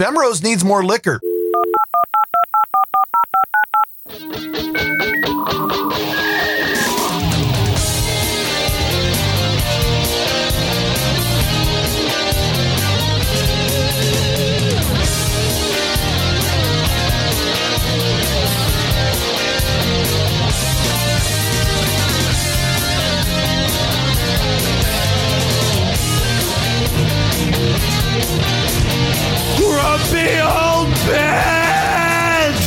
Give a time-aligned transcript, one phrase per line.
[0.00, 1.20] Bemrose needs more liquor.
[30.20, 32.58] Grumpy old beds!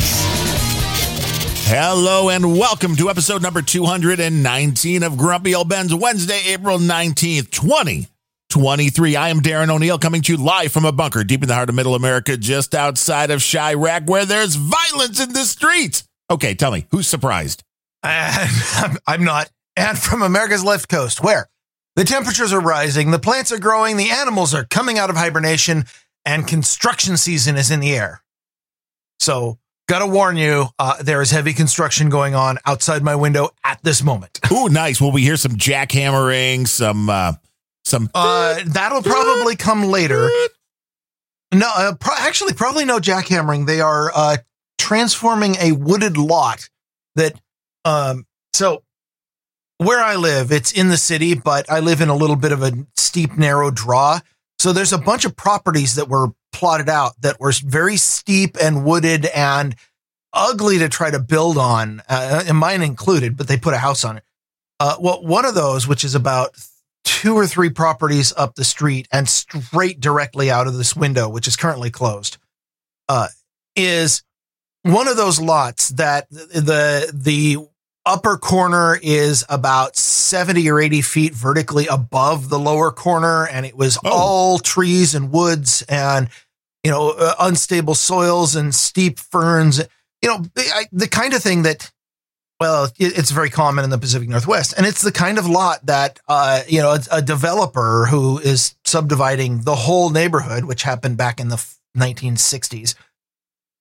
[1.66, 9.14] Hello and welcome to episode number 219 of Grumpy Old Ben's Wednesday, April 19th, 2023.
[9.14, 11.68] I am Darren O'Neill coming to you live from a bunker deep in the heart
[11.68, 16.02] of middle America, just outside of Chiraq, where there's violence in the streets.
[16.28, 17.62] Okay, tell me, who's surprised?
[18.02, 19.48] I'm, I'm not.
[19.76, 21.48] And from America's left coast, where
[21.94, 25.84] the temperatures are rising, the plants are growing, the animals are coming out of hibernation,
[26.24, 28.22] and construction season is in the air.
[29.20, 33.82] So, gotta warn you, uh, there is heavy construction going on outside my window at
[33.82, 34.40] this moment.
[34.52, 35.00] Ooh, nice.
[35.00, 37.32] Will we hear some jackhammering, some, uh,
[37.84, 40.28] some, Uh, that'll probably come later.
[41.52, 43.66] No, uh, pro- actually, probably no jackhammering.
[43.66, 44.36] They are uh,
[44.78, 46.68] transforming a wooded lot
[47.14, 47.38] that.
[47.84, 48.82] Um, so,
[49.78, 52.62] where I live, it's in the city, but I live in a little bit of
[52.62, 54.20] a steep, narrow draw.
[54.64, 58.82] So there's a bunch of properties that were plotted out that were very steep and
[58.82, 59.76] wooded and
[60.32, 63.36] ugly to try to build on, uh, and mine included.
[63.36, 64.24] But they put a house on it.
[64.80, 66.56] Uh, well, one of those, which is about
[67.04, 71.46] two or three properties up the street and straight directly out of this window, which
[71.46, 72.38] is currently closed,
[73.10, 73.28] uh,
[73.76, 74.22] is
[74.82, 77.58] one of those lots that the the
[78.06, 83.76] upper corner is about 70 or 80 feet vertically above the lower corner and it
[83.76, 84.10] was Oh.
[84.10, 86.28] all trees and woods and
[86.82, 89.78] you know uh, unstable soils and steep ferns
[90.22, 91.90] you know the, I, the kind of thing that
[92.60, 95.84] well it, it's very common in the pacific northwest and it's the kind of lot
[95.86, 101.16] that uh, you know a, a developer who is subdividing the whole neighborhood which happened
[101.16, 102.94] back in the f- 1960s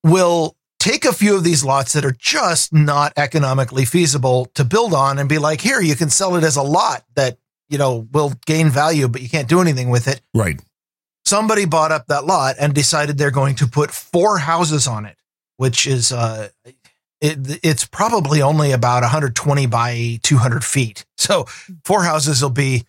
[0.03, 4.93] will take a few of these lots that are just not economically feasible to build
[4.93, 7.37] on and be like, here, you can sell it as a lot that,
[7.69, 10.21] you know, will gain value, but you can't do anything with it.
[10.33, 10.61] right.
[11.25, 15.15] Somebody bought up that lot and decided they're going to put four houses on it,
[15.55, 16.49] which is, uh,
[17.21, 21.05] it, it's probably only about 120 by 200 feet.
[21.17, 21.45] So
[21.85, 22.83] four houses will be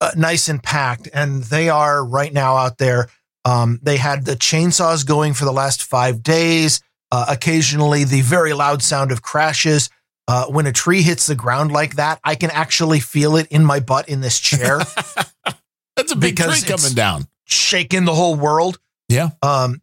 [0.00, 1.08] uh, nice and packed.
[1.14, 3.08] And they are right now out there.
[3.44, 6.80] Um, they had the chainsaws going for the last five days.
[7.12, 9.88] Uh, occasionally, the very loud sound of crashes.
[10.28, 13.64] Uh, when a tree hits the ground like that, I can actually feel it in
[13.64, 14.80] my butt in this chair,
[15.96, 17.26] That's a big tree coming down.
[17.44, 18.78] shaking the whole world.
[19.08, 19.30] Yeah.
[19.40, 19.80] Um,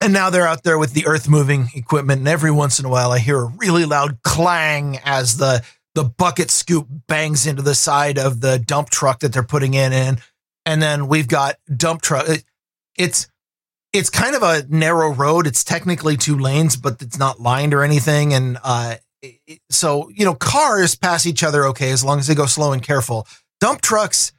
[0.00, 2.88] and now they're out there with the earth moving equipment, and every once in a
[2.88, 5.62] while, I hear a really loud clang as the
[5.94, 9.92] the bucket scoop bangs into the side of the dump truck that they're putting in,
[9.92, 10.20] and
[10.66, 12.28] and then we've got dump truck.
[12.28, 12.44] it-
[12.98, 13.28] it's
[13.98, 15.46] it's kind of a narrow road.
[15.46, 20.24] It's technically two lanes, but it's not lined or anything, and uh, it- so you
[20.24, 23.26] know, cars pass each other okay as long as they go slow and careful.
[23.60, 24.32] Dump trucks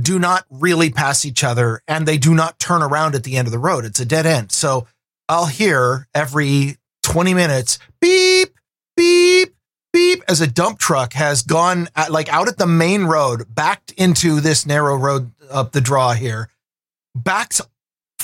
[0.00, 3.48] do not really pass each other and they do not turn around at the end
[3.48, 3.84] of the road.
[3.84, 4.52] It's a dead end.
[4.52, 4.86] So
[5.28, 8.50] I'll hear every 20 minutes beep,
[8.96, 9.54] beep,
[9.92, 13.90] beep as a dump truck has gone at, like out at the main road, backed
[13.92, 16.48] into this narrow road up the draw here,
[17.14, 17.60] backed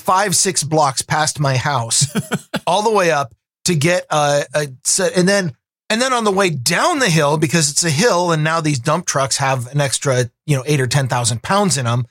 [0.07, 2.07] five, six blocks past my house,
[2.67, 3.35] all the way up
[3.65, 5.17] to get a, a set.
[5.17, 5.53] And then
[5.91, 8.79] and then on the way down the hill, because it's a hill, and now these
[8.79, 12.07] dump trucks have an extra, you know, eight or ten thousand pounds in them,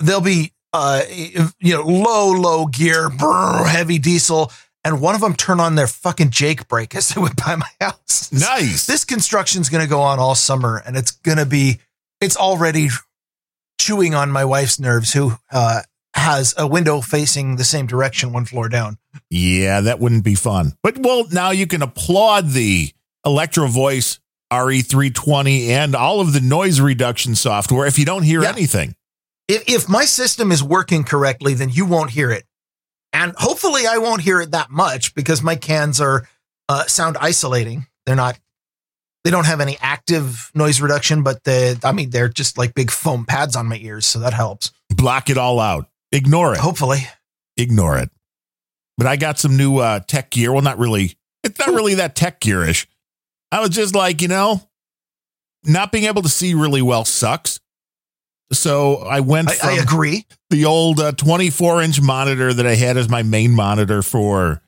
[0.00, 4.50] they'll be, uh, you know, low, low gear, brr, heavy diesel,
[4.84, 7.68] and one of them turn on their fucking Jake brake as they went by my
[7.80, 8.30] house.
[8.32, 8.86] Nice.
[8.86, 11.80] This construction's going to go on all summer, and it's going to be,
[12.20, 12.88] it's already
[13.80, 15.80] chewing on my wife's nerves, who uh,
[16.24, 18.98] has a window facing the same direction, one floor down.
[19.30, 20.72] Yeah, that wouldn't be fun.
[20.82, 22.90] But well, now you can applaud the
[23.24, 24.18] Electro Voice
[24.52, 28.50] RE320 and all of the noise reduction software if you don't hear Yeah.
[28.50, 28.94] anything.
[29.48, 32.44] if, if my system is working correctly, then you won't hear it.
[33.12, 36.26] And hopefully I won't hear it that much because my cans are
[36.68, 37.86] uh, sound isolating.
[38.06, 38.38] They're not,
[39.22, 42.90] they don't have any active noise reduction, but the, I mean, they're just like big
[42.90, 44.06] foam pads on my ears.
[44.06, 44.72] So that helps.
[44.90, 45.86] Block it all out.
[46.14, 46.60] Ignore it.
[46.60, 47.00] Hopefully.
[47.56, 48.10] Ignore it.
[48.96, 50.52] But I got some new uh, tech gear.
[50.52, 51.16] Well, not really.
[51.42, 52.86] It's not really that tech gearish.
[53.50, 54.62] I was just like, you know,
[55.64, 57.60] not being able to see really well sucks.
[58.52, 60.26] So I went I, I agree.
[60.50, 64.62] the old uh, 24 inch monitor that I had as my main monitor for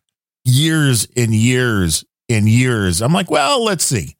[0.45, 3.03] years and years and years.
[3.03, 4.17] I'm like, well, let's see.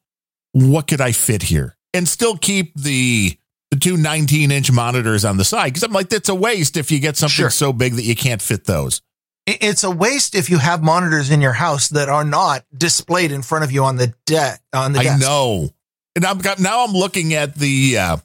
[0.53, 1.75] What could I fit here?
[1.93, 3.37] And still keep the
[3.71, 5.73] the two 19 inch monitors on the side.
[5.73, 7.49] Cause I'm like, that's a waste if you get something Sure.
[7.49, 9.01] so big that you can't fit those.
[9.45, 13.41] It's a waste if you have monitors in your house that are not displayed in
[13.41, 15.21] front of you on the deck on the I desk.
[15.21, 15.69] know.
[16.17, 18.17] And I'm got, now I'm looking at the uh,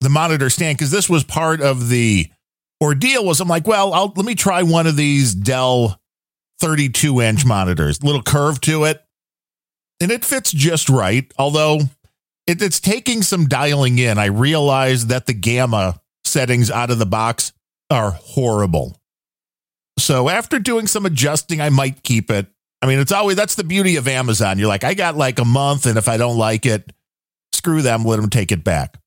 [0.00, 2.26] the monitor stand because this was part of the
[2.82, 3.24] ordeal.
[3.26, 6.00] Was I'm like, well, I'll, let me try one of these Dell
[6.60, 9.04] 32 inch monitors, little curve to it,
[10.00, 11.30] and it fits just right.
[11.36, 11.80] Although
[12.46, 14.18] it, it's taking some dialing in.
[14.18, 17.52] I realize that the gamma settings out of the box
[17.90, 18.98] are horrible.
[19.98, 22.46] So after doing some adjusting, I might keep it.
[22.80, 24.58] I mean, it's always that's the beauty of Amazon.
[24.58, 26.92] You're like, I got like a month, and if I don't like it,
[27.52, 28.98] screw them, let them take it back.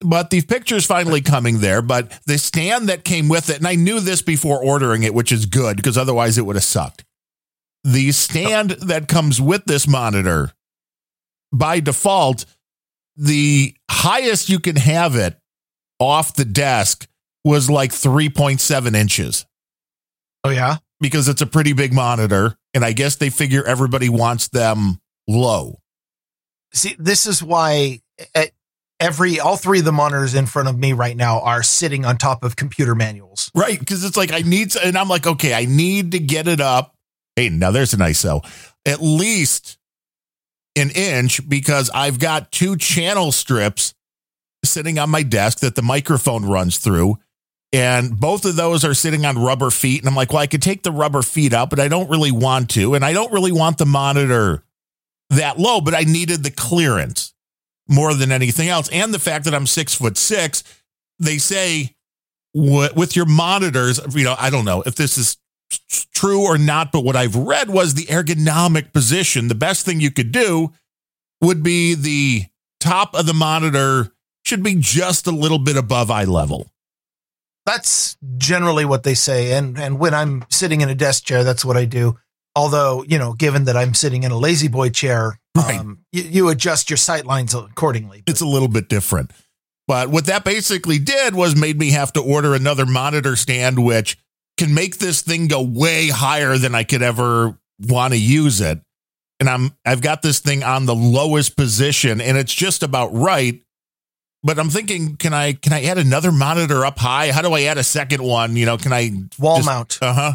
[0.00, 1.82] But the picture's finally coming there.
[1.82, 5.32] But the stand that came with it, and I knew this before ordering it, which
[5.32, 7.04] is good because otherwise it would have sucked.
[7.82, 10.52] The stand that comes with this monitor,
[11.52, 12.44] by default,
[13.16, 15.38] the highest you can have it
[15.98, 17.06] off the desk
[17.44, 19.46] was like 3.7 inches
[20.44, 20.76] Oh yeah.
[21.00, 22.56] because it's a pretty big monitor.
[22.74, 25.78] And I guess they figure everybody wants them low.
[26.74, 28.00] See, this is why
[28.34, 28.48] eh,
[29.00, 32.18] every all three of the monitors in front of me right now are sitting on
[32.18, 33.50] top of computer manuals.
[33.54, 33.78] Right.
[33.78, 36.60] Because it's like, I need, to, and I'm like, okay, I need to get it
[36.60, 36.94] up.
[37.34, 38.44] Hey, now there's an ISO,
[38.84, 39.78] at least
[40.76, 43.94] an inch because I've got two channel strips
[44.64, 47.18] sitting on my desk that the microphone runs through.
[47.72, 50.00] And both of those are sitting on rubber feet.
[50.00, 52.30] And I'm like, well, I could take the rubber feet out, but I don't really
[52.30, 52.94] want to.
[52.94, 54.62] And I don't really want the monitor
[55.30, 57.34] that low, but I needed the clearance
[57.88, 58.88] more than anything else.
[58.90, 60.62] And the fact that I'm six foot six,
[61.18, 61.96] they say
[62.54, 65.36] with your monitors, you know, I don't know if this is
[66.12, 69.48] true or not, but what I've read was the ergonomic position.
[69.48, 70.72] The best thing you could do
[71.40, 72.44] would be the
[72.80, 74.12] top of the monitor
[74.44, 76.70] should be just a little bit above eye level.
[77.64, 79.52] That's generally what they say.
[79.52, 82.16] And and when I'm sitting in a desk chair, that's what I do.
[82.54, 85.78] Although, you know, given that I'm sitting in a lazy boy chair, Right.
[85.78, 88.22] um, you, you adjust your sight lines accordingly.
[88.26, 89.30] It's a little bit different.
[89.88, 94.16] But what that basically did was made me have to order another monitor stand, which
[94.56, 98.80] can make this thing go way higher than I could ever want to use it.
[99.38, 103.60] And I'm I've got this thing on the lowest position and it's just about right.
[104.42, 107.32] But I'm thinking, can I can I add another monitor up high?
[107.32, 108.56] How do I add a second one?
[108.56, 109.98] You know, can I Wall just- mount.
[110.00, 110.34] Uh-huh.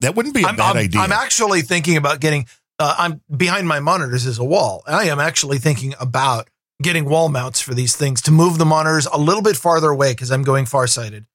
[0.00, 1.00] That wouldn't be a I'm, bad I'm- idea.
[1.02, 2.46] I'm actually thinking about getting.
[2.78, 4.82] Uh, I'm behind my monitors is a wall.
[4.86, 6.48] I am actually thinking about
[6.82, 10.12] getting wall mounts for these things to move the monitors a little bit farther away
[10.12, 11.26] because I'm going farsighted,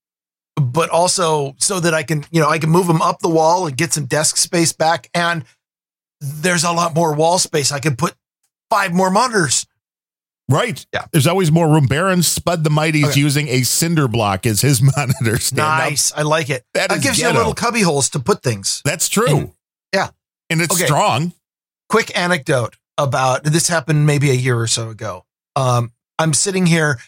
[0.56, 3.68] but also so that I can, you know, I can move them up the wall
[3.68, 5.10] and get some desk space back.
[5.14, 5.44] And
[6.22, 7.72] there's a lot more wall space.
[7.72, 8.16] I can put
[8.70, 9.66] five more monitors.
[10.50, 10.86] right.
[10.94, 11.06] Yeah.
[11.12, 11.88] There's always more room.
[11.88, 13.20] Baron Spud the Mighty's Okay.
[13.20, 15.58] using a cinder block as his monitor stand.
[15.58, 16.12] Now, Nice.
[16.16, 16.64] I like it.
[16.74, 17.38] That That gives you ghetto.
[17.40, 18.82] little cubby holes to put things.
[18.86, 19.28] That's true.
[19.38, 19.52] And-
[19.94, 20.10] yeah.
[20.50, 20.86] And it's Okay.
[20.86, 21.34] strong.
[21.90, 25.26] quick anecdote about this happened maybe a year or so ago.
[25.56, 27.00] Um, I'm sitting here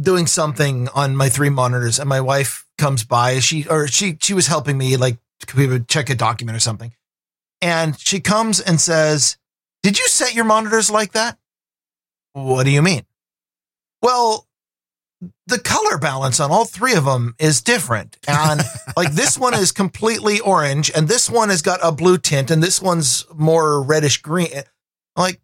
[0.00, 3.40] doing something on my three monitors, and my wife comes by.
[3.40, 5.18] She or she she was helping me like
[5.56, 6.92] we would check a document or something,
[7.60, 9.36] and she comes and says,
[9.82, 11.38] "Did you set your monitors like that?"
[12.32, 13.06] What do you mean?
[14.02, 14.46] Well,
[15.46, 18.18] the color balance on all three of them is different.
[18.28, 18.60] And
[18.96, 22.62] like this one is completely orange and this one has got a blue tint and
[22.62, 24.48] this one's more reddish green.
[25.16, 25.40] Like,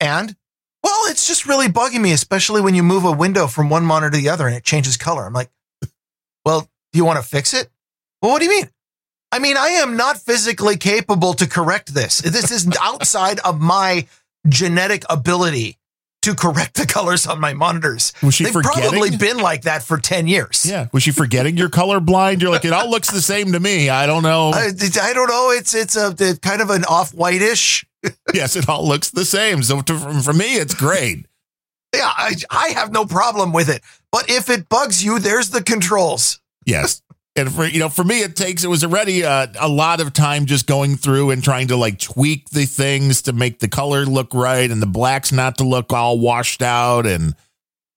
[0.00, 0.34] and
[0.82, 4.10] well, it's just really bugging me, especially when you move a window from one monitor
[4.10, 5.26] to the other and it changes color.
[5.26, 5.50] I'm like,
[6.44, 7.68] well, do you want to fix it?
[8.22, 8.68] Well, what do you mean?
[9.32, 12.18] I mean, I am not physically capable to correct this.
[12.20, 14.06] This is outside of my
[14.48, 15.76] genetic ability
[16.22, 18.12] to correct the colors on my monitors.
[18.22, 18.90] Was she They've forgetting?
[18.90, 20.66] probably been like that for 10 years.
[20.68, 20.88] yeah.
[20.92, 22.42] Was she forgetting you're colorblind?
[22.42, 23.88] You're like, it all looks the same to me.
[23.88, 24.50] I don't know.
[24.50, 24.68] I,
[25.02, 25.50] I don't know.
[25.52, 27.86] It's it's a it's kind of an off whitish.
[28.34, 29.62] yes, it all looks the same.
[29.62, 31.24] So to, for, for me, it's great.
[31.94, 33.82] Yeah, I I have no problem with it.
[34.12, 36.40] But if it bugs you, there's the controls.
[36.66, 37.02] Yes.
[37.36, 40.12] And for you know, for me, it takes it was already uh, a lot of
[40.12, 44.04] time just going through and trying to like tweak the things to make the color
[44.04, 47.06] look right and the blacks not to look all washed out.
[47.06, 47.34] And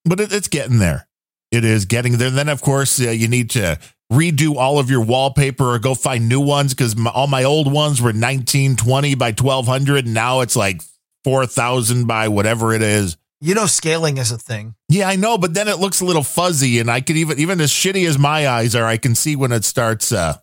[0.05, 1.07] but it, it's getting there.
[1.51, 2.29] It is getting there.
[2.29, 3.79] Then of course uh, you need to
[4.12, 8.00] redo all of your wallpaper or go find new ones because all my old ones
[8.00, 10.81] were 1920 by 1200 and now it's like
[11.23, 13.17] 4000 by whatever it is.
[13.43, 14.73] You know, scaling is a thing.
[14.88, 17.59] Yeah, I know, but then it looks a little fuzzy, and I can even even
[17.59, 20.38] as shitty as my eyes are, I can see when it starts uh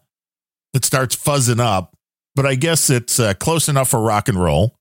[0.74, 1.96] it starts fuzzing up.
[2.34, 4.76] But I guess it's uh, close enough for rock and roll.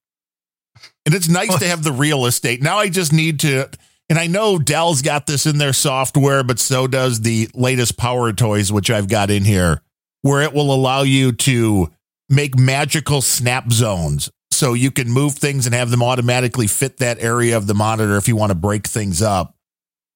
[1.05, 2.61] And it's nice to have the real estate.
[2.61, 3.69] Now I just need to
[4.09, 8.33] and I know Dell's got this in their software, but so does the latest Power
[8.33, 9.81] Toys, which I've got in here,
[10.23, 11.89] where it will allow you to
[12.27, 14.29] make magical snap zones.
[14.59, 18.17] So you can move things and have them automatically fit that area of the monitor
[18.17, 19.55] if you want to break things up,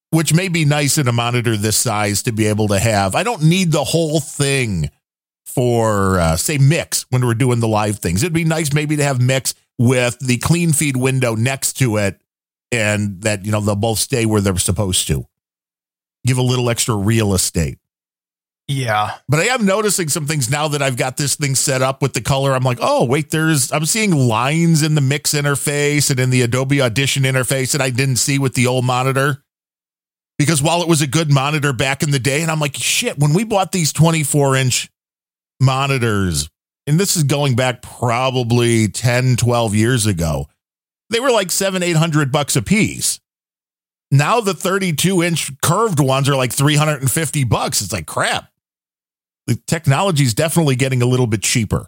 [0.10, 3.16] which may be nice in a monitor this size to be able to have.
[3.16, 4.90] I don't need the whole thing
[5.46, 8.22] for, uh, say, mix when we're doing the live things.
[8.22, 12.20] It'd be nice maybe to have mix with the clean feed window next to it
[12.70, 15.26] and that, you know, they'll both stay where they're supposed to.
[16.28, 17.78] Give a little extra real estate.
[18.68, 19.18] Yeah.
[19.28, 22.14] But I am noticing some things now that I've got this thing set up with
[22.14, 22.54] the color.
[22.54, 26.42] I'm like, oh, wait, there's, I'm seeing lines in the mix interface and in the
[26.42, 29.44] Adobe Audition interface that I didn't see with the old monitor.
[30.38, 33.20] Because while it was a good monitor back in the day, and I'm like, shit,
[33.20, 34.90] when we bought these 24 inch
[35.62, 36.50] monitors,
[36.88, 40.48] and this is going back probably 10, 12 years ago,
[41.10, 43.20] they were like seven, 800 bucks a piece.
[44.10, 47.82] Now the 32 inch curved ones are like 350 bucks.
[47.82, 48.53] It's like crap.
[49.48, 51.88] The technology is definitely getting a little bit cheaper.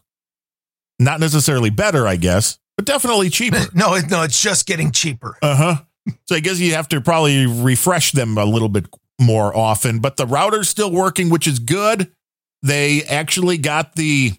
[1.00, 3.60] Not necessarily better, I guess, but definitely cheaper.
[3.74, 5.38] No, no, it's just getting cheaper.
[5.42, 5.76] Uh huh.
[6.28, 8.86] So I guess you have to probably refresh them a little bit
[9.20, 12.12] more often, but the router's still working, which is good.
[12.62, 14.34] They actually got the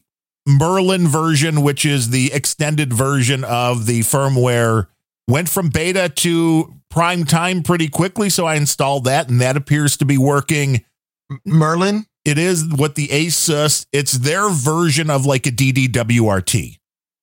[0.47, 4.87] Merlin version, which is the extended version of the firmware,
[5.29, 8.31] went from beta to prime time pretty quickly.
[8.31, 10.85] So I installed that, and that appears to be working.
[11.45, 12.07] Merlin?
[12.27, 16.79] It is what the Asus, it's their version of like a DDWRT.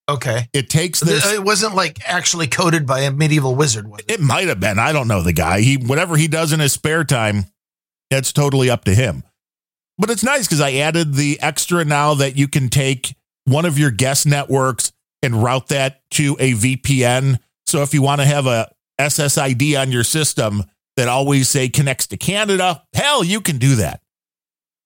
[0.09, 0.47] Okay.
[0.53, 1.31] It takes this.
[1.31, 4.11] It wasn't like actually coded by a medieval wizard, was it?
[4.13, 4.79] It might have been.
[4.79, 5.61] I don't know the guy.
[5.61, 7.45] He whatever he does in his spare time,
[8.09, 9.23] that's totally up to him.
[9.97, 13.77] But it's nice because I added the extra now that you can take one of
[13.77, 14.91] your guest networks
[15.21, 17.39] and route that to a VPN.
[17.65, 18.69] So if you want to have a
[18.99, 20.63] SSID on your system
[20.97, 24.01] that always say connects to Canada, hell, you can do that,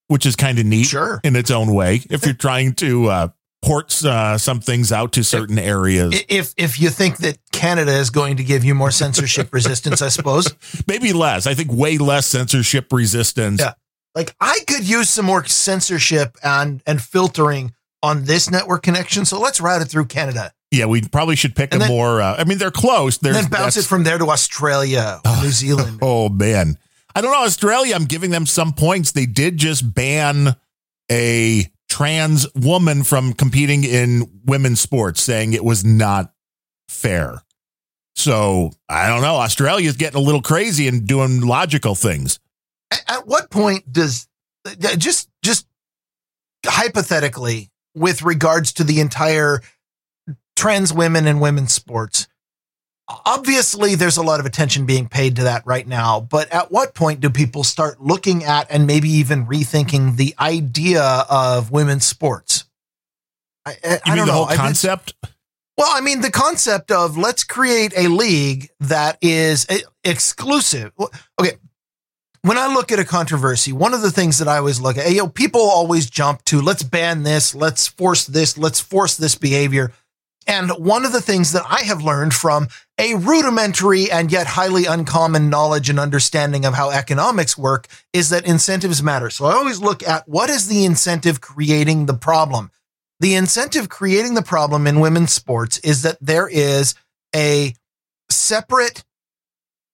[0.08, 1.20] which is kind of neat Sure.
[1.24, 2.02] in its own way.
[2.10, 3.28] If you're trying to uh,
[3.62, 8.10] port uh, some things out to certain areas, If if you think that Canada is
[8.10, 10.52] going to give you more censorship resistance, I suppose.
[10.86, 11.46] maybe less.
[11.46, 13.60] I think way less censorship resistance.
[13.60, 13.74] Yeah.
[14.14, 17.72] Like I could use some more censorship and and filtering
[18.02, 19.24] on this network connection.
[19.24, 20.52] So let's route it through Canada.
[20.70, 22.20] Yeah, we probably should pick And a then- more.
[22.20, 23.16] Uh, I mean, they're close.
[23.18, 25.98] And There's then bounce it from there to Australia, or New Zealand.
[26.02, 26.78] Oh man,
[27.18, 27.42] I don't know.
[27.42, 29.10] Australia, I'm giving them some points.
[29.10, 30.54] They did just ban
[31.10, 36.32] a trans woman from competing in women's sports, saying it was not
[36.88, 37.42] fair.
[38.14, 39.34] So I don't know.
[39.34, 42.38] Australia's getting a little crazy and doing logical things.
[42.92, 44.28] At, at what point does
[44.64, 45.66] uh, just just
[46.64, 49.58] hypothetically with regards to the entire
[50.54, 52.28] trans women and women's sports
[53.24, 56.94] obviously there's a lot of attention being paid to that right now but at what
[56.94, 62.64] point do people start looking at and maybe even rethinking the idea of women's sports
[63.64, 65.14] i, I, You I mean don't the know whole I've been- concept?
[65.76, 69.64] well, I mean, the concept of let's create a league that is
[70.02, 70.90] exclusive.
[71.40, 71.52] Okay.
[72.42, 75.08] When I look at a controversy, one of the things that I always look at,
[75.10, 79.36] you know, people always jump to let's ban this, let's force this, let's force this
[79.36, 79.92] behavior.
[80.48, 84.86] And one of the things that I have learned from a rudimentary and yet highly
[84.86, 89.28] uncommon knowledge and understanding of how economics work is that incentives matter.
[89.28, 92.70] So I always look at what is the incentive creating the problem?
[93.20, 96.94] The incentive creating the problem in women's sports is that there is
[97.36, 97.74] a
[98.30, 99.04] separate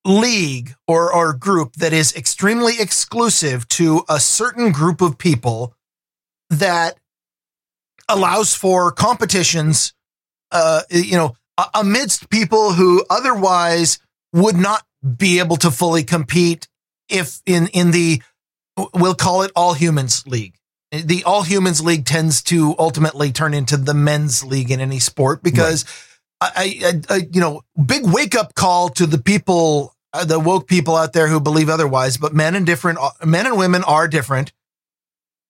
[0.04, 5.74] league or, or group that is extremely exclusive to a certain group of people
[6.50, 6.98] that
[8.08, 9.94] allows for competitions,
[10.54, 11.36] uh, you know,
[11.74, 13.98] amidst people who otherwise
[14.32, 14.82] would not
[15.16, 16.66] be able to fully compete
[17.10, 18.22] if in, in the,
[18.94, 20.54] we'll call it all humans league
[21.02, 25.42] the all humans league tends to ultimately turn into the men's league in any sport
[25.42, 25.84] because
[26.40, 30.68] I, I, I, you know, big wake up call to the people, uh, the woke
[30.68, 34.08] people out there who believe otherwise, but men and different, uh, men and women are
[34.08, 34.52] different.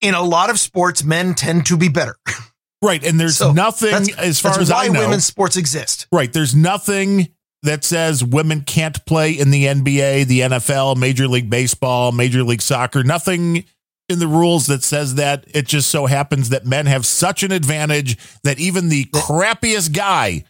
[0.01, 2.17] In a lot of sports, men tend to be better.
[2.85, 3.05] Right.
[3.05, 6.07] And there's So, nothing, as far as why I know, women's sports exist.
[6.13, 6.33] Right.
[6.33, 7.29] There's nothing
[7.63, 12.63] that says women can't play in the NBA, the NFL, Major League Baseball, Major League
[12.63, 13.03] Soccer.
[13.03, 13.65] Nothing
[14.09, 15.45] in the rules that says that.
[15.55, 20.45] It just so happens that men have such an advantage that even the crappiest guy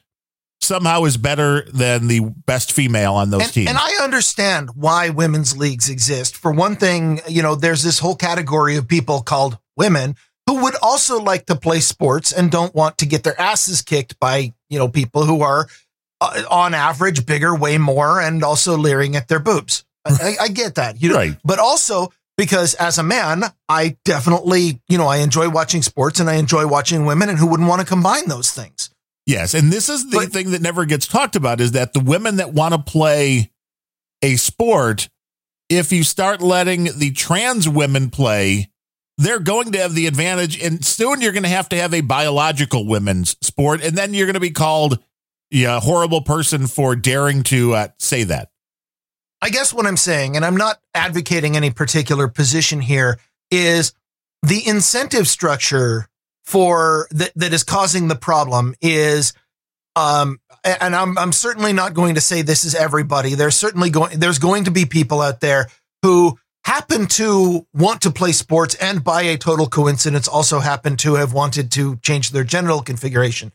[0.61, 3.69] somehow is better than the best female on those and, teams.
[3.69, 6.37] And I understand why women's leagues exist.
[6.37, 10.75] For one thing, you know, there's this whole category of people called women who would
[10.83, 14.79] also like to play sports and don't want to get their asses kicked by, you
[14.79, 15.67] know, people who are
[16.21, 19.85] uh, on average bigger, way more, and also leering at their boobs.
[20.07, 21.01] I, I get that.
[21.01, 21.37] You know, Right.
[21.45, 26.29] But also because as a man, I definitely, you know, I enjoy watching sports and
[26.29, 28.91] I enjoy watching women and who wouldn't want to combine those things.
[29.27, 32.01] Yes, and this is the But- thing that never gets talked about is that the
[32.01, 33.51] women that want to play
[34.21, 35.09] a sport,
[35.71, 38.69] if you start letting the trans women play,
[39.18, 42.00] they're going to have the advantage, and soon you're going to have to have a
[42.00, 44.99] biological women's sport, and then you're going to be called
[45.50, 48.50] yeah, a horrible person for daring to uh, say that.
[49.40, 53.18] I guess what I'm saying, and I'm not advocating any particular position here,
[53.50, 53.92] is
[54.42, 56.09] the incentive structure
[56.44, 59.33] for that that is causing the problem is
[59.97, 63.35] um and I'm I'm certainly not going to say this is everybody.
[63.35, 65.68] There's certainly going there's going to be people out there
[66.02, 71.14] who happen to want to play sports and by a total coincidence also happen to
[71.14, 73.52] have wanted to change their genital configuration.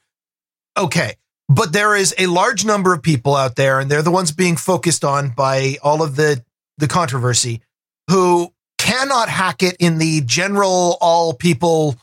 [0.77, 1.15] Okay.
[1.47, 4.55] But there is a large number of people out there, and they're the ones being
[4.55, 6.43] focused on by all of the,
[6.77, 7.61] the controversy,
[8.07, 11.95] who cannot hack it in the general all people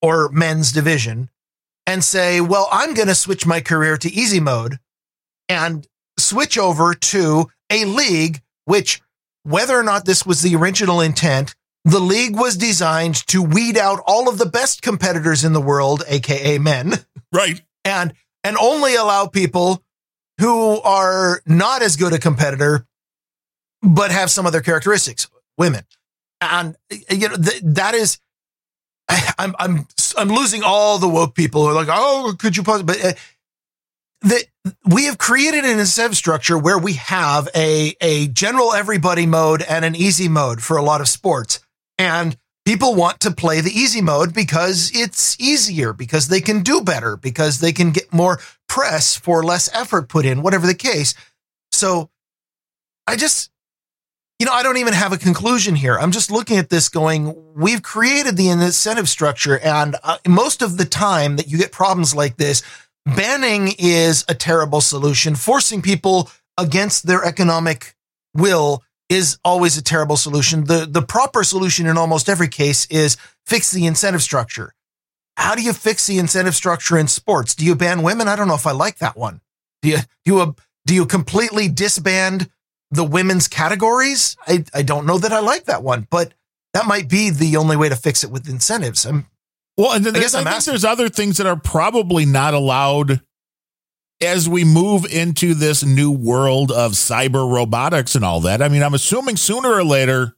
[0.00, 1.28] or men's division
[1.86, 4.78] and say, well, I'm going to switch my career to easy mode
[5.48, 5.86] and
[6.18, 9.00] switch over to a league, which,
[9.44, 14.00] whether or not this was the original intent, the league was designed to weed out
[14.06, 16.92] all of the best competitors in the world, aka men.
[17.32, 17.62] Right.
[17.84, 18.12] and
[18.44, 19.82] and only allow people
[20.38, 22.86] who are not as good a competitor
[23.80, 25.84] but have some other characteristics women.
[26.40, 26.76] And
[27.10, 28.18] you know th- that is
[29.38, 32.82] i'm i'm i'm losing all the woke people who are like oh could you pause?
[32.82, 33.12] But uh,
[34.22, 34.44] the,
[34.84, 39.84] we have created an incentive structure where we have a a general everybody mode and
[39.84, 41.60] an easy mode for a lot of sports
[41.98, 46.80] and people want to play the easy mode because it's easier, because they can do
[46.80, 48.38] better, because they can get more
[48.68, 51.14] press for less effort put in, whatever the case.
[51.72, 52.10] So
[53.06, 53.50] I just,
[54.38, 55.98] you know, I don't even have a conclusion here.
[55.98, 59.58] I'm just looking at this going, we've created the incentive structure.
[59.58, 62.62] And uh, most of the time that you get problems like this,
[63.06, 65.34] banning is a terrible solution.
[65.34, 67.94] Forcing people against their economic
[68.34, 70.64] will is always a terrible solution.
[70.64, 74.74] The the proper solution in almost every case is fix the incentive structure.
[75.36, 77.54] How do you fix the incentive structure in sports?
[77.54, 78.28] Do you ban women?
[78.28, 79.40] I don't know if I like that one.
[79.82, 82.50] Do you do you do you completely disband
[82.90, 84.36] the women's categories?
[84.46, 86.32] I I don't know that I like that one, but
[86.72, 89.04] that might be the only way to fix it with incentives.
[89.04, 89.26] I'm
[89.76, 93.22] Well, and then I guess I think there's other things that are probably not allowed
[94.20, 98.62] as we move into this new world of cyber robotics and all that.
[98.62, 100.36] I mean, I'm assuming sooner or later,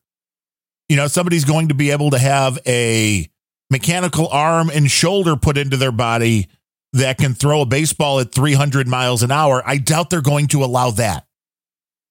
[0.89, 3.29] you know, somebody's going to be able to have a
[3.71, 6.49] mechanical arm and shoulder put into their body
[6.93, 9.63] that can throw a baseball at 300 miles an hour.
[9.67, 11.27] I doubt they're going to allow that.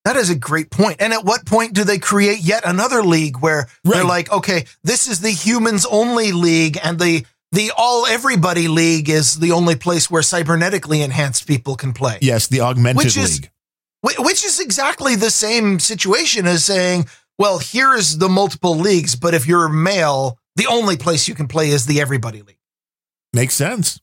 [0.06, 0.98] That is a great point.
[1.00, 5.08] And at what point do they create yet another league where they're like, okay, this
[5.08, 10.10] is the humans only league and the the all everybody league is the only place
[10.10, 12.18] where cybernetically enhanced people can play.
[12.22, 13.50] Yes, the augmented Which is- league.
[14.20, 17.06] Which is exactly the same situation as saying,
[17.40, 21.70] well, here's the multiple leagues, but if you're male, the only place you can play
[21.70, 22.58] is the everybody league.
[23.32, 24.02] Makes sense.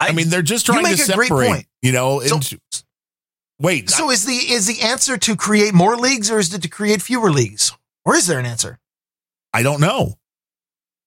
[0.00, 2.58] I, mean, they're just trying to separate, you know, So- into,
[3.62, 6.68] wait, So is the is the answer to create more leagues or is it to
[6.68, 7.72] create fewer leagues?
[8.04, 8.78] Or is there an answer?
[9.54, 10.18] I don't know.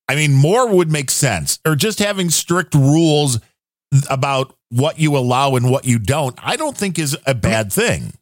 [0.08, 3.40] I mean, more would make sense, or just having strict rules
[4.10, 6.38] about what you allow and what you don't.
[6.42, 8.14] I don't think is a bad thing.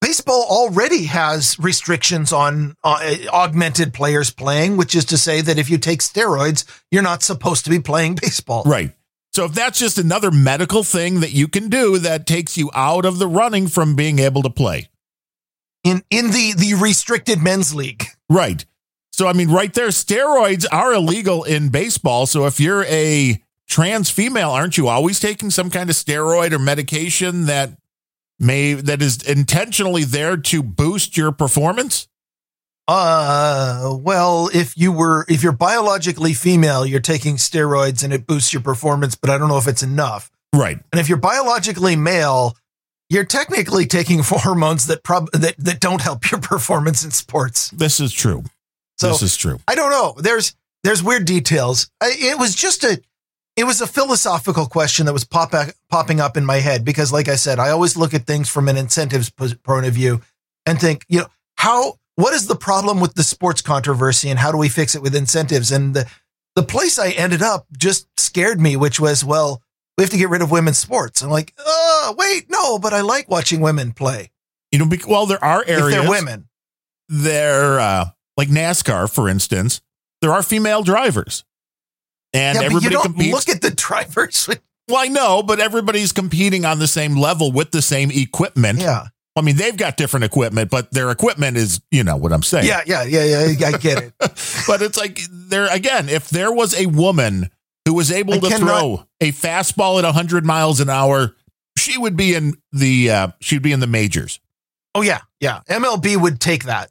[0.00, 5.68] baseball already has restrictions on uh, augmented players playing, which is to say that if
[5.68, 8.62] you take steroids, you're not supposed to be playing baseball.
[8.64, 8.92] Right.
[9.38, 13.04] So if that's just another medical thing that you can do that takes you out
[13.04, 14.88] of the running from being able to play.
[15.84, 18.02] In in the the restricted men's league.
[18.28, 18.66] Right.
[19.12, 22.26] So I mean, right there, steroids are illegal in baseball.
[22.26, 26.58] So if you're a trans female, aren't you always taking some kind of steroid or
[26.58, 27.78] medication that
[28.40, 32.07] may that is intentionally there to boost your performance?
[32.88, 38.52] Uh, well, if you were if you're biologically female, you're taking steroids and it boosts
[38.52, 40.30] your performance, but I don't know if it's enough.
[40.54, 40.78] Right.
[40.90, 42.56] And if you're biologically male,
[43.10, 47.70] you're technically taking hormones that prob that that don't help your performance in sports.
[47.70, 48.42] This is true.
[48.98, 49.58] So this is true.
[49.68, 50.14] I don't know.
[50.18, 51.90] There's there's weird details.
[52.00, 52.98] I, it was just a
[53.58, 55.52] it was a philosophical question that was pop,
[55.90, 58.68] popping up in my head because, like I said, I always look at things from
[58.68, 60.20] an incentives point of view
[60.64, 64.50] and think, you know, how, what is the problem with the sports controversy and how
[64.50, 65.70] do we fix it with incentives?
[65.70, 66.10] And the,
[66.56, 69.62] the place I ended up just scared me, which was, well,
[69.96, 71.22] we have to get rid of women's sports.
[71.22, 74.32] I'm like, oh, wait, no, but I like watching women play.
[74.72, 75.94] You know, well, there are areas.
[75.94, 76.48] If they're women.
[77.08, 79.80] They're uh, like NASCAR, for instance.
[80.20, 81.44] There are female drivers,
[82.32, 83.32] and yeah, everybody you don't competes.
[83.32, 84.48] Look at the drivers.
[84.88, 88.80] well, I know, but everybody's competing on the same level with the same equipment.
[88.80, 89.06] Yeah.
[89.38, 92.66] I mean, they've got different equipment, but their equipment is, you know what I'm saying.
[92.66, 93.68] Yeah, yeah, yeah, yeah.
[93.68, 94.12] I get it.
[94.66, 97.50] but it's like there again, if there was a woman
[97.84, 101.34] who was able I to cannot, throw a fastball at 100 miles an hour,
[101.78, 104.40] she would be in the uh, she'd be in the majors.
[104.94, 105.60] Oh yeah, yeah.
[105.68, 106.90] MLB would take that.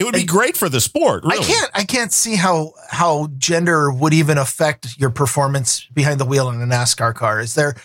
[0.00, 1.22] It would be great for the sport.
[1.22, 1.38] Really.
[1.38, 6.24] I can't I can't see how how gender would even affect your performance behind the
[6.24, 7.40] wheel in a NASCAR car.
[7.40, 7.76] Is there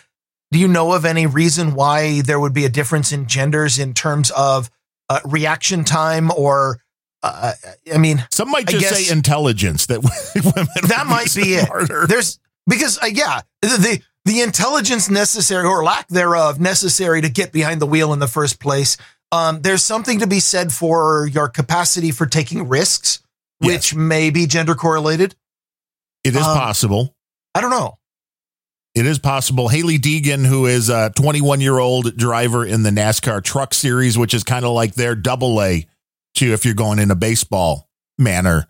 [0.51, 3.93] do you know of any reason why there would be a difference in genders in
[3.93, 4.69] terms of
[5.09, 6.79] uh, reaction time or
[7.21, 7.51] uh,
[7.93, 9.99] I mean, some might just say intelligence that
[10.35, 12.03] women that might be smarter.
[12.03, 12.07] it.
[12.07, 17.51] There's because uh, yeah, the, the the intelligence necessary or lack thereof necessary to get
[17.51, 18.95] behind the wheel in the first place.
[19.31, 23.21] Um, there's something to be said for your capacity for taking risks,
[23.59, 23.69] yes.
[23.69, 25.35] which may be gender correlated.
[26.23, 27.15] It is um, possible.
[27.53, 27.98] I don't know.
[28.95, 29.69] It is possible.
[29.69, 34.33] Hailie Deegan, who is a 21 year old driver in the NASCAR Truck Series, which
[34.33, 35.85] is kind of like their double A
[36.35, 38.67] to if you're going in a baseball manner,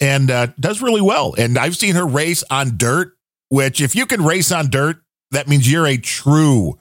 [0.00, 1.34] and uh, does really well.
[1.38, 3.16] And I've seen her race on dirt,
[3.48, 4.96] which if you can race on dirt,
[5.30, 6.78] that means you're a true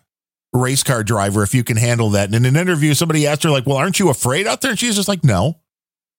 [0.52, 2.26] race car driver if you can handle that.
[2.26, 4.72] And in an interview, somebody asked her, like, well, aren't you afraid out there?
[4.72, 5.60] And she's just like, no.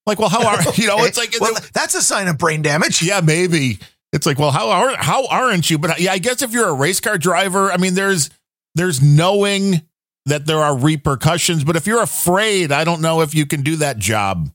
[0.06, 1.04] Like, well, how are you know?
[1.04, 3.02] It's like well, that's a sign of brain damage.
[3.02, 3.78] Yeah, maybe.
[4.14, 5.76] It's like, well, how are how aren't you?
[5.76, 8.30] But yeah, I guess if you're a race car driver, I mean, there's
[8.76, 9.82] there's knowing
[10.26, 11.64] that there are repercussions.
[11.64, 14.50] But if you're afraid, I don't know if you can do that job.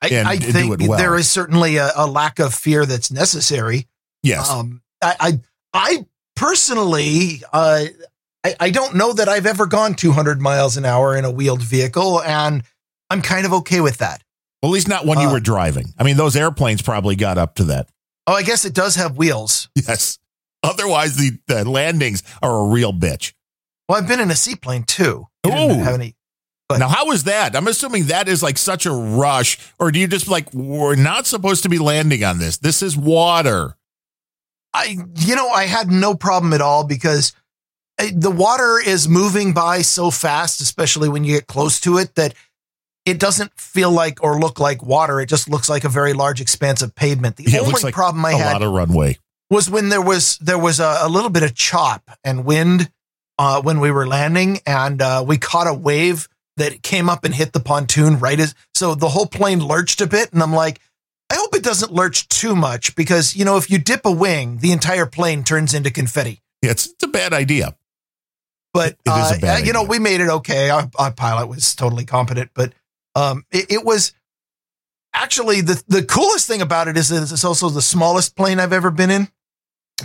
[0.00, 0.96] I, and, I think well.
[0.96, 3.88] there is certainly a, a, lack of fear that's necessary.
[4.22, 4.48] Yes.
[4.48, 5.40] Um, I, I,
[5.74, 7.86] I personally, uh,
[8.44, 11.62] I, I don't know that I've ever gone 200 miles an hour in a wheeled
[11.62, 12.62] vehicle, and
[13.10, 14.22] I'm kind of okay with that.
[14.62, 15.92] Well, at least not when uh, you were driving.
[15.98, 17.88] I mean, those airplanes probably got up to that.
[18.28, 19.70] Oh, I guess it does have wheels.
[19.74, 20.18] Yes.
[20.62, 23.32] Otherwise, the, the landings are a real bitch.
[23.88, 25.28] Well, I've been in a seaplane too.
[25.46, 26.14] Oh, any.
[26.68, 27.56] But now, how is that?
[27.56, 31.26] I'm assuming that is like such a rush, or do you just like we're not
[31.26, 32.58] supposed to be landing on this?
[32.58, 33.76] This is water.
[34.74, 37.32] I, you know, I had no problem at all because
[37.98, 42.14] eh, the water is moving by so fast, especially when you get close to it,
[42.16, 42.34] that
[43.08, 45.20] it doesn't feel like or look like water.
[45.20, 47.36] It just looks like a very large expanse of pavement.
[47.36, 49.18] The yeah, only like problem I had a lot of runway
[49.50, 52.90] was when there was there was a, a little bit of chop and wind
[53.38, 57.34] uh, when we were landing, and uh, we caught a wave that came up and
[57.34, 60.80] hit the pontoon right as so the whole plane lurched a bit, and I'm like.
[61.30, 64.60] I hope it doesn't lurch too much because, you know, if you dip a wing,
[64.62, 66.40] the entire plane turns into confetti.
[66.62, 67.76] Yeah, it's, it's a bad idea.
[68.72, 69.72] But, uh, you idea.
[69.74, 70.70] know, we made it okay.
[70.70, 72.72] Our, our pilot was totally competent, but
[73.18, 74.12] um, it, it, was
[75.12, 78.72] actually the, the coolest thing about it is that it's also the smallest plane I've
[78.72, 79.28] ever been in,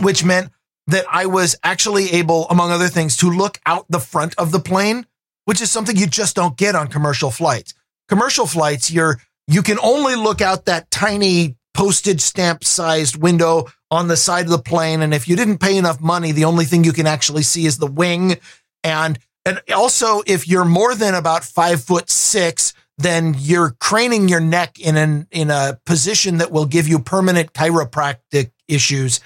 [0.02, 0.52] which meant
[0.88, 4.60] that I was actually able, among other things, to look out the front of the
[4.60, 5.06] plane,
[5.46, 7.74] which is something you just don't get on commercial flights.
[8.10, 14.08] Commercial flights, you're, you can only look out that tiny postage stamp sized window on
[14.08, 15.02] the side of the plane.
[15.02, 17.78] And if you didn't pay enough money, the only thing you can actually see is
[17.78, 18.38] the wing.
[18.84, 24.40] And, and also, if you're more than about five foot six, then you're craning your
[24.40, 29.20] neck in an in a position that will give you permanent chiropractic issues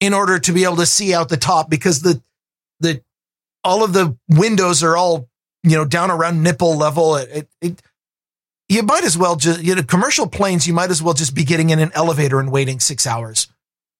[0.00, 2.22] in order to be able to see out the top because the
[2.80, 3.02] the
[3.62, 5.28] all of the windows are all
[5.62, 7.16] you know down around nipple level.
[7.16, 7.82] It, it, it
[8.68, 10.66] you might as well just you know commercial planes.
[10.66, 13.48] You might as well just be getting in an elevator and waiting six hours.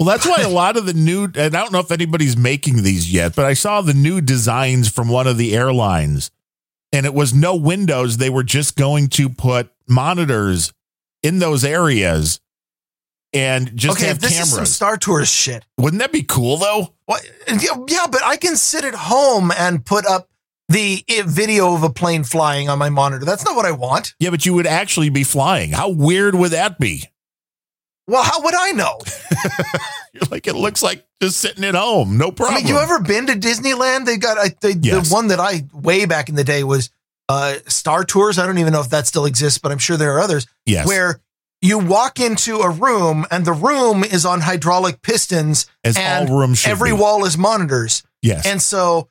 [0.01, 2.83] Well, that's why a lot of the new, and I don't know if anybody's making
[2.83, 6.33] these yet, but I saw the new designs from one of the airlines
[6.95, 8.19] and it was no windows.
[8.19, 10.73] They were just going to put monitors
[11.25, 12.41] in those areas
[13.33, 14.49] and just okay, have this cameras.
[14.49, 15.65] Is some Star Tours shit.
[15.77, 16.95] Wouldn't that be cool though?
[17.07, 17.29] What?
[17.49, 20.29] Yeah, but I can sit at home and put up
[20.69, 23.25] the eh, video of a plane flying on my monitor.
[23.25, 24.15] That's not what I want.
[24.21, 25.73] Yeah, but you would actually be flying.
[25.73, 27.05] How weird would that be?
[28.07, 29.01] Well, how would I know?
[30.35, 32.19] Like, it looks like just sitting at home.
[32.19, 32.57] No problem.
[32.57, 34.05] I mean, you ever been to Disneyland?
[34.05, 35.09] They got I, they, yes.
[35.09, 36.91] the one that I way back in the day was
[37.29, 38.37] uh, Star Tours.
[38.37, 40.49] I don't even know if that still exists, but I'm sure there are others.
[40.67, 40.89] Yes.
[40.89, 41.21] Where
[41.63, 46.41] you walk into a room and the room is on hydraulic pistons As and all
[46.41, 46.97] rooms should every be.
[46.97, 48.03] wall is monitors.
[48.21, 48.45] Yes.
[48.45, 49.09] And so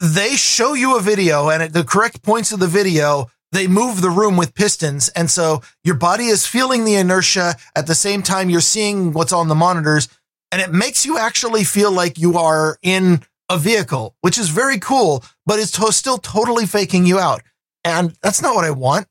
[0.00, 4.00] they show you a video and at the correct points of the video, they move
[4.00, 5.10] the room with pistons.
[5.10, 9.32] And so your body is feeling the inertia at the same time you're seeing what's
[9.32, 10.08] on the monitors.
[10.50, 14.78] And it makes you actually feel like you are in a vehicle, which is very
[14.78, 17.42] cool, but it's to- still totally faking you out.
[17.84, 19.06] And that's not what I want.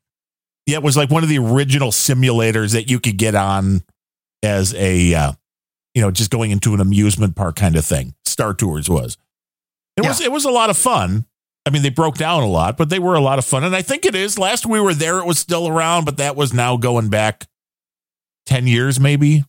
[0.66, 3.82] yeah, it was like one of the original simulators that you could get on
[4.42, 5.32] as a, uh,
[5.94, 8.14] you know, just going into an amusement park kind of thing.
[8.26, 9.16] Star Tours was.
[9.96, 11.24] It was it was a lot of fun.
[11.66, 13.64] I mean, they broke down a lot, but they were a lot of fun.
[13.64, 14.38] And I think it is.
[14.38, 17.46] Last we were there, it was still around, but that was now going back
[18.46, 19.44] ten years, maybe.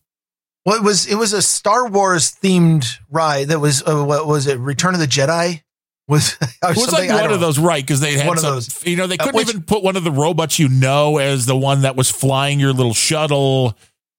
[0.70, 4.46] Well, it was it was a Star Wars themed ride that was uh, what was
[4.46, 4.56] it?
[4.60, 5.62] Return of the Jedi
[6.06, 7.36] was It was like one of know.
[7.38, 7.82] those, right?
[7.82, 8.86] Because they had One of those.
[8.86, 11.46] you know, they Uh, couldn't which- even put one of the robots you know as
[11.46, 13.70] the one that was flying your little shuttle.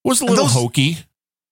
[0.03, 0.97] It was a little those- hokey.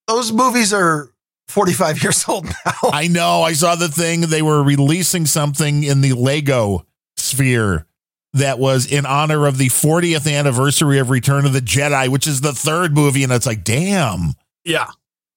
[0.09, 1.09] Those movies are
[1.47, 2.73] forty five years old now.
[2.91, 3.41] I know.
[3.43, 4.19] I saw the thing.
[4.21, 6.85] They were releasing something in the Lego
[7.15, 7.85] sphere
[8.33, 12.41] that was in honor of the 40th anniversary of Return of the Jedi, which is
[12.41, 13.23] the third movie.
[13.23, 14.33] And it's like, damn,
[14.65, 14.87] yeah,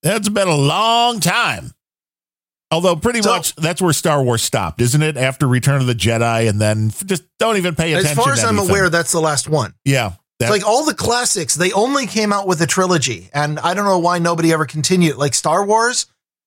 [0.02, 1.72] that's been a long time.
[2.70, 5.16] Although, pretty So- much that's where Star Wars stopped, isn't it?
[5.16, 8.18] After Return of the Jedi, and then just don't even pay attention.
[8.18, 8.70] as far as I'm anything.
[8.70, 9.74] aware, that's the last one.
[9.85, 13.58] yeah, that, It's like all the classics, they only came out with a trilogy, and
[13.61, 15.16] I don't know why nobody ever continued.
[15.16, 16.06] Like Star Wars,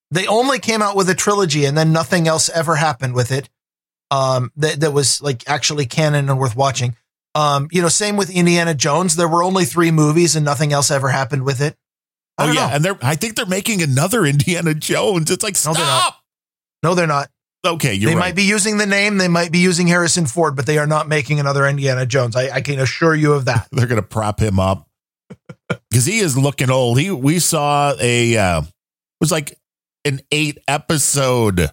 [0.10, 3.50] they only came out with a trilogy, and then nothing else ever happened with it.
[4.12, 6.96] Um, that that was like actually canon and worth watching.
[7.36, 9.16] Um, you know, same with Indiana Jones.
[9.16, 11.76] There were only three movies, and nothing else ever happened with it.
[12.38, 12.74] Oh yeah, know.
[12.76, 15.32] and they're I think they're making another Indiana Jones.
[15.32, 15.76] It's like No, stop.
[15.76, 16.16] they're not.
[16.84, 17.30] No, they're not.
[17.66, 18.28] Okay, you're they right.
[18.28, 21.08] might be using the name, they might be using Harrison Ford, but they are not
[21.08, 22.36] making another Indiana Jones.
[22.36, 23.68] I, I can assure you of that.
[23.72, 24.88] they're going to prop him up
[25.90, 27.00] because he is looking old.
[27.00, 28.68] He we saw a uh, it
[29.20, 29.58] was like
[30.04, 31.72] an eight episode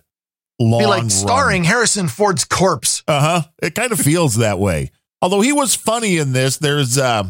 [0.58, 3.02] long Be like starring Harrison Ford's corpse.
[3.06, 3.42] Uh huh.
[3.62, 4.90] It kind of feels that way.
[5.20, 6.56] Although he was funny in this.
[6.56, 7.24] There's uh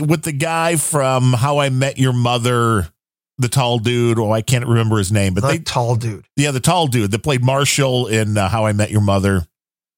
[0.00, 2.88] with the guy from How I Met Your Mother.
[3.38, 6.26] The tall dude, oh, I can't remember his name, but The they, tall dude.
[6.36, 9.46] yeah, the tall dude that played Marshall in uh, How I Met Your Mother.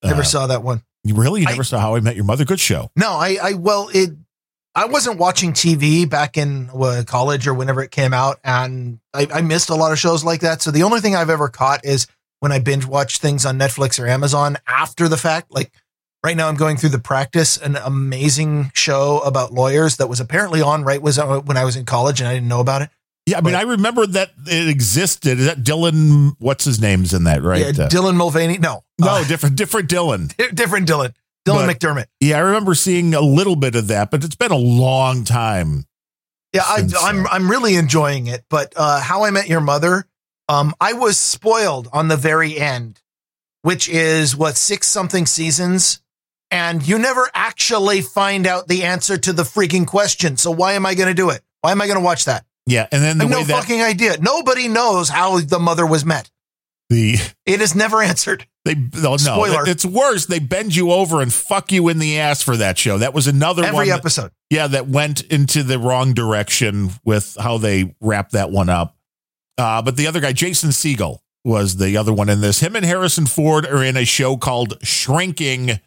[0.02, 0.82] Never Uh, saw that one.
[1.02, 2.44] You really You I- never saw How I Met Your Mother?
[2.44, 2.90] Good show.
[2.96, 4.10] No, I, I, well, it,
[4.74, 9.26] I wasn't watching TV back in uh, college or whenever it came out, and I,
[9.32, 10.62] I missed a lot of shows like that.
[10.62, 12.06] So the only thing I've ever caught is
[12.40, 15.50] when I binge watch things on Netflix or Amazon after the fact.
[15.50, 15.72] Like
[16.24, 20.62] right now, I'm going through The Practice, an amazing show about lawyers that was apparently
[20.62, 22.90] on right was uh, when I was in college and I didn't know about it.
[23.26, 25.38] Yeah, I mean, But- I remember that it existed.
[25.38, 26.32] Is that Dylan?
[26.38, 27.60] What's his name's in that, right?
[27.60, 28.58] Yeah, Uh, Dylan Mulvaney.
[28.58, 30.34] No, no, uh, different, different Dylan.
[30.54, 31.12] different Dylan.
[31.46, 32.06] Dylan But- McDermott.
[32.20, 35.84] Yeah, I remember seeing a little bit of that, but it's been a long time.
[36.52, 38.44] Yeah, I, uh, I'm I'm really enjoying it.
[38.48, 40.06] But uh, How I Met Your Mother,
[40.48, 43.00] um, I was spoiled on the very end,
[43.62, 46.00] which is what six something seasons,
[46.50, 50.36] and you never actually find out the answer to the freaking question.
[50.36, 51.42] So why am I going to do it?
[51.62, 52.44] Why am I going to watch that?
[52.66, 54.16] Yeah, and then I the no that fucking idea.
[54.20, 56.30] Nobody knows how the mother was met.
[56.88, 58.46] the It is never answered.
[58.64, 59.68] They oh, no, Spoiler.
[59.68, 60.24] it's worse.
[60.24, 62.96] They bend you over and fuck you in the ass for that show.
[62.96, 63.88] That was another Every one.
[63.88, 64.30] that- episode.
[64.48, 68.96] yeah, that went into the wrong direction with how they wrapped that one up.
[69.58, 72.60] Uh, but the other guy, Jason Segel, was the other one in this.
[72.60, 75.78] Him and Harrison Ford are in a show called Shrinking.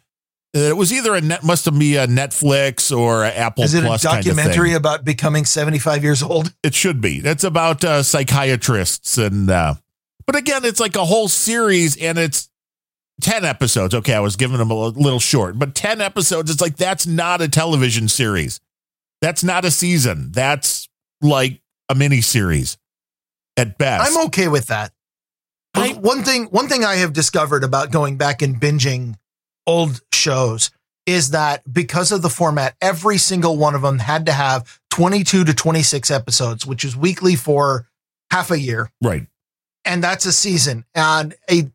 [0.54, 4.02] It was either a net, must be a Netflix or a Apple is it Plus
[4.02, 6.54] a kind of documentary about becoming 75 years old?
[6.62, 7.20] It should be.
[7.20, 9.50] That's about uh, psychiatrists and.
[9.50, 9.74] Uh,
[10.26, 12.48] but again, it's like a whole series, and it's
[13.20, 13.94] ten episodes.
[13.94, 16.50] Okay, I was giving them a little short, but ten episodes.
[16.50, 18.60] It's like that's not a television series.
[19.20, 20.30] That's not a season.
[20.32, 20.88] That's
[21.20, 22.78] like a mini series
[23.56, 24.10] at best.
[24.10, 24.92] I'm okay with that.
[25.74, 29.14] I- one thing, one thing I have discovered about going back and binging
[29.68, 30.70] old shows
[31.06, 35.44] is that because of the format, every single one of them had to have 22
[35.44, 37.86] to 26 episodes, which is weekly for
[38.30, 38.90] half a year.
[39.02, 39.26] right.
[39.84, 40.84] And that's a season.
[40.94, 41.70] And a,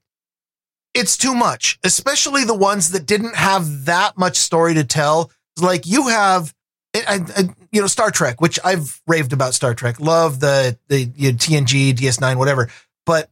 [0.94, 5.32] it's too much, especially the ones that didn't have that much story to tell.
[5.60, 6.54] Like you have,
[6.96, 11.12] I, I, you know, Star Trek, which I've raved about Star Trek, love the, the
[11.16, 12.70] you know, TNG, DS9, whatever.
[13.08, 13.32] But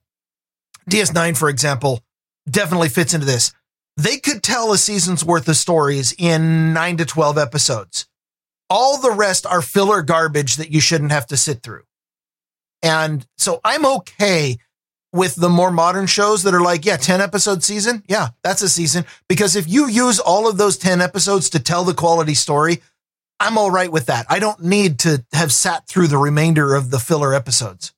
[0.90, 2.02] DS9, for example,
[2.50, 3.54] definitely fits into this.
[3.98, 8.08] They could tell a season's worth of stories in nine to 12 episodes.
[8.70, 11.84] All the rest are filler garbage that you shouldn't have to sit through.
[12.82, 14.58] And so I'm okay
[15.14, 18.04] with the more modern shows that are like, yeah, 10 episode season.
[18.08, 19.06] Yeah, that's a season.
[19.28, 22.82] Because if you use all of those 10 episodes to tell the quality story,
[23.40, 24.26] I'm all right with that.
[24.30, 27.94] I don't need to have sat through the remainder of the filler episodes.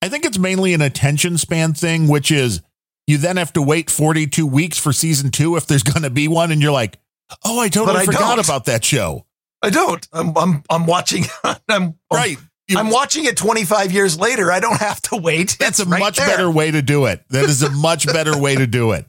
[0.00, 2.62] I think it's mainly an attention span thing, which is
[3.06, 6.28] you then have to wait 42 weeks for season two if there's going to be
[6.28, 6.50] one.
[6.52, 6.98] And you're like,
[7.44, 8.44] oh, I totally I forgot don't.
[8.44, 9.26] about that show.
[9.62, 10.06] I don't.
[10.12, 11.24] I'm I'm I'm watching.
[11.68, 12.38] I'm Right.
[12.68, 14.50] You- I'm watching it 25 years later.
[14.50, 15.56] I don't have to wait.
[15.60, 16.26] That's a right much there.
[16.28, 17.22] better way to do it.
[17.30, 19.06] That is a much better way to do it.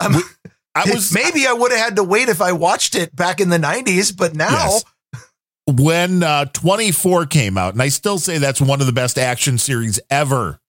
[0.00, 0.20] I'm-
[0.74, 3.48] I was maybe I would have had to wait if I watched it back in
[3.48, 4.84] the 90s, but now Yes.
[5.66, 9.56] when uh, 24 came out, and I still say that's one of the best action
[9.58, 10.60] series ever.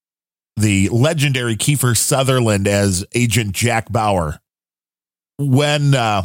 [0.57, 4.39] The legendary Kiefer Sutherland as Agent Jack Bauer.
[5.37, 6.23] When uh,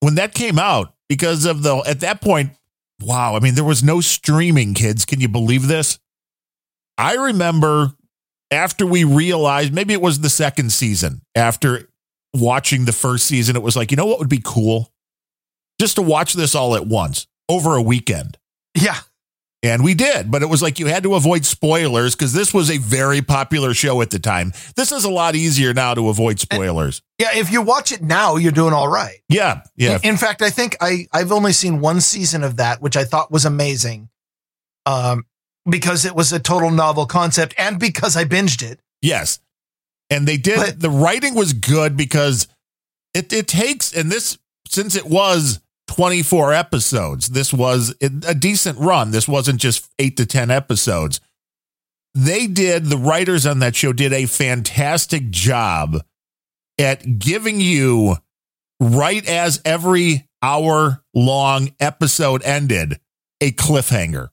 [0.00, 2.50] when that came out, because of the at that point,
[3.00, 5.04] wow, I mean, there was no streaming, kids.
[5.06, 5.98] Can you believe this?
[6.98, 7.94] I remember
[8.50, 11.88] after we realized maybe it was the second season after
[12.34, 14.92] watching the first season, it was like, you know what would be cool?
[15.80, 18.36] Just to watch this all at once over a weekend.
[18.74, 18.98] yeah,
[19.64, 22.70] And we did, but it was like you had to avoid spoilers because this was
[22.70, 24.52] a very popular show at the time.
[24.76, 27.00] This is a lot easier now to avoid spoilers.
[27.18, 27.30] yeah.
[27.34, 29.20] If you watch it now, you're doing all right.
[29.30, 29.98] Yeah, yeah.
[30.02, 33.04] In, in fact, I think I I've only seen one season of that, which I
[33.04, 34.10] thought was amazing,
[34.84, 35.24] um,
[35.68, 38.80] because it was a total novel concept and because I binged it.
[39.00, 39.40] Yes.
[40.10, 42.48] And they did But- the writing was good because
[43.14, 44.36] it it takes and this
[44.68, 45.60] since it was
[45.94, 49.12] 24 episodes, this was a decent run.
[49.12, 51.20] This wasn't just 8 to 10 episodes.
[52.14, 56.02] They did the writers on that show did a fantastic job
[56.80, 58.16] at giving you
[58.80, 62.98] right as every hour long episode ended
[63.40, 64.28] a cliffhanger.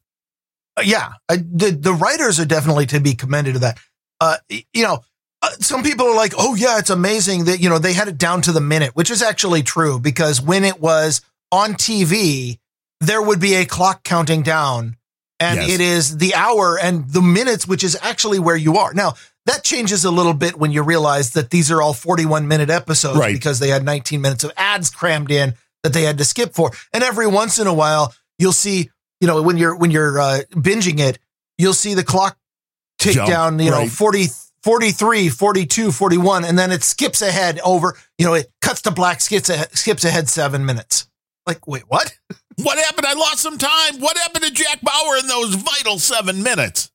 [0.78, 3.80] Uh, yeah, the the writers are definitely to be commended to that.
[4.20, 5.00] Uh, you know,
[5.42, 8.18] uh, some people are like, "Oh yeah, it's amazing that you know they had it
[8.18, 11.22] down to the minute," which is actually true because when it was
[11.52, 12.60] on TV,
[13.00, 14.98] there would be a clock counting down,
[15.40, 15.70] and Yes.
[15.72, 19.14] it is the hour and the minutes, which is actually where you are now.
[19.48, 23.18] That changes a little bit when you realize that these are all 41 minute episodes
[23.18, 23.34] Right.
[23.34, 26.72] because they had 19 minutes of ads crammed in that they had to skip for.
[26.94, 30.42] And every once in a while, you'll see, you know, when you're when you're uh,
[30.52, 31.18] binging it,
[31.58, 32.38] you'll see the clock
[33.00, 33.90] tick Jump, down, you know, right.
[33.92, 34.28] 40
[34.64, 39.20] 43, 42, 41 and then it skips ahead over, you know, it cuts to black,
[39.22, 41.08] skips ahead, skips ahead 7 minutes.
[41.48, 42.14] Like, wait, what?
[42.58, 43.08] What happened?
[43.08, 44.00] I lost some time.
[44.00, 46.92] What happened to Jack Bauer in those vital seven minutes?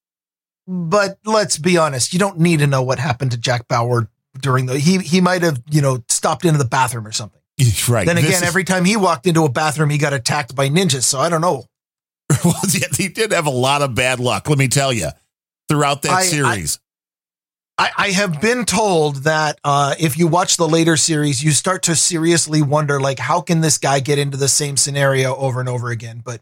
[0.68, 4.66] But let's be honest, you don't need to know what happened to Jack Bauer during
[4.66, 7.40] the he he might have, you know, stopped into the bathroom or something.
[7.88, 8.06] Right.
[8.06, 11.04] Then again, is- every time he walked into a bathroom, he got attacked by ninjas.
[11.04, 11.64] So I don't know.
[12.44, 12.60] well,
[12.96, 14.48] he did have a lot of bad luck.
[14.48, 15.08] Let me tell you,
[15.68, 16.76] throughout that I- series.
[16.76, 16.85] I,
[17.78, 21.96] I have been told that uh, if you watch the later series, you start to
[21.96, 25.90] seriously wonder, like, how can this guy get into the same scenario over and over
[25.90, 26.22] again?
[26.24, 26.40] But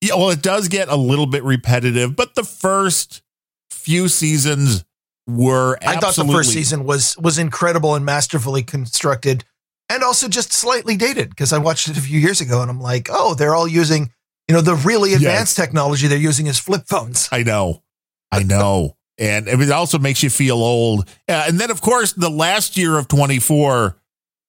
[0.00, 3.22] yeah, well, it does get a little bit repetitive, but the first
[3.70, 4.84] few seasons
[5.26, 5.78] were.
[5.82, 9.44] I thought the first season was was incredible and masterfully constructed,
[9.88, 12.80] and also just slightly dated because I watched it a few years ago, and I'm
[12.80, 14.12] like, oh, they're all using,
[14.48, 17.28] you know, the really advanced technology they're using is flip phones.
[17.32, 17.82] I know,
[18.30, 21.08] I know, and it also makes you feel old.
[21.28, 23.96] Uh, and then, of course, the last year of twenty four,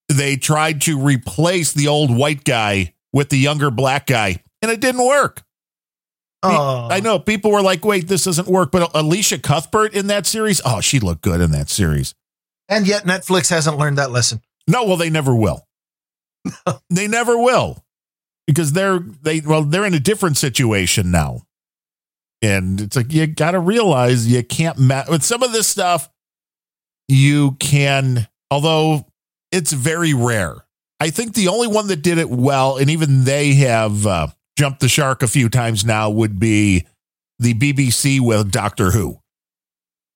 [0.08, 4.80] they tried to replace the old white guy with the younger black guy, and it
[4.80, 5.44] didn't work.
[6.42, 10.26] Oh, I know people were like, "Wait, this doesn't work." But Elisha Cuthbert in that
[10.26, 12.14] series, oh, she looked good in that series.
[12.70, 14.42] and yet Netflix hasn't learned that lesson.
[14.68, 15.66] No, well, they never will.
[16.90, 17.84] they never will
[18.48, 21.42] because they're they well they're in a different situation now,
[22.42, 26.10] and it's like you got to realize you can't ma- with some of this stuff.
[27.08, 29.06] You can, although
[29.52, 30.56] it's very rare.
[31.00, 34.80] I think the only one that did it well, and even they have uh, jumped
[34.82, 36.86] the shark a few times now, would be
[37.40, 39.20] the BBC with Doctor Who.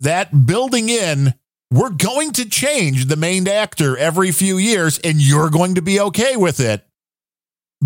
[0.02, 1.34] That building in
[1.74, 6.00] we're going to change the main actor every few years and you're going to be
[6.00, 6.86] okay with it.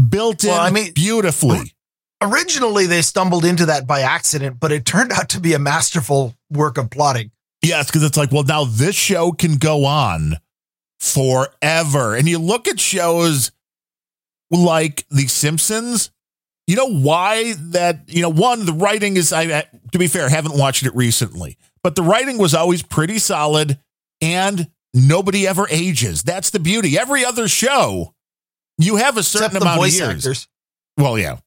[0.10, 1.74] Built in Well, I mean- beautifully.
[2.22, 6.36] Originally, they stumbled into that by accident, but it turned out to be a masterful
[6.50, 7.32] work of plotting.
[7.62, 10.38] Yes, because it's like, well, now this show can go on
[11.00, 12.16] forever.
[12.16, 13.52] And you look at shows
[14.50, 16.12] like The Simpsons.
[16.66, 20.30] You know why that, you know, one, the writing is, I, to be fair, I
[20.30, 23.80] haven't watched it recently, but the writing was always pretty solid
[24.22, 26.24] and nobody ever ages.
[26.24, 26.98] That's the beauty.
[26.98, 28.16] Every other show,
[28.78, 30.02] you have a certain amount of years.
[30.02, 30.48] actors.
[30.98, 31.38] Well, yeah.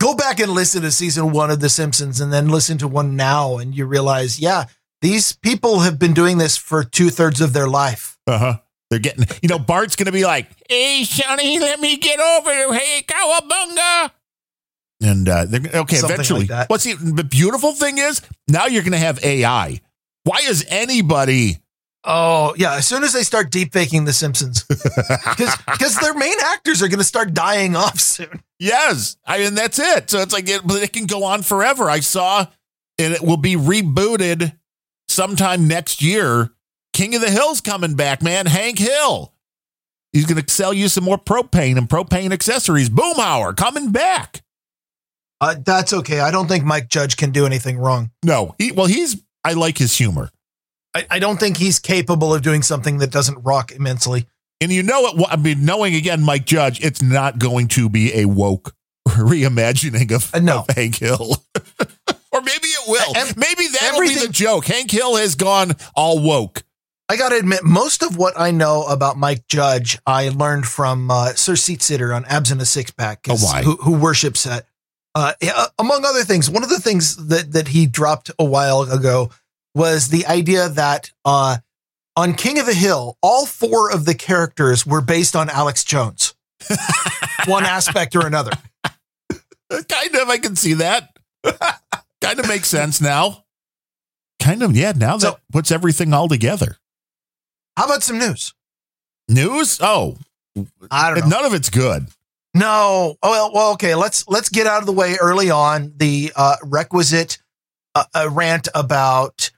[0.00, 3.16] Go back and listen to season one of The Simpsons and then listen to one
[3.16, 4.66] now, and you realize, yeah,
[5.00, 8.16] these people have been doing this for two thirds of their life.
[8.26, 8.58] Uh huh.
[8.90, 12.50] They're getting, you know, Bart's going to be like, hey, Sonny, let me get over
[12.52, 12.72] here.
[12.72, 14.10] Hey, cowabunga.
[15.02, 16.46] And uh, they're, okay, Something eventually.
[16.46, 16.70] like.
[16.70, 19.80] What's the, the beautiful thing is now you're going to have AI.
[20.24, 21.58] Why is anybody?
[22.10, 26.82] Oh yeah, as soon as they start deep faking The Simpsons, because their main actors
[26.82, 28.42] are going to start dying off soon.
[28.58, 30.08] Yes, I mean that's it.
[30.08, 31.90] So it's like it, but it can go on forever.
[31.90, 32.46] I saw,
[32.98, 34.56] and it will be rebooted
[35.06, 36.50] sometime next year.
[36.94, 38.46] King of the Hill's coming back, man.
[38.46, 39.34] Hank Hill.
[40.14, 42.88] He's going to sell you some more propane and propane accessories.
[42.88, 44.42] Boomhauer coming back.
[45.42, 46.20] Uh, that's okay.
[46.20, 48.10] I don't think Mike Judge can do anything wrong.
[48.24, 49.22] No, he, well, he's.
[49.44, 50.30] I like his humor,
[50.94, 54.26] I, I don't think he's capable of doing something that doesn't rock immensely.
[54.60, 55.26] and you know it.
[55.30, 58.74] I mean, knowing again, Mike Judge, it's not going to be a woke
[59.08, 60.60] reimagining of, Uh, no.
[60.60, 61.36] of Hank Hill.
[62.32, 63.16] or maybe it will.
[63.16, 64.66] Ev- maybe that'll be the joke.
[64.66, 66.62] Hank Hill has gone all woke.
[67.10, 71.10] I got to admit, most of what I know about Mike Judge, I learned from
[71.10, 74.66] uh, Sir Seat Sitter on Abs in a Six Pack, Oh, who, who worships that.
[75.14, 75.32] Uh,
[75.78, 79.30] among other things, one of the things that, that he dropped a while ago
[79.78, 81.56] was the idea that uh,
[82.16, 86.34] on King of the Hill, all four of the characters were based on Alex Jones,
[87.46, 88.50] one aspect or another.
[89.70, 91.16] Kind of, I can see that.
[92.20, 93.44] kind of makes sense now.
[94.42, 94.92] Kind of, yeah.
[94.96, 96.76] Now that So- puts everything all together.
[97.76, 98.54] How about some news?
[99.28, 99.78] News?
[99.80, 100.16] Oh,
[100.90, 101.36] I don't know.
[101.36, 102.08] none of it's good.
[102.54, 103.16] No.
[103.22, 103.94] Oh well, well, okay.
[103.94, 107.38] Let's let's get out of the way early on the uh, requisite
[107.94, 109.50] uh, uh, rant about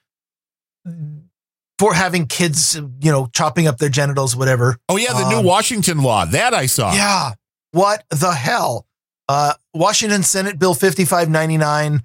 [1.79, 4.77] for having kids, you know, chopping up their genitals, whatever.
[4.89, 6.93] Oh yeah, the Um, new Washington law that I saw.
[6.93, 7.33] Yeah.
[7.73, 8.87] What the hell?
[9.29, 12.03] Uh, Washington Senate Bill fifty five ninety nine.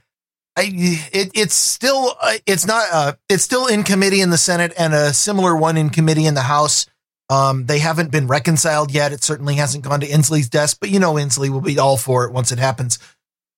[0.58, 4.74] I it, it's still uh, it's not uh, it's still in committee in the Senate
[4.78, 6.86] and a similar one in committee in the House.
[7.30, 9.12] Um, they haven't been reconciled yet.
[9.12, 12.24] It certainly hasn't gone to Inslee's desk, but you know Inslee will be all for
[12.26, 13.00] it once it happens.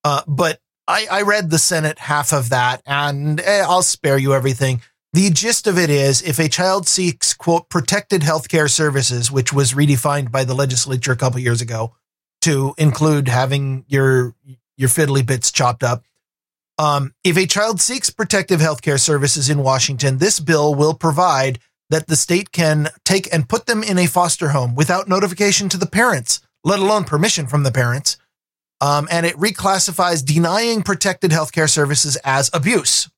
[0.05, 4.34] Uh, but I, I read the Senate half of that, and eh, I'll spare you
[4.34, 4.82] everything.
[5.18, 9.74] The gist of it is if a child seeks, quote, protected healthcare services, which was
[9.74, 11.95] redefined by the legislature a couple years ago
[12.41, 14.36] to include having your
[14.76, 16.03] your fiddly bits chopped up.
[16.78, 21.57] Um, if a child seeks protective healthcare services in Washington, this bill will provide
[21.89, 25.78] that the state can take and put them in a foster home without notification to
[25.78, 28.18] the parents, let alone permission from the parents.
[28.82, 33.09] Um, and it reclassifies denying protected healthcare services as abuse.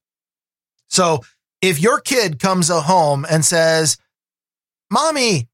[0.87, 1.23] So
[1.61, 3.97] if your kid comes home and says,
[4.91, 5.47] Mommy,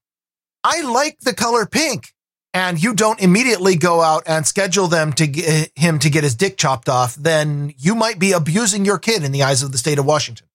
[0.64, 2.12] I like the color pink,
[2.54, 6.24] and you don't immediately go out and schedule them to get eh, him to get
[6.24, 9.72] his dick chopped off, then you might be abusing your kid in the eyes of
[9.72, 10.46] the state of Washington.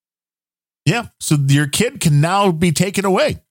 [0.85, 1.07] Yeah.
[1.19, 3.41] So your kid can now be taken away.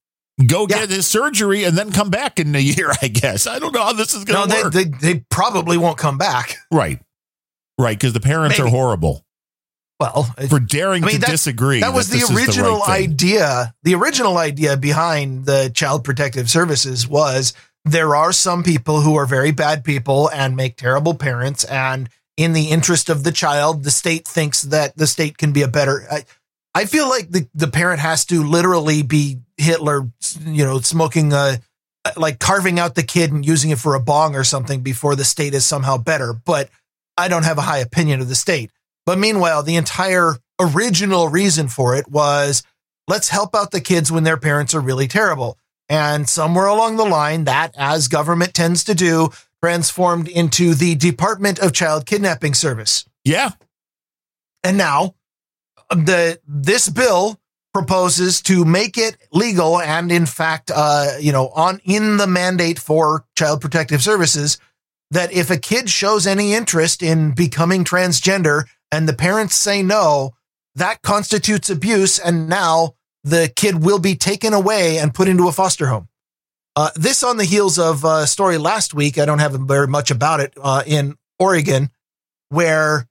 [0.45, 0.79] Go Yeah.
[0.79, 3.47] get his surgery and then come back in a year, I guess.
[3.47, 4.73] I don't know how this is going to they, work.
[4.73, 4.83] they,
[5.13, 6.57] they probably won't come back.
[6.71, 6.99] right.
[7.79, 7.97] Right.
[7.97, 8.67] Because the parents Maybe.
[8.67, 9.25] are horrible
[10.01, 11.79] Well, for daring I mean, to that- disagree.
[11.81, 13.11] that was this the original right thing.
[13.11, 13.73] idea.
[13.83, 17.53] The original idea behind the Child Protective Services was
[17.85, 22.53] there are some people who are very bad people and make terrible parents, and in
[22.53, 26.05] the interest of the child, the state thinks that the state can be a better.
[26.11, 26.25] I,
[26.73, 30.07] I feel like the the parent has to literally be Hitler,
[30.45, 31.59] you know, smoking a
[32.17, 35.23] like carving out the kid and using it for a bong or something before the
[35.25, 36.33] state is somehow better.
[36.33, 36.69] But
[37.17, 38.71] I don't have a high opinion of the state.
[39.05, 42.63] But meanwhile, the entire original reason for it was
[43.07, 45.57] let's help out the kids when their parents are really terrible.
[45.89, 49.29] And somewhere along the line, that, as government tends to do,
[49.61, 53.05] transformed into the Department of Child Kidnapping Service.
[53.25, 53.49] Yeah.
[54.63, 55.15] And now
[55.89, 57.39] the this bill
[57.73, 62.79] proposes to make it legal and in fact uh you know on in the mandate
[62.79, 64.57] for child protective services
[65.09, 70.31] that if a kid shows any interest in becoming transgender and the parents say no
[70.75, 75.51] that constitutes abuse and now the kid will be taken away and put into a
[75.51, 76.07] foster home.
[76.75, 80.09] Uh, this on the heels of a story last week i don't have very much
[80.09, 81.89] about it uh, in oregon
[82.49, 83.07] where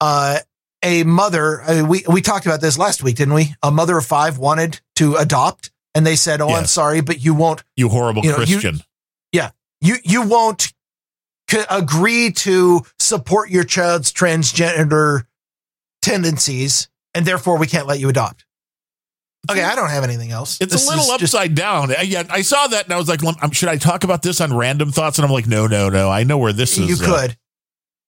[0.00, 0.38] uh,
[0.84, 3.52] a mother uh, we we talked about this last week didn't we?
[3.62, 7.34] A mother of five wanted to adopt and they said oh i'm sorry but you
[7.34, 8.80] won't You horrible You know, you- Christian.
[9.82, 10.72] you you won't
[11.70, 15.22] agree to support your child's transgender
[16.02, 18.44] tendencies and therefore we can't let you adopt
[19.50, 21.94] okay i don't have anything else It's This a little is just- upside down.
[21.94, 24.40] I, yeah, I saw that and I was like, um, should I talk about this
[24.40, 25.18] on random thoughts?
[25.18, 26.10] And I'm like, no, no, no.
[26.10, 26.88] I know where this is.
[27.00, 27.36] you uh, could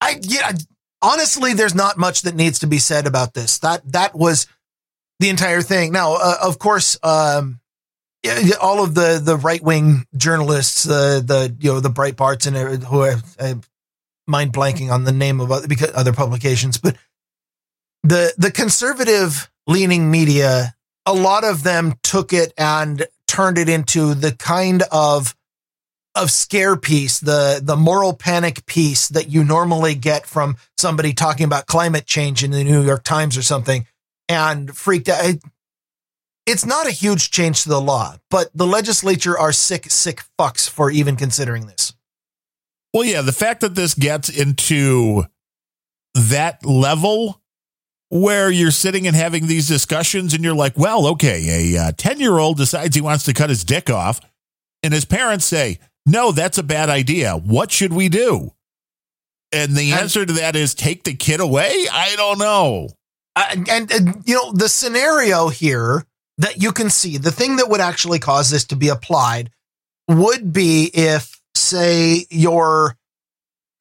[0.01, 0.53] i yeah
[1.01, 4.47] honestly there's not much that needs to be said about this that that was
[5.21, 7.61] the entire thing now uh, of course um
[8.61, 13.01] all of the the right wing journalists, uh, the you know the Breitbarts and who
[13.01, 13.55] are, uh,
[14.27, 16.97] mind blanking on the name of other, because other publications, but
[18.03, 20.75] the the conservative leaning media,
[21.07, 25.35] a lot of them took it and turned it into the kind of
[26.15, 31.45] of scare piece, the the moral panic piece that you normally get from somebody talking
[31.45, 33.87] about climate change in the New York Times or something,
[34.29, 35.37] and freaked out.
[36.47, 40.69] It's not a huge change to the law, but the legislature are sick, sick fucks
[40.69, 41.93] for even considering this.
[42.93, 45.25] Well, yeah, the fact that this gets into
[46.15, 47.41] that level
[48.11, 52.19] where you're sitting and having these discussions and you're like, well, okay, a 10 uh,
[52.19, 54.21] year old decides he wants to cut his dick off,
[54.83, 57.35] and his parents say, no, that's a bad idea.
[57.37, 58.51] What should we do?
[59.53, 61.87] And the answer to that is take the kid away.
[61.91, 62.89] I don't know.
[63.37, 66.05] Uh, and, and, you know, the scenario here
[66.43, 69.51] that you can see, the thing that would actually cause this to be applied
[70.09, 72.97] would be if, say, your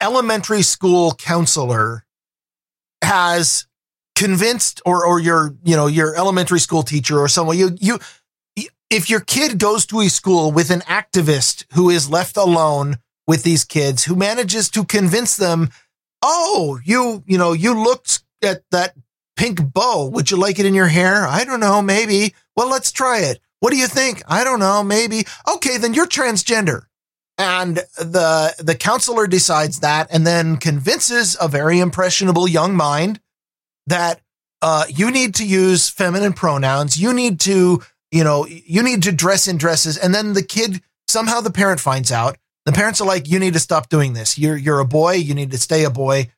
[0.00, 2.04] elementary school counselor
[3.02, 3.66] has
[4.16, 7.98] convinced or or your you know your elementary school teacher or someone you you
[8.92, 13.42] if your kid goes to a school with an activist who is left alone with
[13.42, 15.70] these kids who manages to convince them,
[16.20, 18.94] oh, you, you know, you looked at that
[19.34, 20.08] pink bow.
[20.08, 21.26] Would you like it in your hair?
[21.26, 21.80] I don't know.
[21.80, 22.34] Maybe.
[22.56, 23.40] Well, let's try it.
[23.60, 24.22] What do you think?
[24.26, 24.82] I don't know.
[24.82, 25.24] Maybe.
[25.54, 25.78] Okay.
[25.78, 26.82] Then you're transgender.
[27.38, 33.20] And the, the counselor decides that and then convinces a very impressionable young mind
[33.86, 34.20] that,
[34.60, 36.96] uh, you need to use feminine pronouns.
[36.96, 37.82] You need to
[38.12, 39.96] you know, you need to dress in dresses.
[39.96, 42.36] And then the kid, somehow the parent finds out.
[42.66, 44.38] The parents are like, you need to stop doing this.
[44.38, 45.14] You're, you're a boy.
[45.14, 46.30] You need to stay a boy.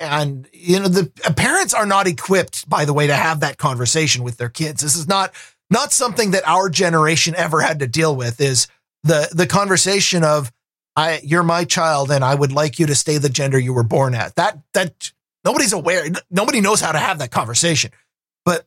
[0.00, 1.06] And, you know, the
[1.36, 4.82] parents are not equipped, by the way, to have that conversation with their kids.
[4.82, 5.32] This is not,
[5.70, 8.66] not something that our generation ever had to deal with is
[9.04, 10.52] the, the conversation of,
[10.96, 13.84] I, you're my child and I would like you to stay the gender you were
[13.84, 14.34] born at.
[14.34, 15.12] That, that
[15.44, 16.06] nobody's aware.
[16.30, 17.92] Nobody knows how to have that conversation.
[18.44, 18.66] But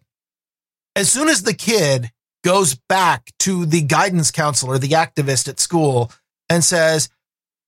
[0.96, 2.12] as soon as the kid
[2.44, 6.12] goes back to the guidance counselor, the activist at school,
[6.50, 7.10] and says,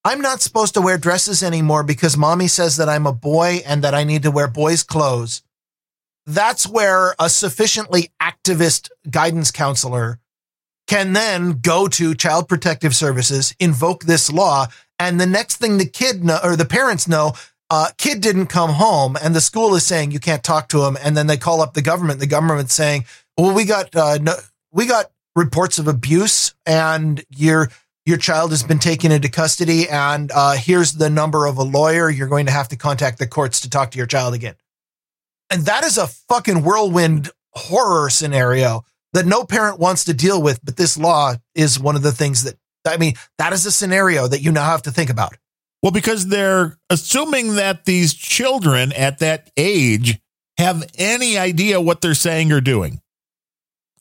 [0.03, 3.83] I'm not supposed to wear dresses anymore because mommy says that I'm a boy and
[3.83, 5.41] that I need to wear boys' clothes.
[6.25, 10.19] That's where a sufficiently activist guidance counselor
[10.87, 14.67] can then go to Child Protective Services, invoke this law,
[14.99, 17.33] and the next thing the kid know, or the parents know,
[17.69, 20.97] uh, kid didn't come home, and the school is saying you can't talk to him,
[21.03, 22.19] and then they call up the government.
[22.19, 23.05] The government's saying,
[23.37, 24.35] "Well, we got uh, no,
[24.71, 27.69] we got reports of abuse and your
[28.05, 32.09] your child has been taken into custody and uh, here's the number of a lawyer
[32.09, 34.55] you're going to have to contact the courts to talk to your child again
[35.55, 38.83] and that is a fucking whirlwind horror scenario
[39.13, 42.43] that no parent wants to deal with but this law is one of the things
[42.43, 45.35] that i mean that is a scenario that you now have to think about
[45.81, 50.19] well because they're assuming that these children at that age
[50.57, 53.01] have any idea what they're saying or doing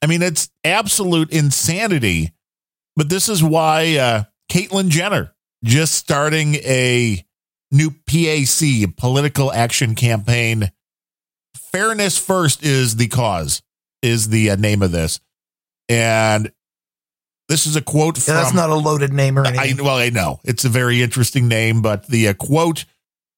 [0.05, 2.35] I mean, it's absolute insanity.
[2.95, 5.35] But this is why uh, Caitlyn Jenner
[5.65, 7.25] just starting a
[7.71, 10.71] new PAC, political action campaign.
[11.75, 13.61] Fairness first is the cause,
[14.01, 15.19] is the uh, name of this.
[15.89, 16.53] And
[17.49, 19.81] this is a quote yeah, That's not a loaded name or anything.
[19.81, 22.85] I, well, I know it's a very interesting name, but the uh, quote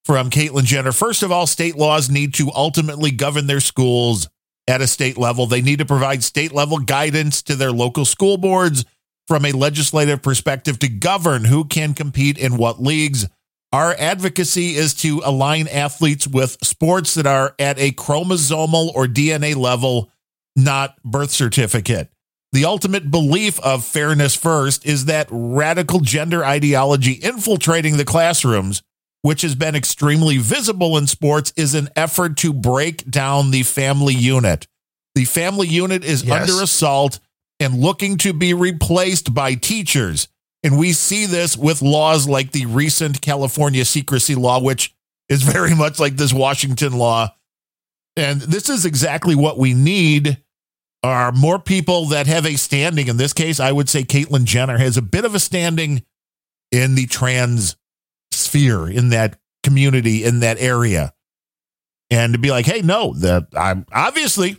[0.05, 4.29] from Caitlyn Jenner First of all, state laws need to ultimately govern their schools
[4.67, 5.47] at a state level.
[5.47, 8.85] They need to provide state level guidance to their local school boards
[9.27, 13.27] from a legislative perspective to govern who can compete in what leagues.
[13.73, 19.55] Our advocacy is to align athletes with sports that are at a chromosomal or DNA
[19.55, 20.09] level,
[20.55, 22.09] not birth certificate.
[22.53, 28.81] The ultimate belief of fairness first is that radical gender ideology infiltrating the classrooms
[29.27, 34.13] which has been extremely visible in sports, is an effort to break down the family
[34.13, 34.67] unit.
[35.15, 36.49] The family unit is yes.
[36.49, 37.19] under assault
[37.59, 40.29] and looking to be replaced by teachers.
[40.63, 44.95] And we see this with laws like the recent California secrecy law, which
[45.29, 47.33] is very much like this Washington law.
[48.15, 50.41] And this is exactly what we need
[51.03, 53.07] are more people that have a standing.
[53.07, 56.03] In this case, I would say Caitlyn Jenner has a bit of a standing
[56.71, 57.75] in the trans
[58.31, 61.13] sphere in that community in that area
[62.09, 64.55] and to be like hey no that i'm obviously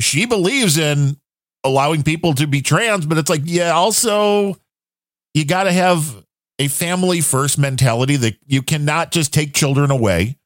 [0.00, 1.16] she believes in
[1.64, 4.56] allowing people to be trans but it's like yeah also
[5.36, 6.24] you got to have
[6.58, 10.38] a family first mentality that you cannot just take children away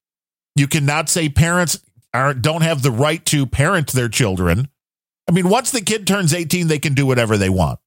[0.57, 1.81] you cannot say parents
[2.13, 4.69] are don't have the right to parent their children
[5.29, 7.79] i mean once the kid turns 18 they can do whatever they want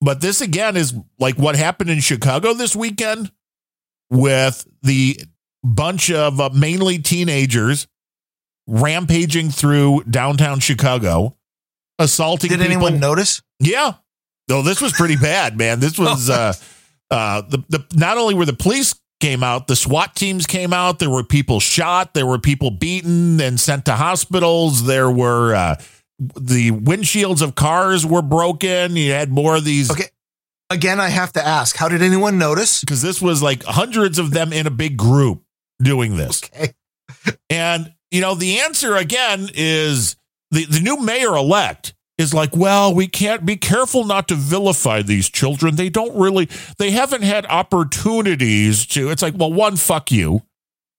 [0.00, 3.30] but this again is like what happened in chicago this weekend
[4.10, 5.18] with the
[5.64, 7.88] bunch of uh, mainly teenagers
[8.66, 11.36] rampaging through downtown Chicago,
[11.98, 12.72] assaulting Did people.
[12.72, 13.42] anyone notice?
[13.60, 13.94] Yeah.
[14.48, 15.80] No, this was pretty bad, man.
[15.80, 16.52] This was uh
[17.10, 20.98] uh the, the not only were the police came out, the SWAT teams came out,
[20.98, 25.76] there were people shot, there were people beaten and sent to hospitals, there were uh
[26.18, 28.96] the windshields of cars were broken.
[28.96, 30.08] You had more of these Okay.
[30.70, 32.80] Again, I have to ask, how did anyone notice?
[32.80, 35.42] because this was like hundreds of them in a big group
[35.82, 36.42] doing this.
[36.44, 36.72] Okay.
[37.50, 40.16] And, you know, the answer again is
[40.50, 45.02] the, the new mayor elect is like, well, we can't be careful not to vilify
[45.02, 45.76] these children.
[45.76, 46.48] They don't really,
[46.78, 49.10] they haven't had opportunities to.
[49.10, 50.42] It's like, well, one, fuck you.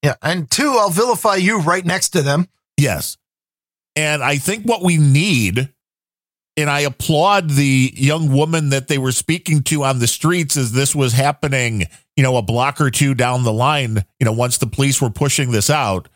[0.04, 0.16] Yeah.
[0.22, 2.48] And two, I'll vilify you right next to them.
[2.78, 3.18] Yes.
[3.96, 5.70] And I think what we need,
[6.58, 10.74] and I applaud the young woman that they were speaking to on the streets as
[10.74, 11.86] this was happening,
[12.16, 15.10] you know, a block or two down the line, you know, once the police were
[15.10, 16.10] pushing this out.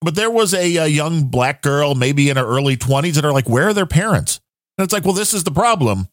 [0.00, 3.32] But there was a, a young black girl, maybe in her early 20s, that are
[3.32, 4.40] like, where are their parents?
[4.76, 6.08] And it's like, well, this is the problem.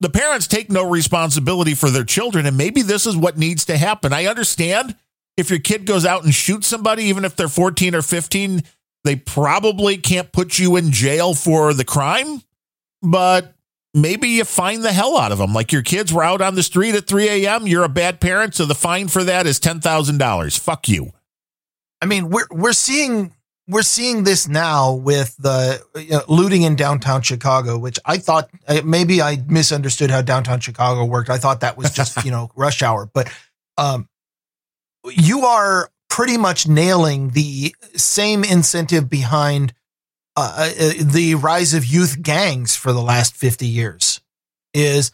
[0.00, 3.76] The parents take no responsibility for their children, and maybe this is what needs to
[3.76, 4.12] happen.
[4.12, 4.96] I understand
[5.36, 8.62] if your kid goes out and shoots somebody, even if they're 14 or 15,
[9.04, 12.42] they probably can't put you in jail for the crime,
[13.02, 13.54] but
[13.94, 15.52] maybe you fine the hell out of them.
[15.52, 18.54] Like your kids were out on the street at 3 a.m., you're a bad parent,
[18.54, 20.58] so the fine for that is $10,000.
[20.58, 21.12] Fuck you.
[22.00, 23.32] I mean, we're we're seeing
[23.68, 28.48] we're seeing this now with the you know, looting in downtown Chicago, which I thought
[28.68, 31.30] uh, maybe I misunderstood how downtown Chicago worked.
[31.30, 33.32] I thought that was just you know rush hour, but
[33.78, 34.08] um,
[35.10, 39.74] you are pretty much nailing the same incentive behind
[40.36, 44.20] uh, uh, the rise of youth gangs for the last fifty years.
[44.74, 45.10] Is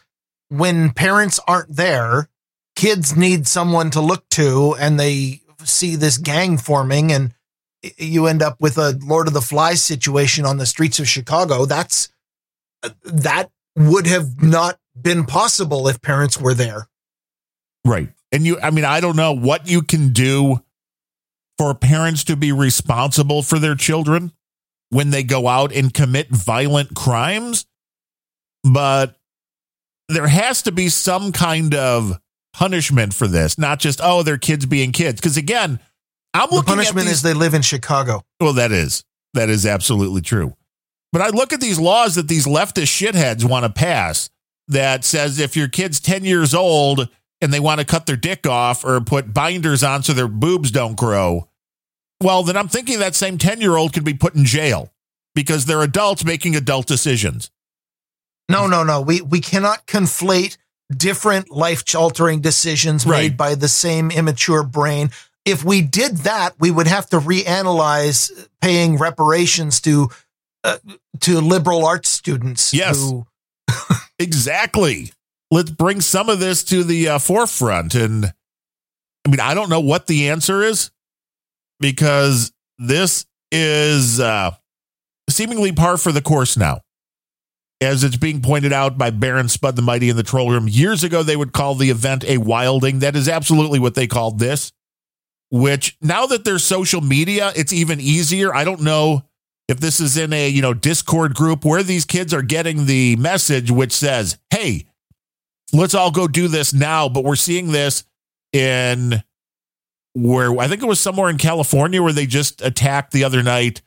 [0.49, 2.27] when parents aren't there,
[2.75, 7.33] kids need someone to look to, and they see this gang forming and
[7.97, 11.65] you end up with a Lord of the Flies situation on the streets of Chicago.
[11.65, 12.09] That's
[12.81, 16.87] uh, that would have not been possible if parents were there.
[17.85, 18.09] Right.
[18.31, 20.63] And you, I mean, I don't know what you can do
[21.57, 24.31] for parents to be responsible for their children
[24.89, 27.65] when they go out and commit violent crimes,
[28.63, 29.15] but
[30.09, 32.19] there has to be some kind of
[32.53, 35.19] punishment for this, not just, oh, they're kids being kids.
[35.19, 35.79] Because again,
[36.33, 38.23] I'm The looking punishment at these, is they live in Chicago.
[38.39, 40.55] well, that is that is absolutely true.
[41.11, 44.29] But I look at these laws that these leftist shitheads want to pass
[44.67, 47.09] that says if your kid's 10 years old
[47.41, 50.71] and they want to cut their dick off or put binders on so their boobs
[50.71, 51.49] don't grow,
[52.21, 54.91] well, then I'm thinking that same 10 year old could be put in jail
[55.35, 57.51] because they're adults making adult decisions.
[58.49, 59.01] No, no, no.
[59.01, 60.57] We we cannot conflate
[60.95, 63.23] different life altering decisions Right.
[63.23, 65.11] made by the same immature brain.
[65.45, 68.31] If we did that, we would have to reanalyze
[68.61, 70.09] paying reparations to
[70.63, 70.77] uh,
[71.21, 72.73] to liberal arts students.
[72.73, 72.97] Yes.
[72.97, 73.25] who-
[74.19, 75.11] Exactly.
[75.51, 77.93] Let's bring some of this to the uh, forefront.
[77.95, 78.33] And
[79.25, 80.89] I mean, I don't know what the answer is
[81.79, 84.51] because this is uh,
[85.29, 86.81] seemingly par for the course now.
[87.83, 91.03] As it's being pointed out by Baron Spud the Mighty in the troll room, years
[91.03, 92.99] ago they would call the event a wilding.
[92.99, 94.71] That is absolutely what they called this.
[95.51, 98.55] Which now that there's social media, it's even easier.
[98.55, 99.23] I don't know
[99.67, 103.15] if this is in a you know discord group where these kids are getting the
[103.15, 104.85] message which says hey
[105.71, 108.03] let's all go do this now but we're seeing this
[108.51, 109.23] in
[110.13, 113.81] where i think it was somewhere in california where they just attacked the other night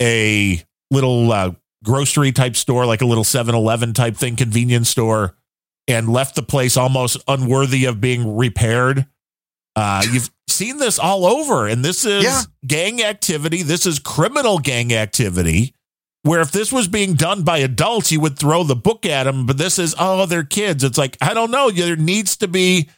[0.00, 1.52] a little uh,
[1.84, 5.36] grocery type store like a little 7-eleven type thing convenience store
[5.86, 9.06] and left the place almost unworthy of being repaired
[9.76, 12.40] uh, you've seen this all over, and this is Yeah.
[12.66, 13.62] gang activity.
[13.62, 15.72] This is criminal gang activity.
[16.24, 19.46] Where if this was being done by adults, you would throw the book at them.
[19.46, 20.82] But this is, oh, they're kids.
[20.82, 21.70] It's like, I don't know.
[21.70, 22.88] There needs to be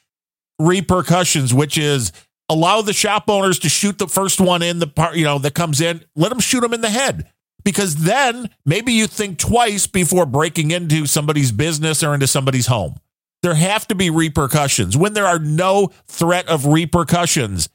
[0.58, 2.12] repercussions, which is
[2.48, 5.54] allow the shop owners to shoot the first one in the part, you know, that
[5.54, 6.04] comes in.
[6.16, 7.30] Let them shoot them in the head.
[7.64, 12.96] Because then maybe you think twice before breaking into somebody's business or into somebody's home
[13.42, 14.96] there have to be repercussions.
[14.96, 17.68] When there are no threat of repercussions,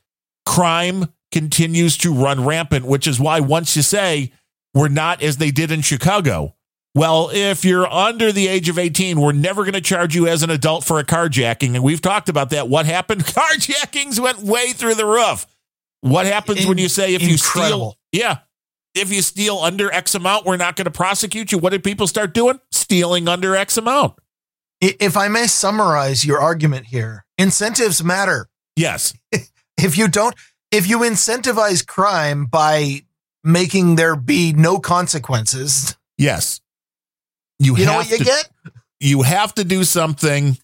[0.45, 4.31] crime continues to run rampant, which is why once you say
[4.73, 6.55] we're not as they did in Chicago,
[6.93, 10.43] well, if you're under the age of 18, we're never going to charge you as
[10.43, 11.75] an adult for a carjacking.
[11.75, 12.69] And we've talked about that.
[12.69, 13.25] What happened?
[13.25, 15.45] Carjackings went way through the roof.
[16.01, 17.97] What happens when you say if you steal?
[18.11, 18.39] Yeah.
[18.95, 21.57] If you steal under X amount, we're not going to prosecute you.
[21.57, 22.59] What did people start doing?
[22.71, 24.13] Stealing under X amount.
[24.81, 28.47] If I may summarize your argument here, incentives matter.
[28.75, 29.13] Yes.
[29.77, 30.33] If you don't,
[30.71, 33.01] if you incentivize crime by
[33.43, 36.61] making there be no consequences, Yes.
[37.59, 38.49] You, you know what you to, get?
[39.01, 40.57] you have to do something.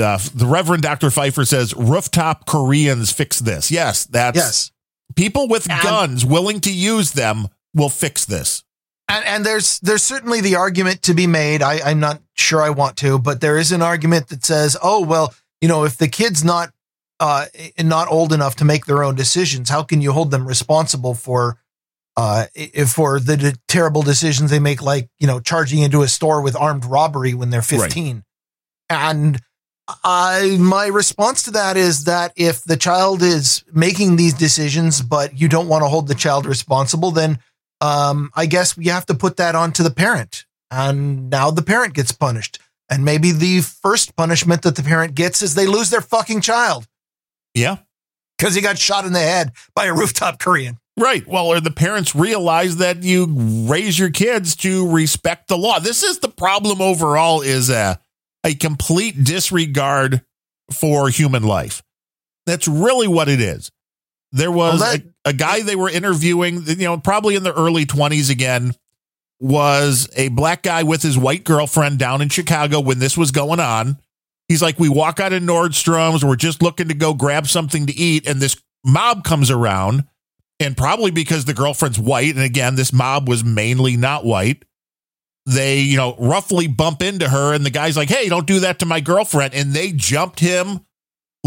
[0.00, 1.08] Uh, the Reverend Dr.
[1.08, 3.70] Phifer says rooftop Koreans fix this.
[3.70, 4.72] Yes, that's Yes.
[5.14, 8.64] people with And- guns willing to use them will fix this.
[9.08, 11.62] And, and there's there's certainly the argument to be made.
[11.62, 15.02] I, I'm not sure I want to, but there is an argument that says, oh
[15.02, 16.72] well, you know, if the kid's not
[17.20, 17.46] uh
[17.80, 21.58] not old enough to make their own decisions, how can you hold them responsible for
[22.16, 22.46] uh
[22.86, 26.54] for the d- terrible decisions they make, like you know, charging into a store with
[26.54, 28.24] armed robbery when they're 15?
[28.90, 29.40] And
[30.04, 35.40] I my response to that is that if the child is making these decisions, but
[35.40, 37.38] you don't want to hold the child responsible, then
[37.80, 40.44] um, I guess we have to put that onto the parent.
[40.70, 42.58] And now the parent gets punished.
[42.90, 46.86] And maybe the first punishment that the parent gets is they lose their fucking child
[47.54, 47.76] Yeah.
[48.38, 50.78] because he got shot in the head by a rooftop Korean.
[50.98, 51.26] Right.
[51.26, 53.26] Well, or the parents realize that you
[53.68, 55.78] raise your kids to respect the law.
[55.78, 58.00] This is the problem overall is a,
[58.42, 60.22] a complete disregard
[60.72, 61.82] for human life.
[62.46, 63.70] That's really what it is.
[64.32, 67.54] There was Well, that- a, a guy they were interviewing, you know, probably in the
[67.54, 68.74] early 20s again,
[69.40, 73.60] was a black guy with his white girlfriend down in Chicago when this was going
[73.60, 73.98] on.
[74.48, 77.94] He's like, we walk out of Nordstrom's, we're just looking to go grab something to
[77.94, 80.04] eat, and this mob comes around
[80.60, 84.64] and probably because the girlfriend's white and again this mob was mainly not white
[85.46, 88.78] they you know roughly bump into her and the guy's like hey don't do that
[88.78, 90.80] to my girlfriend and they jumped him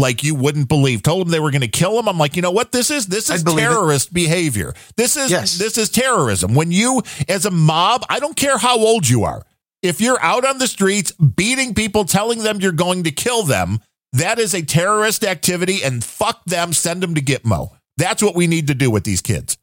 [0.02, 2.42] like you wouldn't believe told him they were going to kill him i'm like you
[2.42, 3.68] know what this is this is believe it.
[3.70, 5.56] terrorist behavior this is Yes.
[5.56, 9.42] this is terrorism when you as a mob i don't care how old you are
[9.82, 13.78] if you're out on the streets beating people telling them you're going to kill them
[14.12, 18.46] that is a terrorist activity and fuck them send them to gitmo that's what we
[18.46, 19.56] need to do with these kids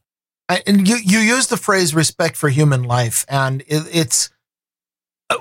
[0.65, 3.23] And you, you use the phrase respect for human life.
[3.29, 4.31] And it, it's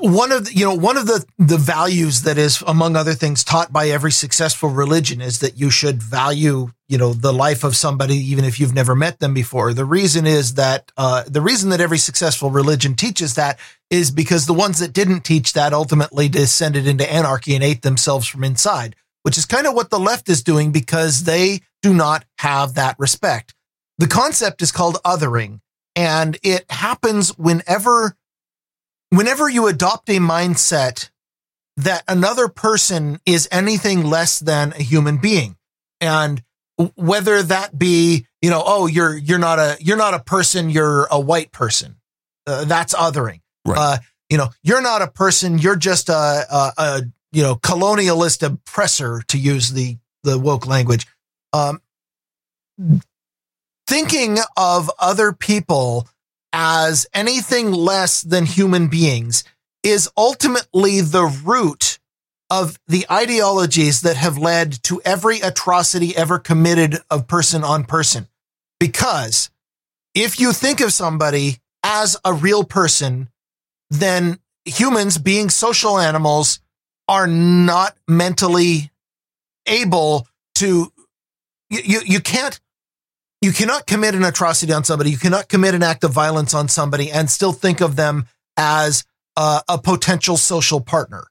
[0.00, 3.42] one of the, you know, one of the, the values that is, among other things,
[3.42, 7.74] taught by every successful religion is that you should value, you know, the life of
[7.74, 9.72] somebody, even if you've never met them before.
[9.72, 13.58] The reason is that, uh, the reason that every successful religion teaches that
[13.88, 18.26] is because the ones that didn't teach that ultimately descended into anarchy and ate themselves
[18.26, 22.26] from inside, which is kind of what the left is doing because they do not
[22.38, 23.54] have that respect.
[23.96, 25.60] The concept is called othering
[25.96, 28.14] and it happens whenever
[29.10, 31.10] whenever you adopt a mindset
[31.76, 35.56] that another person is anything less than a human being
[36.00, 36.42] and
[36.96, 41.06] whether that be you know oh you're you're not a you're not a person you're
[41.10, 41.96] a white person
[42.46, 43.78] uh, that's othering Right.
[43.78, 43.96] uh
[44.30, 47.02] you know you're not a person you're just a, a, a
[47.32, 51.06] you know colonialist oppressor to use the the woke language
[51.52, 51.80] um
[53.86, 56.08] thinking of other people
[56.52, 59.44] as anything less than human beings
[59.82, 61.98] is ultimately the root
[62.50, 68.26] of the ideologies that have led to every atrocity ever committed of person on person.
[68.80, 69.50] Because
[70.14, 73.28] if you think of somebody as a real person,
[73.90, 76.60] then humans being social animals
[77.06, 78.90] are not mentally
[79.66, 80.92] able to
[81.70, 82.58] you, you, you can't
[83.40, 85.10] you cannot commit an atrocity on somebody.
[85.10, 88.26] You cannot commit an act of violence on somebody and still think of them
[88.56, 89.04] as
[89.36, 91.24] a, a potential social partner.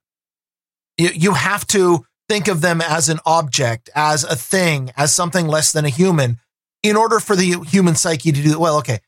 [0.97, 5.47] You, you have to think of them as an object, as a thing, as something
[5.47, 6.39] less than a human
[6.83, 8.77] in order for the human psyche to do well.
[8.77, 8.99] Okay.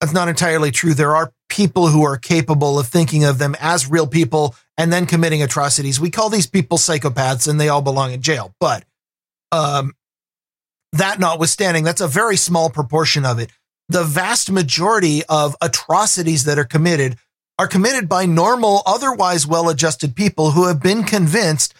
[0.00, 0.94] That's not entirely true.
[0.94, 5.04] There are people who are capable of thinking of them as real people and then
[5.04, 6.00] committing atrocities.
[6.00, 8.54] We call these people psychopaths and they all belong in jail.
[8.58, 8.84] But,
[9.52, 9.92] um,
[10.92, 13.50] that notwithstanding, that's a very small proportion of it.
[13.88, 17.16] The vast majority of atrocities that are committed
[17.58, 21.74] are committed by normal, otherwise well adjusted people who have been convinced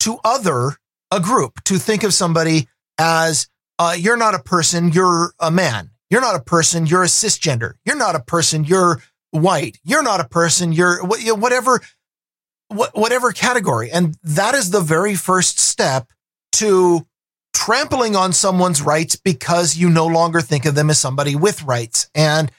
[0.00, 0.76] to other
[1.10, 3.48] a group, to think of somebody as
[3.78, 5.90] uh, you're not a person, you're a man.
[6.10, 7.74] You're not a person, you're a cisgender.
[7.84, 9.00] You're not a person, you're
[9.30, 9.78] white.
[9.84, 11.80] You're not a person, you're whatever,
[12.68, 13.90] whatever category.
[13.90, 16.08] And that is the very first step
[16.52, 17.06] to
[17.60, 22.08] trampling on someone's rights because you no longer think of them as somebody with rights.
[22.14, 22.50] And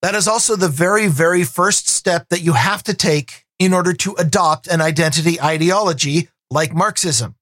[0.00, 3.92] that is also the very, very first step that you have to take in order
[3.92, 7.34] to adopt an identity ideology like Marxism.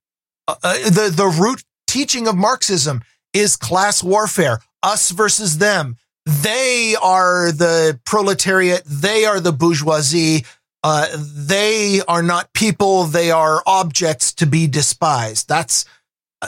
[0.49, 3.03] Uh, uh, the, the root teaching of Marxism
[3.35, 5.99] is class warfare, us versus them.
[6.25, 8.85] They are the proletariat.
[8.87, 10.47] They are the bourgeoisie.
[10.83, 13.05] Uh, they are not people.
[13.05, 15.47] They are objects to be despised.
[15.47, 15.85] That's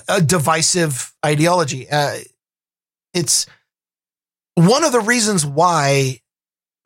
[0.08, 1.88] a divisive ideology.
[1.90, 2.18] Uh,
[3.14, 3.46] it's
[4.54, 6.20] one of the reasons why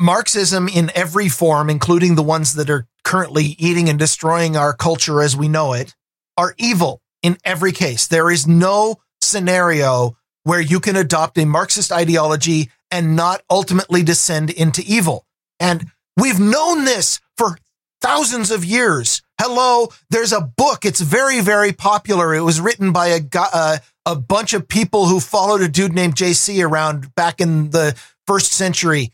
[0.01, 5.21] Marxism in every form, including the ones that are currently eating and destroying our culture
[5.23, 5.95] as we know it,
[6.37, 8.07] are evil in every case.
[8.07, 14.51] There is no scenario where you can adopt a Marxist ideology and not ultimately descend
[14.51, 15.27] into evil.
[15.59, 17.59] And we've known this for
[18.01, 19.23] thousands of years.
[19.43, 20.85] Hello, there's a book.
[20.85, 22.35] It's very, very popular.
[22.35, 26.15] It was written by a uh, a bunch of people who followed a dude named
[26.15, 29.13] JC around back in the first century,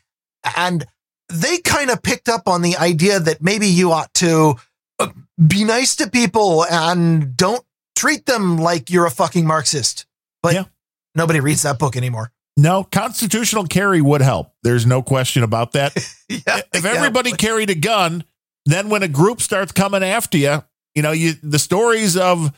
[0.57, 0.85] and
[1.29, 4.57] they kind of picked up on the idea that maybe you ought to
[4.99, 5.11] uh,
[5.47, 7.65] be nice to people and don't
[7.95, 10.07] treat them like you're a fucking Marxist.
[10.43, 10.65] But yeah.
[11.15, 12.33] nobody reads that book anymore.
[12.57, 14.51] No, constitutional carry would help.
[14.65, 15.95] There's no question about that.
[16.29, 17.37] yeah, if everybody yeah.
[17.37, 18.25] carried a gun,
[18.67, 20.63] then when a group starts coming after you,
[20.95, 22.53] you know, you the stories of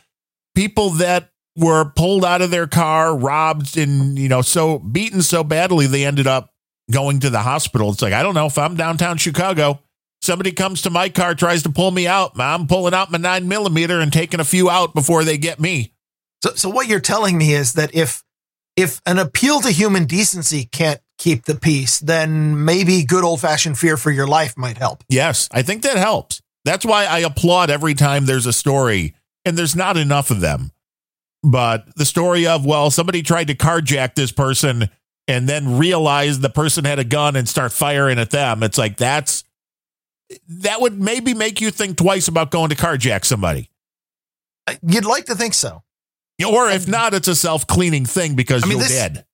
[0.55, 5.45] people that were pulled out of their car, robbed, and you know, so beaten so
[5.45, 6.53] badly they ended up
[6.91, 7.91] going to the hospital.
[7.91, 9.81] It's like I don't know if I'm downtown Chicago,
[10.23, 12.33] somebody comes to my car, tries to pull me out.
[12.39, 15.93] I'm pulling out my nine millimeter and taking a few out before they get me.
[16.43, 18.23] So, so what you're telling me is that if
[18.79, 23.76] if an appeal to human decency can't keep the peace, then maybe good old fashioned
[23.76, 25.03] fear for your life might help.
[25.09, 26.41] Yes, I think that helps.
[26.64, 30.70] That's why I applaud every time there's a story, and there's not enough of them.
[31.43, 34.91] But the story of, well, somebody tried to carjack this person
[35.26, 38.62] and then realized the person had a gun and start firing at them.
[38.62, 39.43] It's like that's
[40.49, 43.70] that would maybe make you think twice about going to carjack somebody.
[44.66, 45.83] Uh, you'd like to think so.
[46.47, 49.24] Or if not, it's a self cleaning thing because I mean, you're this, dead.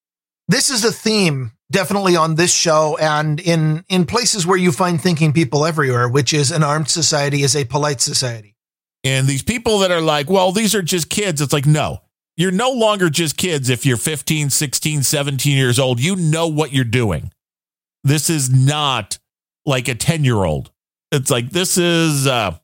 [0.49, 5.01] This is a theme definitely on this show and in in places where you find
[5.01, 8.55] thinking people everywhere, which is an armed society is a polite society.
[9.03, 11.43] And these people that are like, well, these are just kids.
[11.43, 12.01] It's like, no,
[12.37, 16.01] you're no longer just kids if you're 15, 16, 17 years old.
[16.01, 17.31] You know what you're doing.
[18.03, 19.19] This is not
[19.67, 20.73] like a 10 year old.
[21.13, 22.57] It's like, this is, uh,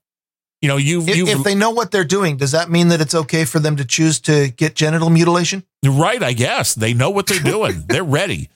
[0.60, 3.14] you know, you if, if they know what they're doing, does that mean that it's
[3.14, 5.64] okay for them to choose to get genital mutilation?
[5.84, 7.84] Right, I guess they know what they're doing.
[7.88, 8.50] they're ready.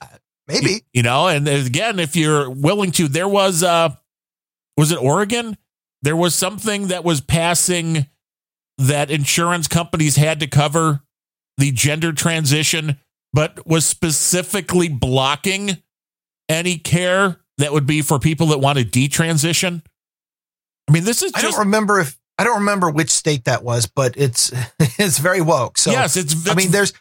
[0.47, 3.91] Maybe you, you, know, and again, if you're willing to, there was uh,
[4.77, 5.57] was it Oregon?
[6.03, 8.07] There was something that was passing
[8.77, 11.01] that insurance companies had to cover
[11.57, 12.99] the gender transition,
[13.33, 15.79] but was specifically blocking
[16.51, 19.83] any care that would be for people that want to detransition.
[20.89, 23.63] I mean, this is just, I don't remember if I don't remember which state that
[23.63, 25.79] was, but it's it's very woke.
[25.79, 26.93] So yes, it's, it's I mean, there's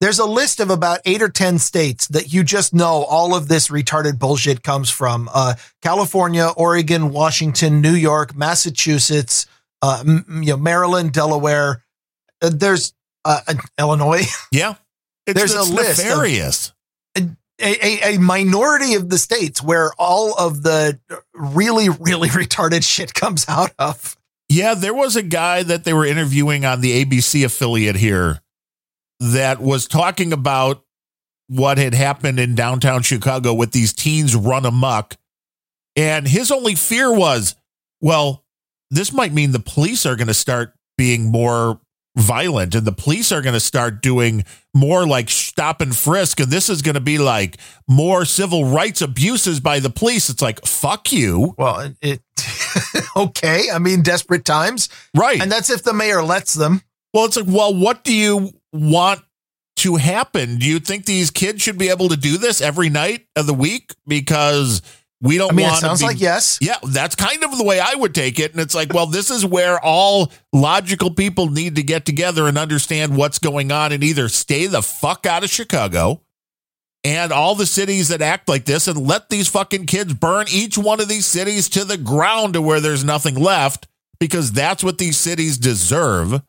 [0.00, 3.48] there's a list of about eight or ten states that you just know all of
[3.48, 9.46] this retarded bullshit comes from: uh, California, Oregon, Washington, New York, Massachusetts,
[9.80, 11.84] uh, m- you know, Maryland, Delaware.
[12.42, 13.40] Uh, there's uh,
[13.78, 14.24] Illinois.
[14.52, 14.74] Yeah,
[15.26, 16.04] it's, there's it's a list.
[16.04, 16.68] Nefarious.
[16.68, 16.74] Of,
[17.62, 20.98] a, a, minority of the states where all of the
[21.34, 24.16] really, really retarded shit comes out of.
[24.48, 28.40] Yeah, there was a guy that they were interviewing on the ABC affiliate here
[29.20, 30.84] that was talking about
[31.46, 35.16] what had happened in downtown Chicago with these teens run amok.
[35.96, 37.54] And his only fear was,
[38.00, 38.44] well,
[38.90, 41.80] this might mean the police are going to start being more
[42.16, 44.44] violent and the police are going to start doing
[44.74, 47.56] more like stop and frisk and this is going to be like
[47.88, 50.28] more civil rights abuses by the police.
[50.28, 51.54] It's like fuck you.
[51.56, 52.20] Well it
[53.16, 53.66] okay.
[53.72, 54.88] I mean desperate times.
[55.16, 55.40] Right.
[55.40, 56.82] And that's if the mayor lets them.
[57.14, 59.22] Well it's like well what do you want
[59.76, 60.58] to happen?
[60.58, 63.54] Do you think these kids should be able to do this every night of the
[63.54, 63.94] week?
[64.06, 64.82] Because
[65.22, 66.58] we don't I mean, want it sounds be, like yes.
[66.60, 68.50] Yeah, that's kind of the way I would take it.
[68.50, 72.58] And it's like, well, this is where all logical people need to get together and
[72.58, 76.22] understand what's going on and either stay the fuck out of Chicago
[77.04, 80.76] and all the cities that act like this and let these fucking kids burn each
[80.76, 83.86] one of these cities to the ground to where there's nothing left
[84.18, 86.42] because that's what these cities deserve.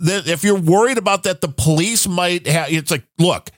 [0.00, 3.50] That if you're worried about that, the police might have, it's like, look,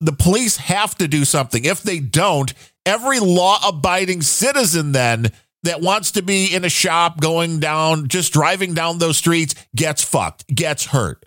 [0.00, 1.64] the police have to do something.
[1.64, 2.52] If they don't,
[2.86, 5.30] every law abiding citizen then
[5.62, 10.02] that wants to be in a shop going down, just driving down those streets gets
[10.02, 11.24] fucked, gets hurt.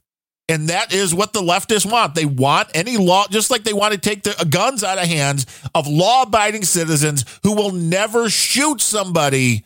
[0.48, 2.14] And that is what the leftists want.
[2.14, 5.48] They want any law, just like they want to take the guns out of hands
[5.74, 9.66] of law abiding citizens who will never shoot somebody,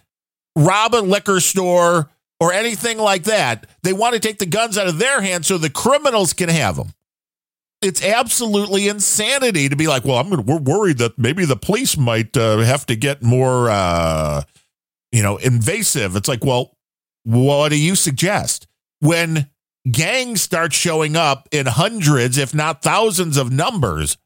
[0.55, 2.09] rob a liquor store,
[2.39, 3.67] or anything like that.
[3.83, 6.77] They want to take the guns out of their hands so the criminals can have
[6.77, 6.93] them
[7.81, 11.97] it's absolutely insanity to be like, well, I'm gonna, we're worried that maybe the police
[11.97, 14.43] might uh, have to get more, uh,
[15.11, 16.15] you know, invasive.
[16.15, 16.75] It's like, well,
[17.23, 18.67] what do you suggest
[18.99, 19.49] when
[19.89, 24.17] gangs start showing up in hundreds, if not thousands of numbers,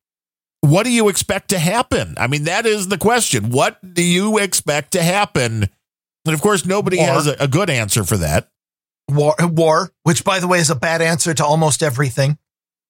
[0.61, 2.15] what do you expect to happen?
[2.17, 3.49] I mean, that is the question.
[3.49, 5.69] What do you expect to happen?
[6.25, 7.07] And of course, nobody War.
[7.07, 8.49] has a, a good answer for that.
[9.09, 12.37] War, war, which by the way is a bad answer to almost everything.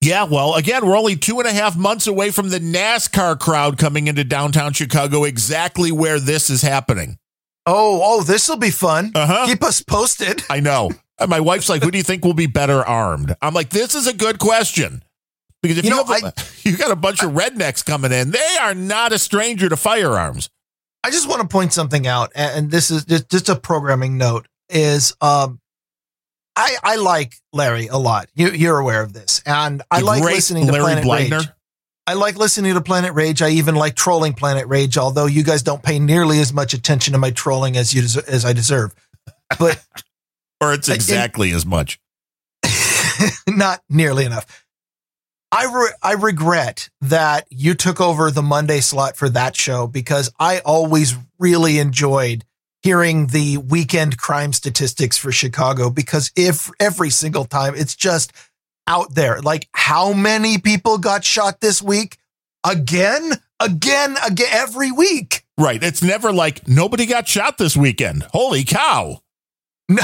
[0.04, 3.78] Yeah, well, again, we're only two and a half months away from the NASCAR crowd
[3.78, 7.18] coming into downtown Chicago, exactly where this is happening.
[7.66, 9.14] Oh, oh, this will be fun.
[9.16, 9.46] Uh-huh.
[9.48, 10.44] Keep us posted.
[10.50, 10.92] I know.
[11.20, 13.96] And my wife's like, "Who do you think will be better armed?" I'm like, "This
[13.96, 15.04] is a good question."
[15.62, 16.34] Because if you, You know, have a,
[16.70, 20.50] you got a bunch of rednecks coming in, they are not a stranger to firearms.
[21.06, 24.18] I just want to point something out, and and this is just, just a programming
[24.18, 24.48] note.
[24.70, 25.62] Is um,
[26.56, 28.30] I I like Larry a lot.
[28.36, 31.40] You, you're aware of this, and I The like listening to Larry Planet Bleidner.
[31.40, 31.50] Rage.
[32.06, 33.42] I like listening to Planet Rage.
[33.42, 37.14] I even like trolling Planet Rage, although you guys don't pay nearly as much attention
[37.14, 38.94] to my trolling as you des- as I deserve.
[39.58, 39.84] But
[40.62, 42.00] or it's exactly as much.
[43.48, 44.66] not nearly enough.
[45.52, 50.32] I re- I regret that you took over the Monday slot for that show because
[50.40, 52.44] I always really enjoyed
[52.84, 58.32] hearing the weekend crime statistics for Chicago because if every single time it's just
[58.88, 62.18] out there like how many people got shot this week
[62.66, 65.84] again again again every week Right.
[65.84, 68.24] It's never like nobody got shot this weekend.
[68.32, 69.22] Holy cow.
[69.90, 70.02] no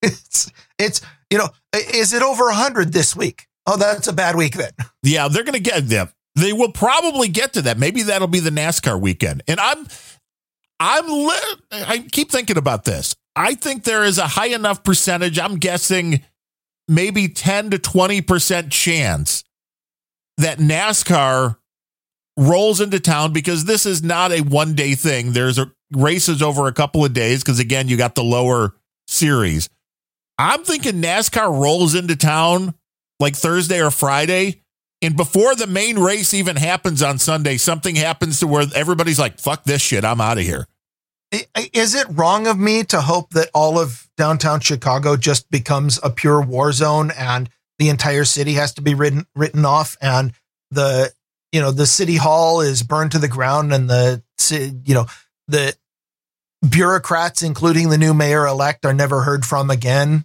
[0.00, 4.54] it's it's you know is it over 100 this week oh that's a bad week
[4.54, 4.70] then
[5.02, 6.08] Yeah, they're going to get them.
[6.36, 7.78] They will probably get to that.
[7.78, 9.42] Maybe that'll be the NASCAR weekend.
[9.48, 9.88] And I'm,
[10.80, 13.14] I'm, li- I keep thinking about this.
[13.34, 15.38] I think there is a high enough percentage.
[15.38, 16.22] I'm guessing
[16.88, 19.44] maybe 10 to 20% chance
[20.38, 21.56] that NASCAR
[22.36, 25.32] rolls into town because this is not a one day thing.
[25.32, 28.74] There's a races over a couple of days because again, you got the lower
[29.06, 29.68] series.
[30.38, 32.74] I'm thinking NASCAR rolls into town
[33.18, 34.62] like Thursday or Friday.
[35.00, 39.38] And before the main race even happens on Sunday, something happens to where everybody's like,
[39.38, 40.04] fuck this shit.
[40.04, 40.66] I'm out of here.
[41.72, 46.10] Is it wrong of me to hope that all of downtown Chicago just becomes a
[46.10, 50.32] pure war zone and the entire city has to be written written off and
[50.70, 51.12] the
[51.52, 54.22] you know the city hall is burned to the ground and the
[54.84, 55.06] you know
[55.48, 55.76] the
[56.68, 60.24] bureaucrats including the new mayor elect are never heard from again?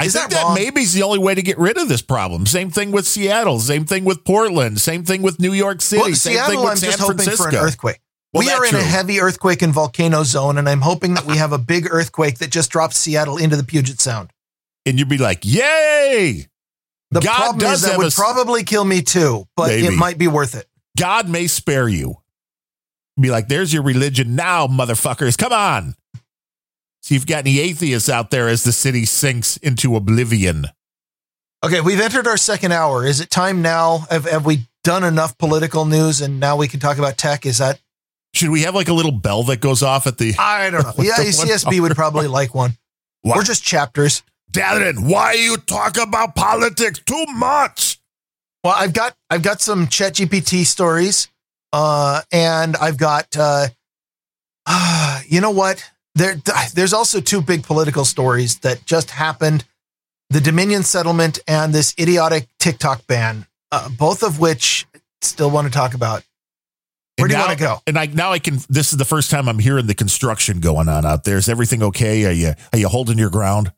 [0.00, 2.00] I Is think that that, maybe is the only way to get rid of this
[2.00, 2.46] problem.
[2.46, 3.58] Same thing with Seattle.
[3.60, 4.80] Same thing with Portland.
[4.80, 6.00] Same thing with New York City.
[6.02, 7.42] Well, same thing Seattle, with I'm San just hoping Francisco.
[7.44, 8.00] for an earthquake.
[8.32, 11.36] Well, we are in a heavy earthquake and volcano zone, and I'm hoping that we
[11.44, 14.30] have a big earthquake that just drops Seattle into the Puget Sound.
[14.86, 16.46] and you'd be like, yay!
[17.10, 19.88] The God problem is that would a probably kill me too, but Maybe.
[19.88, 20.66] it might be worth it.
[20.96, 22.14] God may spare you.
[23.20, 25.36] Be like, there's your religion now, motherfuckers.
[25.36, 25.94] Come on.
[27.02, 30.66] See if you've got any atheists out there as the city sinks into oblivion.
[31.64, 33.04] Okay, we've entered our second hour.
[33.06, 34.06] Is it time now?
[34.10, 37.44] Have, have we done enough political news and now we can talk about tech?
[37.44, 37.80] Is that?
[38.32, 40.92] Should we have like a little bell that goes off at the I don't know.
[41.02, 42.76] Yeah, CSB would probably like one.
[43.22, 43.38] What?
[43.38, 44.22] Or just chapters.
[44.52, 48.00] Darren, why you talk about politics too much?
[48.64, 51.28] Well, I've got I've got some ChatGPT stories,
[51.72, 53.68] uh, and I've got uh,
[54.66, 55.84] uh, you know what?
[56.14, 56.36] There,
[56.74, 59.64] there's also two big political stories that just happened:
[60.28, 63.46] the Dominion settlement and this idiotic TikTok ban.
[63.72, 64.86] Uh, both of which
[65.22, 66.24] still want to talk about.
[67.16, 67.82] Where And do you want to go?
[67.86, 68.58] And I now I can.
[68.68, 71.36] This is the first time I'm hearing the construction going on out there.
[71.36, 72.24] Is everything okay?
[72.24, 73.72] Are you are you holding your ground?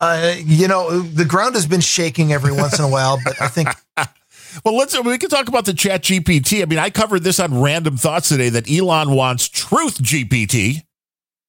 [0.00, 3.48] Uh, you know, the ground has been shaking every once in a while, but I
[3.48, 3.68] think
[4.64, 6.62] Well, let's we can talk about the Chat GPT.
[6.62, 10.82] I mean, I covered this on Random Thoughts today that Elon wants Truth GPT.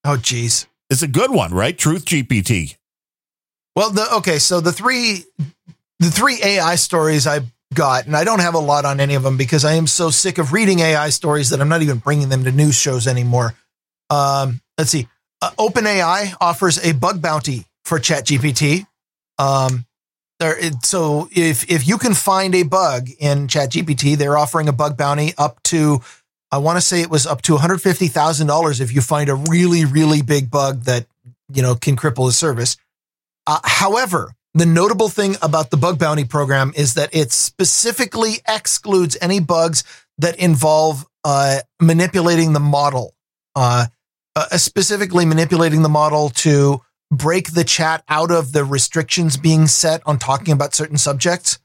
[0.03, 0.67] Oh geez.
[0.89, 1.77] It's a good one, right?
[1.77, 2.75] Truth GPT.
[3.75, 5.25] Well, the okay, so the three
[5.99, 7.41] the three AI stories I
[7.73, 10.09] got, and I don't have a lot on any of them because I am so
[10.09, 13.53] sick of reading AI stories that I'm not even bringing them to news shows anymore.
[14.09, 15.07] Um, let's see.
[15.41, 18.85] Uh, OpenAI offers a bug bounty for ChatGPT.
[19.37, 19.85] Um,
[20.39, 24.73] there, it, so if if you can find a bug in ChatGPT, they're offering a
[24.73, 26.01] bug bounty up to
[26.51, 29.01] I want to say it was up to one hundred fifty thousand dollars if you
[29.01, 31.05] find a really really big bug that
[31.53, 32.77] you know can cripple the service.
[33.45, 39.17] Uh, however, the notable thing about the bug bounty program is that it specifically excludes
[39.21, 39.83] any bugs
[40.17, 43.13] that involve uh, manipulating the model,
[43.55, 43.85] uh,
[44.35, 46.81] uh, specifically manipulating the model to
[47.11, 51.59] break the chat out of the restrictions being set on talking about certain subjects.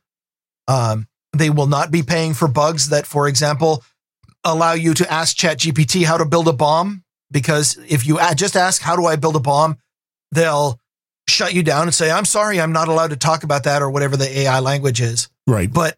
[0.68, 1.06] Um,
[1.36, 3.82] they will not be paying for bugs that, for example,
[4.44, 7.02] allow you to ask ChatGPT how to build a bomb.
[7.30, 9.78] Because if you just ask, how do I build a bomb?
[10.30, 10.78] They'll
[11.28, 13.90] shut you down and say, I'm sorry, I'm not allowed to talk about that or
[13.90, 15.28] whatever the AI language is.
[15.46, 15.72] Right.
[15.72, 15.96] But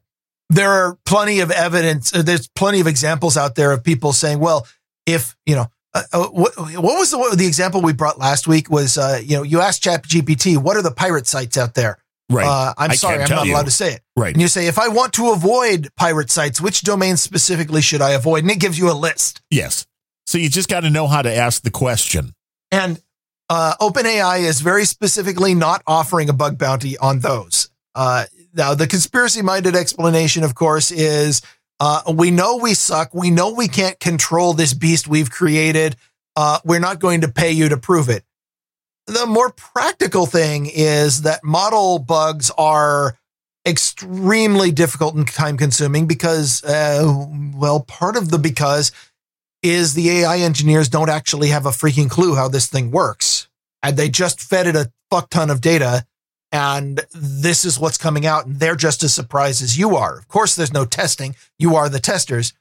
[0.49, 2.15] there are plenty of evidence.
[2.15, 4.67] Uh, there's plenty of examples out there of people saying, well,
[5.05, 8.47] if, you know, uh, uh, what, what was the, what, the example we brought last
[8.47, 11.75] week was, uh, you know, you asked Chat GPT, what are the pirate sites out
[11.75, 11.99] there?
[12.29, 12.47] Right.
[12.47, 13.53] Uh, I'm I sorry, I'm not you.
[13.55, 14.03] allowed to say it.
[14.17, 14.33] right.
[14.33, 18.11] And you say, if I want to avoid pirate sites, which domains specifically should I
[18.11, 18.43] avoid?
[18.43, 19.43] And it gives you a list.
[19.51, 19.87] Yes.
[20.27, 22.35] So you just got to know how to ask the question.
[22.73, 23.01] And
[23.49, 27.71] uh, OpenAI is very specifically not offering a bug bounty on those.
[27.95, 31.43] Uh, now, the conspiracy minded explanation, of course, is
[31.79, 33.15] uh, we know we suck.
[33.15, 35.95] We know we can't control this beast we've created.
[36.35, 38.25] Uh, we're not going to pay you to prove it.
[39.07, 43.17] The more practical thing is that model bugs are
[43.67, 48.93] extremely difficult and time consuming because, uh, well, part of the because
[49.63, 53.49] is the AI engineers don't actually have a freaking clue how this thing works.
[53.83, 56.07] And they just fed it a fuck ton of data.
[56.53, 58.47] And this is what's coming out.
[58.47, 60.17] And they're just as surprised as you are.
[60.19, 61.35] Of course, there's no testing.
[61.59, 62.53] You are the testers.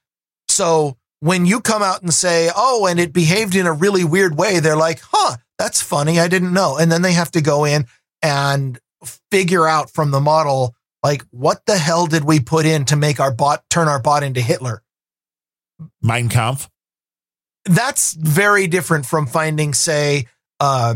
[0.47, 4.37] So when you come out and say, oh, and it behaved in a really weird
[4.37, 6.19] way, they're like, huh, that's funny.
[6.19, 6.77] I didn't know.
[6.77, 7.85] And then they have to go in
[8.21, 8.79] and
[9.31, 13.19] figure out from the model, like, what the hell did we put in to make
[13.19, 14.81] our bot turn our bot into Hitler?
[16.01, 16.69] Mein Kampf.
[17.67, 20.27] that's very different from finding, say,
[20.59, 20.93] uh,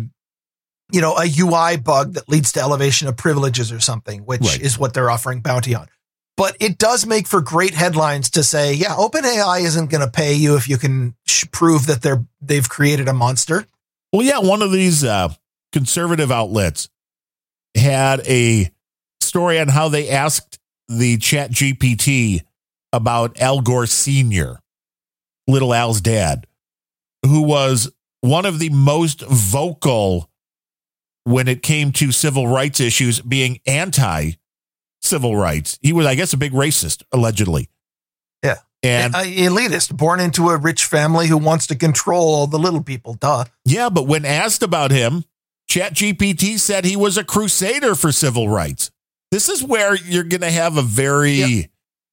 [0.92, 4.62] you know, a UI bug that leads to elevation of privileges or something, which Right.
[4.62, 5.88] is what they're offering bounty on.
[6.38, 10.34] But it does make for great headlines to say, yeah, OpenAI isn't going to pay
[10.34, 13.66] you if you can sh- prove that they're they've created a monster.
[14.12, 15.34] Well, yeah, one of these uh,
[15.72, 16.90] conservative outlets
[17.76, 18.72] had a
[19.22, 22.42] story on how they asked the Chat GPT
[22.92, 24.60] about Al Gore Sr.,
[25.48, 26.48] little Al's dad,
[27.24, 27.92] who was
[28.22, 30.30] one of the most vocal
[31.24, 34.32] when it came to civil rights issues, being anti
[35.02, 35.78] civil rights.
[35.82, 37.70] He was, I guess, a big racist, allegedly.
[38.82, 43.16] And elitist born into a rich family who wants to control all the little people.
[43.16, 43.46] Duh.
[43.66, 45.26] Yeah, but when asked about him,
[45.70, 48.90] ChatGPT said he was a crusader for civil rights.
[49.32, 51.64] This is where you're going to have a very Yeah.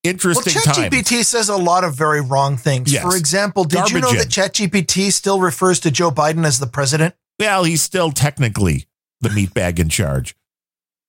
[0.02, 0.90] interesting well, time.
[0.90, 2.92] ChatGPT says a lot of very wrong things.
[2.92, 3.02] Yes.
[3.02, 6.66] For example, did you know Garbage that ChatGPT still refers to Joe Biden as the
[6.66, 7.14] president?
[7.38, 8.86] Well, he's still technically
[9.20, 10.36] the meatbag in charge.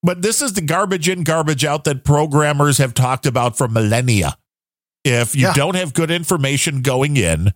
[0.02, 4.38] But this is the garbage in, garbage out that programmers have talked about for millennia.
[5.08, 5.54] If you Yeah.
[5.54, 7.52] don't have good information going in,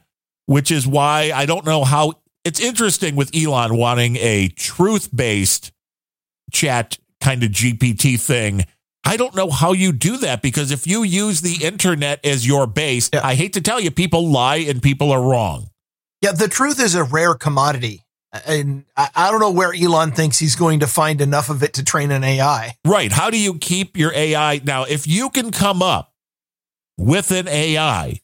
[0.46, 5.70] which is why I don't know how it's interesting with Elon wanting a truth based
[6.52, 8.64] chat kind of GPT thing.
[9.04, 12.66] I don't know how you do that because if you use the internet as your
[12.66, 13.26] base, Yeah.
[13.26, 15.68] I hate to tell you, people lie and people are wrong.
[16.20, 18.02] Yeah, the truth is a rare commodity.
[18.46, 21.74] And I, I don't know where Elon thinks he's going to find enough of it
[21.74, 22.74] to train an AI.
[22.84, 23.10] Right.
[23.12, 24.60] How do you keep your AI?
[24.64, 26.11] Now, if you can come up
[27.02, 28.20] with an AI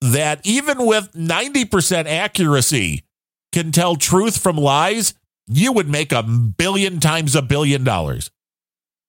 [0.00, 3.02] that even with 90% accuracy
[3.52, 5.14] can tell truth from lies,
[5.46, 8.30] you would make a billion times a billion dollars.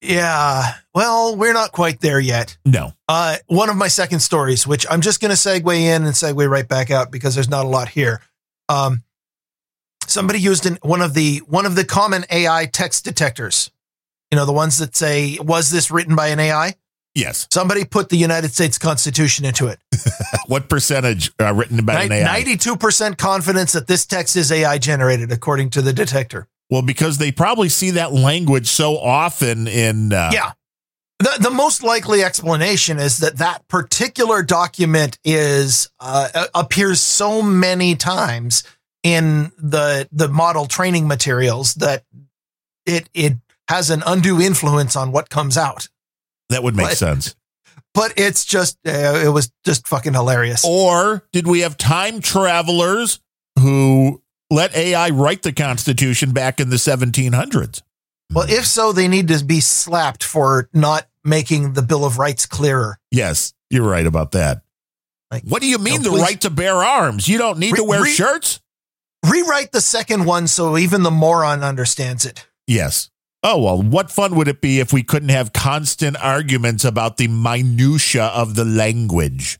[0.01, 2.57] Yeah, well, we're not quite there yet.
[2.65, 2.93] No.
[3.07, 6.47] Uh, one of my second stories, which I'm just going to segue in and segue
[6.49, 8.21] right back out because there's not a lot here.
[8.69, 9.03] Um,
[10.05, 13.71] somebody used in one of the one of the common AI text detectors.
[14.31, 16.75] You know, the ones that say, "Was this written by an AI?"
[17.15, 17.47] Yes.
[17.49, 19.79] Somebody put the United States Constitution into it.
[20.47, 22.23] What percentage uh, written by an AI?
[22.23, 26.47] Ninety-two percent confidence that this text is AI generated, according to the detector.
[26.69, 30.13] Well, because they probably see that language so often in.
[30.13, 30.51] Uh, Yeah.
[31.17, 37.95] The, the most likely explanation is that that particular document is uh, appears so many
[37.95, 38.63] times
[39.01, 42.03] in the the model training materials that
[42.85, 43.33] it it
[43.67, 45.87] has an undue influence on what comes out.
[46.49, 47.35] That would make But- sense.
[47.93, 50.65] But it's just uh, it was just fucking hilarious.
[50.67, 53.21] Or did we have time travelers
[53.57, 57.81] who let AI write the Constitution back in the 1700s?
[58.33, 62.45] Well, if so, they need to be slapped for not making the Bill of Rights
[62.45, 62.99] clearer.
[63.11, 64.63] Yes, you're right about that.
[65.31, 67.29] Like, What do you mean No, the please- right to bear arms?
[67.29, 68.59] You don't need Re- to wear re- shirts?
[69.25, 72.45] Rewrite the second one so even the moron understands it.
[72.67, 73.09] Yes.
[73.47, 77.27] Oh, well, what fun would it be if we couldn't have constant arguments about the
[77.27, 79.59] minutia of the language?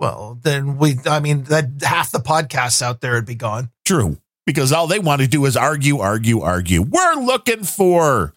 [0.00, 3.68] Well, then we, I mean, that half the podcasts out there would be gone.
[3.84, 4.16] True,
[4.46, 6.80] because all they want to do is argue, argue, argue.
[6.80, 8.32] We're looking for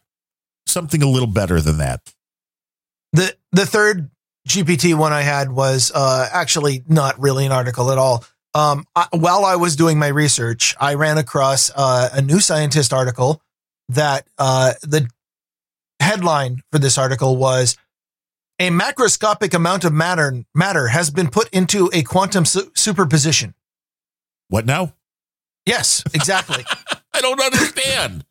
[0.65, 2.13] something a little better than that.
[3.13, 4.11] The the third
[4.49, 8.25] GPT one I had was uh, actually not really an article at all.
[8.53, 12.91] Um, I, while I was doing my research, I ran across uh, a New Scientist
[12.91, 13.41] article
[13.89, 15.07] that uh, the
[15.99, 17.77] headline for this article was
[18.59, 23.55] a macroscopic amount of matter matter has been put into a quantum su- superposition.
[24.49, 24.93] What now?
[25.65, 26.63] Yes, exactly.
[27.13, 28.25] I don't understand.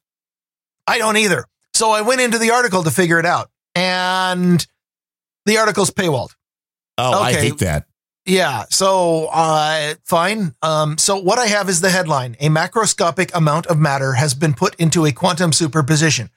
[0.86, 1.46] I don't either.
[1.74, 4.64] So I went into the article to figure it out, and
[5.46, 6.34] the article's paywalled.
[6.98, 7.86] Oh, I hate that.
[8.30, 8.66] Yeah.
[8.70, 10.54] So, uh, fine.
[10.62, 14.54] Um, so what I have is the headline: A macroscopic amount of matter has been
[14.54, 16.30] put into a quantum superposition.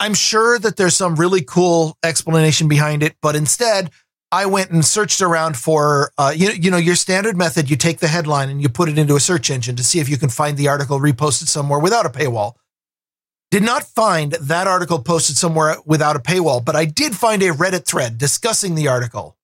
[0.00, 3.90] I'm sure that there's some really cool explanation behind it, but instead,
[4.32, 7.70] I went and searched around for, uh, you, you know, your standard method.
[7.70, 10.08] You take the headline and you put it into a search engine to see if
[10.08, 12.54] you can find the article reposted somewhere without a paywall.
[13.52, 17.52] Did not find that article posted somewhere without a paywall, but I did find a
[17.52, 19.36] Reddit thread discussing the article.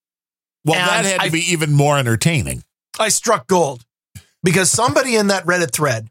[0.65, 2.65] Well, And that had to I- be even more entertaining.
[2.99, 3.85] I struck gold
[4.43, 6.09] because somebody in that Reddit thread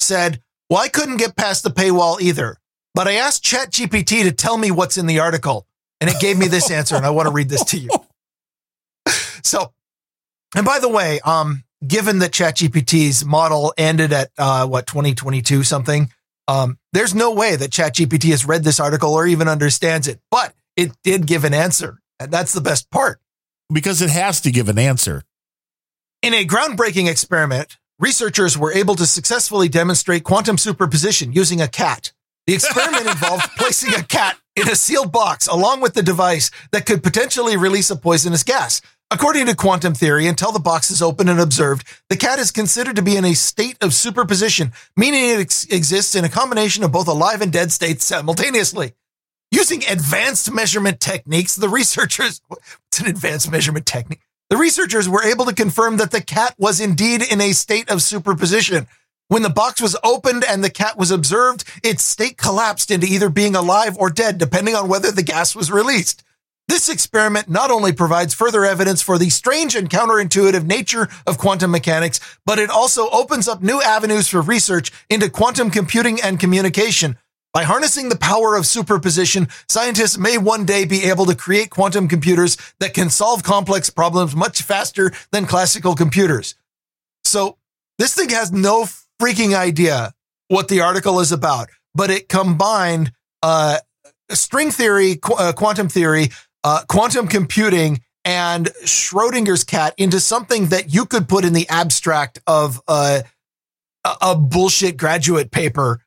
[0.00, 0.40] said,
[0.70, 2.56] Well, I couldn't get past the paywall either,
[2.94, 5.66] but I asked ChatGPT to tell me what's in the article,
[6.00, 7.90] and it gave me this answer, and I want to read this to you.
[9.42, 9.72] So,
[10.56, 16.10] and by the way, um, given that ChatGPT's model ended at uh, what 2022 something,
[16.48, 20.52] um, there's no way that ChatGPT has read this article or even understands it, but
[20.74, 23.20] it did give an answer, and that's the best part.
[23.72, 25.22] Because it has to give an answer.
[26.22, 32.12] In a groundbreaking experiment, researchers were able to successfully demonstrate quantum superposition using a cat.
[32.46, 36.86] The experiment involved placing a cat in a sealed box along with the device that
[36.86, 38.80] could potentially release a poisonous gas.
[39.10, 42.96] According to quantum theory, until the box is open and observed, the cat is considered
[42.96, 46.90] to be in a state of superposition, meaning it ex- exists in a combination of
[46.90, 48.94] both alive and dead states simultaneously.
[49.56, 52.42] Using advanced measurement techniques, the researchers,
[52.88, 54.20] it's an advanced measurement technique.
[54.50, 58.02] The researchers were able to confirm that the cat was indeed in a state of
[58.02, 58.86] superposition.
[59.28, 63.30] When the box was opened and the cat was observed, its state collapsed into either
[63.30, 66.22] being alive or dead, depending on whether the gas was released.
[66.68, 71.70] This experiment not only provides further evidence for the strange and counterintuitive nature of quantum
[71.70, 77.16] mechanics, but it also opens up new avenues for research into quantum computing and communication.
[77.56, 82.06] By harnessing the power of superposition, scientists may one day be able to create quantum
[82.06, 86.54] computers that can solve complex problems much faster than classical computers.
[87.24, 87.56] So
[87.96, 88.84] this thing has no
[89.18, 90.12] freaking idea
[90.48, 93.12] what the article is about, but it combined
[93.42, 93.78] uh,
[94.28, 96.28] string theory, qu- uh, quantum theory,
[96.62, 102.38] uh, quantum computing, and Schrodinger's cat into something that you could put in the abstract
[102.46, 103.22] of uh,
[104.04, 106.02] a, a bullshit graduate paper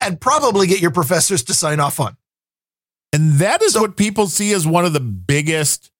[0.00, 2.16] and probably get your professors to sign off on.
[3.12, 5.90] And that is So- what people see as one of the biggest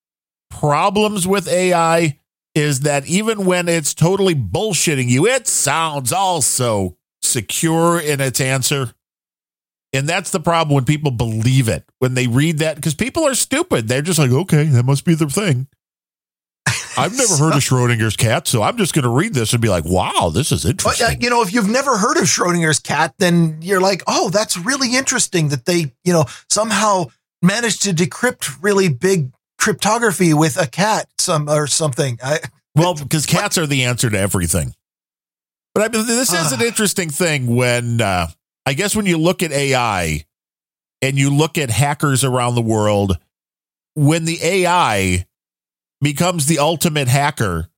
[0.50, 2.18] problems with AI
[2.54, 8.92] is that even when it's totally bullshitting you, it sounds also secure in its answer.
[9.92, 13.34] And that's the problem when people believe it, when they read that, because people are
[13.34, 13.88] stupid.
[13.88, 15.66] They're just like, okay, that must be the thing.
[16.96, 19.68] I've never heard of Schrodinger's cat, so I'm just going to read this and be
[19.68, 22.80] like, wow, this is interesting." But, uh, you know, if you've never heard of Schrodinger's
[22.80, 27.06] cat, then you're like, oh, that's really interesting that they, you know, somehow
[27.42, 32.18] managed to decrypt really big cryptography with a cat some or something.
[32.22, 32.40] I,
[32.74, 34.74] Well, because cats are the answer to everything.
[35.74, 36.64] But I mean, this is an Ah.
[36.64, 38.28] interesting thing when uh,
[38.66, 40.24] I guess when you look at AI
[41.00, 43.18] and you look at hackers around the world,
[43.94, 45.26] when the AI
[46.00, 47.68] becomes the ultimate hacker,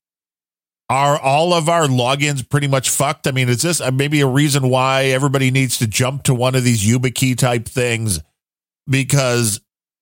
[0.88, 3.26] are all of our logins pretty much fucked?
[3.26, 6.54] I mean, is this uh, maybe a reason why everybody needs to jump to one
[6.54, 8.20] of these YubiKey type things?
[8.88, 9.60] Because,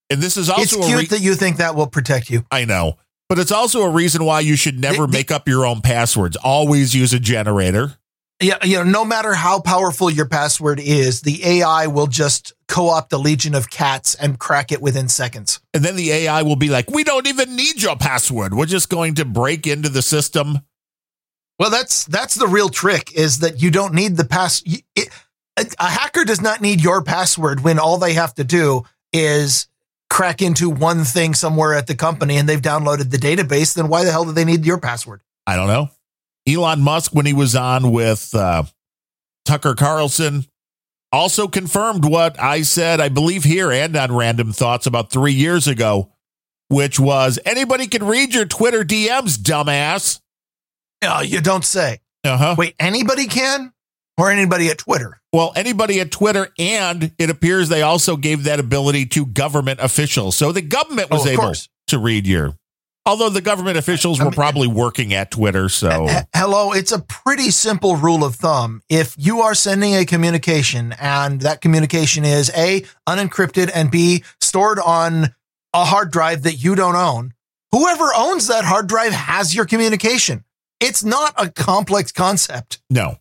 [0.09, 2.43] and this is also it's a cute re- that you think that will protect you.
[2.51, 2.97] I know.
[3.27, 5.81] But it's also a reason why you should never The- the- make up your own
[5.81, 6.35] passwords.
[6.37, 7.98] Always use a generator.
[8.41, 13.11] Yeah, you know, no matter how powerful your password is, the AI will just co-opt
[13.11, 15.59] a legion of cats and crack it within seconds.
[15.73, 18.53] And then the AI will be like, we don't even need your password.
[18.53, 20.59] We're just going to break into the system.
[21.57, 24.63] Well, that's that's the real trick is that you don't need the pass.
[24.65, 25.09] It,
[25.57, 29.67] a, a hacker does not need your password when all they have to do is
[30.09, 33.73] crack into one thing somewhere at the company and they've downloaded the database.
[33.73, 35.21] Then why the hell do they need your password?
[35.45, 35.89] I don't know.
[36.49, 38.63] Elon Musk, when he was on with uh,
[39.45, 40.45] Tucker Carlson,
[41.11, 45.67] also confirmed what I said, I believe, here and on Random Thoughts about three years
[45.67, 46.11] ago,
[46.69, 50.19] which was anybody can read your Twitter DMs, dumbass.
[51.03, 51.99] Oh, you don't say.
[52.23, 52.55] Uh huh.
[52.57, 53.71] Wait, anybody can,
[54.17, 55.19] or anybody at Twitter?
[55.31, 60.35] Well, anybody at Twitter, and it appears they also gave that ability to government officials.
[60.35, 61.69] So the government was Oh, able course.
[61.87, 62.55] to read your.
[63.09, 66.05] Although the government officials were mean- probably working at Twitter, so
[66.35, 68.83] Hello, it's a pretty simple rule of thumb.
[68.87, 74.77] If you are sending a communication and that communication is A, unencrypted and B, stored
[74.77, 75.33] on
[75.73, 77.33] a hard drive that you don't own,
[77.71, 80.43] whoever owns that hard drive has your communication.
[80.79, 82.79] It's not a complex concept.
[82.91, 83.17] no.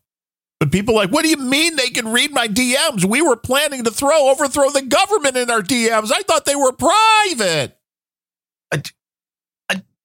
[0.60, 3.05] But people like, what do you mean they can read my DMs?
[3.05, 6.10] We were planning to throw overthrow the government in our DMs.
[6.12, 7.78] I thought they were private.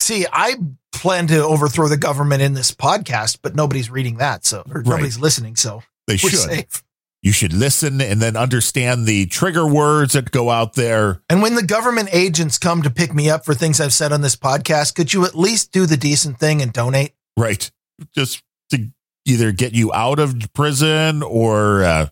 [0.03, 0.55] See, I
[0.91, 4.85] plan to overthrow the government in this podcast, but nobody's reading that, so Right.
[4.85, 6.34] nobody's listening, so They should.
[6.34, 6.84] safe.
[7.21, 11.21] You should listen and then understand the trigger words that go out there.
[11.30, 14.19] And when the government agents come to pick me up for things I've said on
[14.19, 17.13] this podcast, could you at least do the decent thing and donate?
[17.38, 17.71] Right.
[18.13, 18.89] Just to
[19.23, 22.07] either get you out of prison or uh,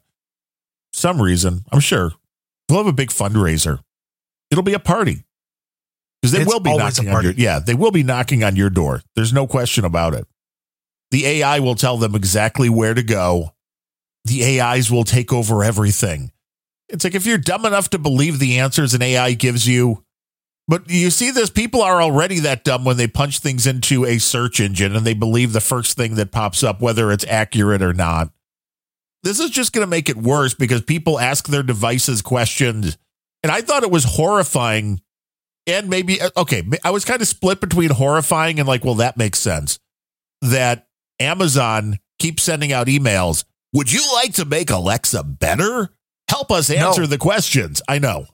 [0.93, 1.65] some reason.
[1.73, 2.13] I'm sure
[2.69, 3.79] we'll have a big fundraiser.
[4.49, 5.25] It'll be a party
[6.21, 8.69] because they It's will be knocking on your yeah they will be knocking on your
[8.69, 9.01] door.
[9.15, 10.25] There's no question about it.
[11.11, 13.53] The AI will tell them exactly where to go.
[14.25, 16.31] The AIs will take over everything.
[16.89, 20.03] It's like if you're dumb enough to believe the answers an AI gives you,
[20.67, 24.19] but you see this, people are already that dumb when they punch things into a
[24.19, 27.93] search engine and they believe the first thing that pops up, whether it's accurate or
[27.93, 28.29] not.
[29.23, 32.97] This is just going to make it worse because people ask their devices questions.
[33.43, 35.01] And I thought it was horrifying.
[35.67, 39.17] And maybe, uh, okay, I was kind of split between horrifying and like, well, that
[39.17, 39.79] makes sense.
[40.41, 40.87] That
[41.19, 43.43] Amazon keeps sending out emails.
[43.73, 45.89] Would you like to make Alexa better?
[46.29, 47.07] Help us answer No.
[47.07, 47.81] the questions.
[47.87, 48.25] I know.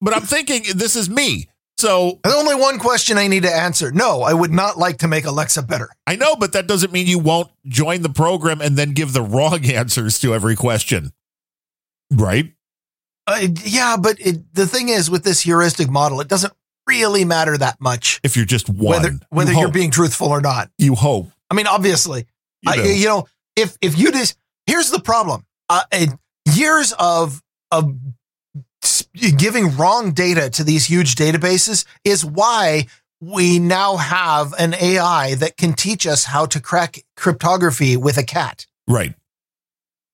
[0.00, 1.48] But I'm thinking this is me.
[1.78, 3.90] So There's only one question I need to answer.
[3.90, 5.88] No, I would not like to make Alexa better.
[6.06, 9.22] I know, but that doesn't mean you won't join the program and then give the
[9.22, 11.10] wrong answers to every question.
[12.12, 12.52] Right?
[13.26, 16.52] Uh, yeah, but it, the thing is, with this heuristic model, it doesn't
[16.88, 19.00] really matter that much If you're just one.
[19.02, 20.70] whether whether you you're being truthful or not.
[20.78, 21.30] you hope.
[21.50, 22.26] I mean, obviously,
[22.62, 22.82] You I- know.
[22.84, 23.26] you know,
[23.56, 24.36] if if you just
[24.66, 26.06] here's the problem: uh, uh,
[26.52, 27.40] years of
[27.70, 27.94] of
[29.36, 32.86] giving wrong data to these huge databases is why
[33.20, 38.24] we now have an AI that can teach us how to crack cryptography with a
[38.24, 38.66] cat.
[38.88, 39.14] Right.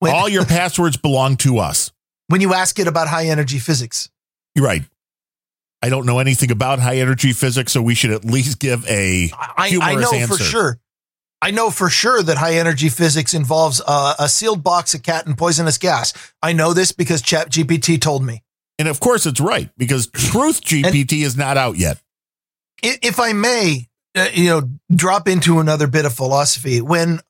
[0.01, 1.90] When, All your passwords belong to us.
[2.28, 4.09] When you ask it about high energy physics.
[4.55, 4.82] You're right.
[5.82, 9.30] I don't know anything about high energy physics, so we should at least give a
[9.32, 10.36] I, I Humorous know answer.
[10.36, 10.78] for sure.
[11.40, 15.26] I know for sure that high energy physics involves uh, a sealed box, a cat,
[15.26, 16.12] and poisonous gas.
[16.42, 18.42] I know this because ChatGPT told me.
[18.78, 22.00] and of course it's right because Truth GPT is not out yet.
[22.82, 26.80] If I may, uh, you know, drop into another bit of philosophy.
[26.80, 27.20] When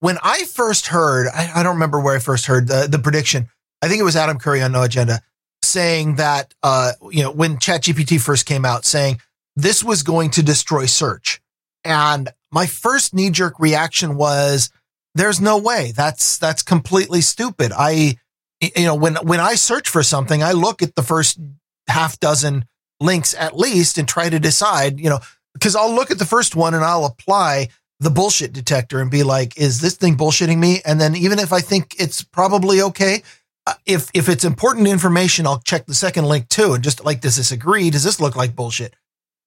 [0.00, 3.48] when I first heard, I, I don't remember where I first heard the, the prediction.
[3.84, 5.20] I think it was Adam Curry on No Agenda
[5.62, 9.20] saying that, uh, you know, when ChatGPT first came out, saying
[9.56, 11.42] this was going to destroy search.
[11.84, 14.70] And my first knee jerk reaction was,
[15.14, 15.92] there's no way.
[15.94, 17.72] That's, that's completely stupid.
[17.76, 18.16] I,
[18.60, 21.38] you know, when, when I search for something, I look at the first
[21.86, 22.64] half dozen
[23.00, 25.18] links at least and try to decide, you know,
[25.52, 27.68] because I'll look at the first one and I'll apply
[28.00, 30.80] the bullshit detector and be like, is this thing bullshitting me?
[30.86, 33.22] And then even if I think it's probably okay,
[33.66, 37.20] Uh, if if it's important information, I'll check the second link too and just like,
[37.20, 37.90] does this agree?
[37.90, 38.94] Does this look like bullshit?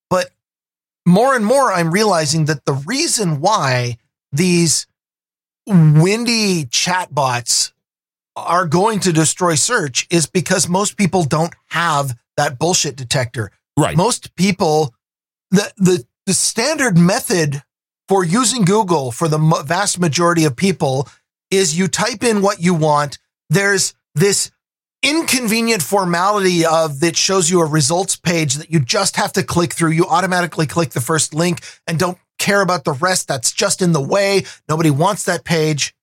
[0.10, 0.32] But
[1.06, 3.98] more and more, I'm realizing that the reason why
[4.32, 4.88] these
[5.66, 7.72] windy chatbots
[8.36, 13.96] are going to destroy search is because most people don't have that bullshit detector Right.
[13.98, 14.94] most people
[15.52, 17.62] the the the standard method
[18.08, 21.08] for using Google for the vast majority of people
[21.52, 23.18] is you type in what you want
[23.50, 24.52] there's this
[25.04, 29.74] inconvenient formality of that shows you a results page that you just have to click
[29.74, 29.92] through.
[29.92, 33.28] You automatically click the first link and don't care about the rest.
[33.28, 34.44] That's just in the way.
[34.68, 35.94] Nobody wants that page.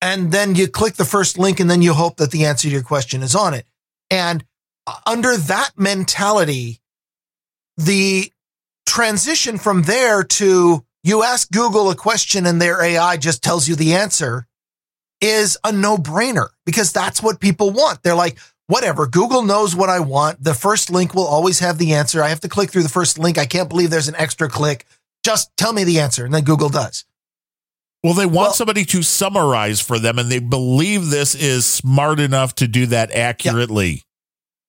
[0.00, 2.72] And then you click the first link and then you hope that the answer to
[2.72, 3.66] your question is on it.
[4.10, 4.44] And
[5.06, 6.80] under that mentality
[7.78, 8.32] the
[8.86, 13.76] transition from there to you ask Google a question and their AI just tells you
[13.76, 14.47] the answer
[15.20, 18.02] is a no brainer because that's what people want.
[18.02, 20.42] They're like, whatever, Google knows what I want.
[20.42, 22.22] The first link will always have the answer.
[22.22, 23.38] I have to click through the first link.
[23.38, 24.84] I can't believe there's an extra click.
[25.24, 26.24] Just tell me the answer.
[26.24, 27.04] And then Google does.
[28.04, 32.20] Well, they want Well- somebody to summarize for them, and they believe this is smart
[32.20, 34.04] enough to do that accurately.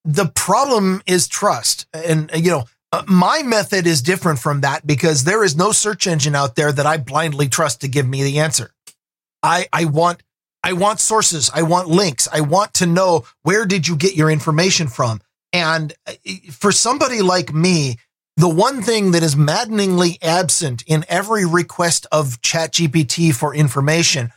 [0.05, 1.85] the problem is trust.
[1.93, 5.71] And, uh, you know, uh, my method is different from that because there is no
[5.73, 8.71] search engine out there that I blindly trust to give me the answer.
[9.43, 10.23] I, I want,
[10.64, 11.49] I want sources.
[11.53, 12.27] I want links.
[12.31, 15.22] I want to know where did you get your information from?
[15.53, 16.14] And uh,
[16.52, 17.98] for somebody like me,
[18.38, 24.31] the one thing that is maddeningly absent in every request of ChatGPT for information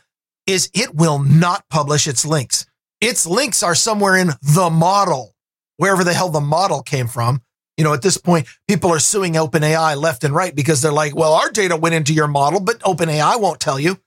[0.45, 2.65] is it will not publish its links.
[2.99, 5.35] Its links are somewhere in the model,
[5.77, 7.41] wherever the hell the model came from.
[7.77, 11.15] You know, at this point, people are suing OpenAI left and right because they're like,
[11.15, 13.97] well, our data went into your model, but OpenAI won't tell you.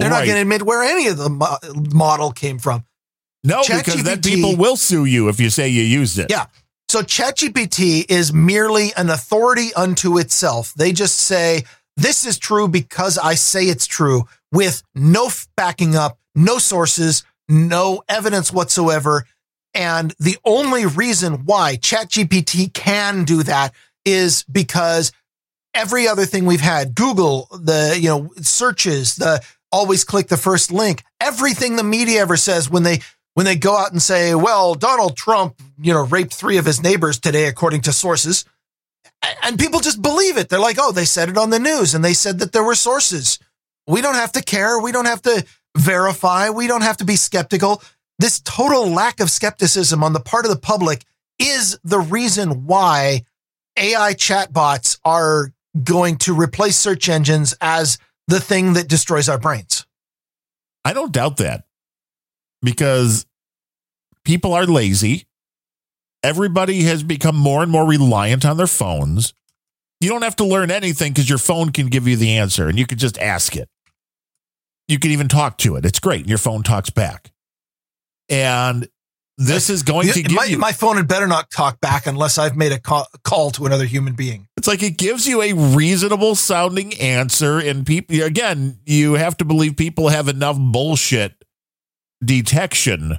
[0.00, 1.58] They're not going to admit where any of the mo-
[1.92, 2.84] model came from.
[3.42, 6.30] No, because then ChatGPT people will sue you if you say you used it.
[6.30, 6.46] Yeah.
[6.88, 10.74] So ChatGPT is merely an authority unto itself.
[10.74, 11.64] They just say,
[11.96, 17.24] this is true because I say it's true with no f- backing up, no sources,
[17.48, 19.26] no evidence whatsoever.
[19.72, 23.72] And the only reason why ChatGPT can do that
[24.04, 25.12] is because
[25.74, 29.40] every other thing we've had, Google, the, you know, searches, the
[29.72, 33.00] always click the first link, everything the media ever says when they,
[33.34, 36.82] when they go out and say, well, Donald Trump, you know, raped three of his
[36.82, 38.44] neighbors today, according to sources.
[39.42, 40.48] And people just believe it.
[40.48, 42.74] They're like, oh, they said it on the news and they said that there were
[42.74, 43.38] sources.
[43.86, 44.78] We don't have to care.
[44.80, 45.44] We don't have to
[45.76, 46.50] verify.
[46.50, 47.82] We don't have to be skeptical.
[48.18, 51.04] This total lack of skepticism on the part of the public
[51.38, 53.22] is the reason why
[53.78, 55.52] AI chatbots are
[55.82, 57.98] going to replace search engines as
[58.30, 59.86] the thing that destroys our brains.
[60.84, 61.64] I don't doubt that
[62.62, 63.26] because
[64.24, 65.26] people are lazy.
[66.22, 69.34] Everybody has become more and more reliant on their phones.
[70.00, 72.78] You don't have to learn anything because your phone can give you the answer and
[72.78, 73.68] you can just ask it.
[74.88, 75.84] You can even talk to it.
[75.84, 76.20] It's great.
[76.20, 77.32] And your phone talks back.
[78.28, 78.88] And
[79.46, 82.36] this is going to give my, you, my phone had better not talk back unless
[82.36, 84.46] I've made a call, call to another human being.
[84.58, 87.58] it's like it gives you a reasonable sounding answer.
[87.58, 91.34] And people, again, you have to believe people have enough bullshit
[92.24, 93.18] detection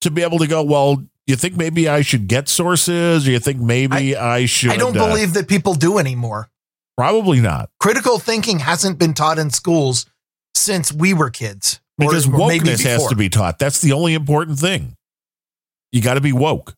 [0.00, 3.38] to be able to go, well, you think maybe I should get sources or you
[3.38, 4.70] think maybe I, should?
[4.70, 6.48] I don't uh, believe that people do anymore.
[6.96, 7.70] Probably not.
[7.78, 10.06] Critical thinking hasn't been taught in schools
[10.54, 11.80] since we were kids.
[12.00, 13.58] or- Because or wokeness has to be taught.
[13.58, 14.96] That's the only important thing.
[15.92, 16.74] You got to be woke.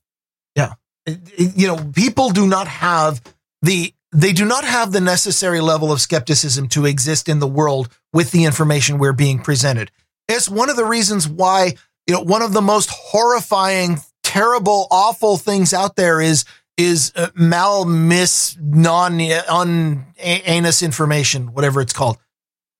[1.07, 3.21] It- you know, people do not have
[3.61, 7.91] the they do not have the necessary level of skepticism to exist in the world
[8.13, 9.91] with the information we're being presented.
[10.29, 11.75] It's one of the reasons why,
[12.07, 16.47] you know, one of the most horrifying, terrible, awful things out there is
[16.79, 22.17] is uh, mal mis non un anus information, whatever it's called.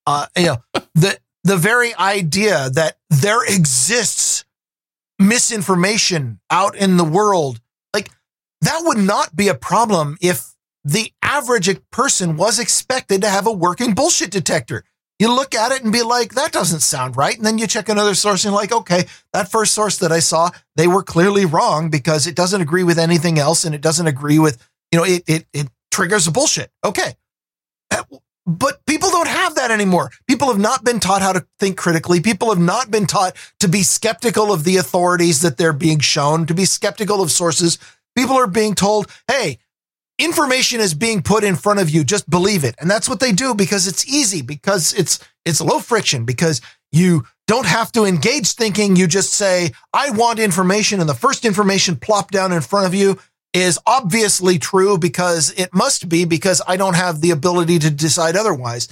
[0.07, 0.57] Uh, you know,
[0.95, 4.34] the the very idea that there exists
[5.19, 7.61] misinformation out in the world
[7.93, 8.09] like
[8.61, 13.51] that would not be a problem if the average person was expected to have a
[13.51, 14.83] working bullshit detector.
[15.17, 17.35] You look at it and be like, that doesn't sound right.
[17.35, 20.19] And then you check another source and you're like, okay, that first source that I
[20.19, 24.07] saw, they were clearly wrong because it doesn't agree with anything else and it doesn't
[24.07, 24.61] agree with,
[24.91, 26.69] you know, it, it, it triggers bullshit.
[26.83, 27.13] Okay.
[28.45, 30.11] But people don't have that anymore.
[30.27, 32.21] People have not been taught how to think critically.
[32.21, 36.45] People have not been taught to be skeptical of the authorities that they're being shown,
[36.45, 37.79] to be skeptical of sources.
[38.15, 39.57] People are being told, hey,
[40.19, 42.03] information is being put in front of you.
[42.03, 42.75] Just believe it.
[42.79, 46.61] And that's what they do because it's easy, because it's, it's low friction, because
[46.91, 48.95] you don't have to engage thinking.
[48.95, 50.99] You just say, I want information.
[50.99, 53.17] And the first information plopped down in front of you
[53.55, 58.35] is obviously true because it must be because I don't have the ability to decide
[58.35, 58.87] otherwise.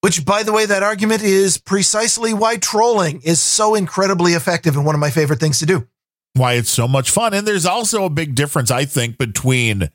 [0.00, 4.86] Which, by the way, that argument is precisely why trolling is so incredibly effective and
[4.86, 5.86] one of my favorite things to do.
[6.32, 7.34] Why it's so much fun.
[7.34, 9.90] And there's also a big difference, I think, between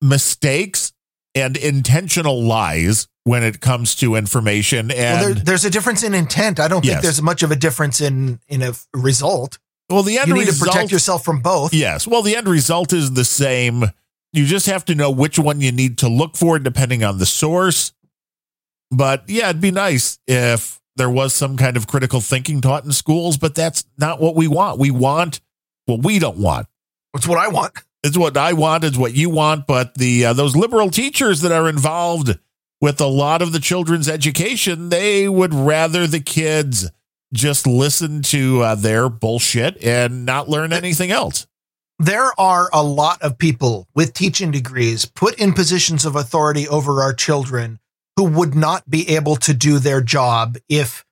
[0.00, 0.92] mistakes
[1.36, 4.90] and intentional lies when it comes to information.
[4.90, 6.58] And well, there, there's a difference in intent.
[6.58, 6.94] I don't Yes.
[6.94, 9.58] think there's much of a difference in in a result.
[9.90, 11.74] Well, the end You need result, to protect yourself from both.
[11.74, 12.06] Yes.
[12.06, 13.84] Well, the end result is the same.
[14.32, 17.26] You just have to know which one you need to look for depending on the
[17.26, 17.92] source.
[18.90, 22.92] But yeah, it'd be nice if there was some kind of critical thinking taught in
[22.92, 24.78] schools, but that's not what we want.
[24.78, 25.40] We want
[25.86, 26.66] what we don't want.
[27.14, 27.74] It's what I want.
[28.04, 31.52] It's what I want, it's what you want, but the uh, those liberal teachers that
[31.52, 32.36] are involved
[32.80, 36.90] with a lot of the children's education, they would rather the kids
[37.32, 41.46] just listen to uh, their bullshit and not learn anything else.
[41.98, 47.00] there are a lot of people with teaching degrees put in positions of authority over
[47.00, 47.78] our children
[48.16, 51.04] who would not be able to do their job if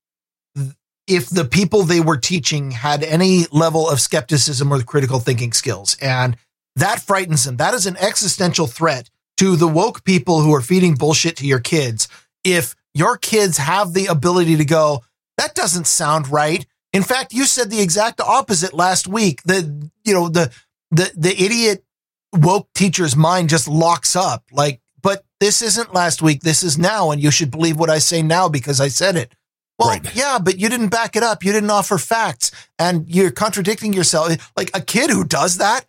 [1.07, 5.97] if the people they were teaching had any level of skepticism or critical thinking skills.
[6.01, 6.37] And
[6.77, 7.57] that frightens them.
[7.57, 11.59] That is an existential threat to the woke people who are feeding bullshit to your
[11.59, 12.07] kids.
[12.45, 15.03] If your kids have the ability to go
[15.41, 20.13] that doesn't sound right in fact you said the exact opposite last week the you
[20.15, 20.51] know the
[20.91, 21.85] the the idiot
[22.33, 24.45] woke teacher's mind just locks up.
[24.53, 26.43] Like, but this isn't last week.
[26.43, 27.11] This is now.
[27.11, 29.33] And you should believe what I say now because I said it.
[29.79, 30.15] Well, Right.
[30.15, 31.43] yeah, but you didn't back it up.
[31.43, 34.53] You didn't offer facts and you're contradicting yourself.
[34.57, 35.87] Like a kid who does that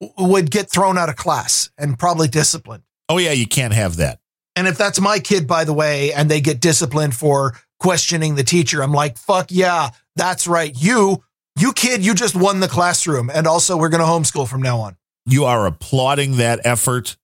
[0.00, 2.84] w- would get thrown out of class and probably disciplined.
[3.08, 4.20] Oh yeah, you can't have that.
[4.54, 8.44] And if that's my kid, by the way, and they get disciplined for questioning the
[8.44, 10.72] teacher, I'm like, fuck yeah, that's right.
[10.76, 11.24] You,
[11.58, 13.30] you kid, you just won the classroom.
[13.32, 14.96] And also, we're going to homeschool from now on.
[15.26, 17.16] You are applauding that effort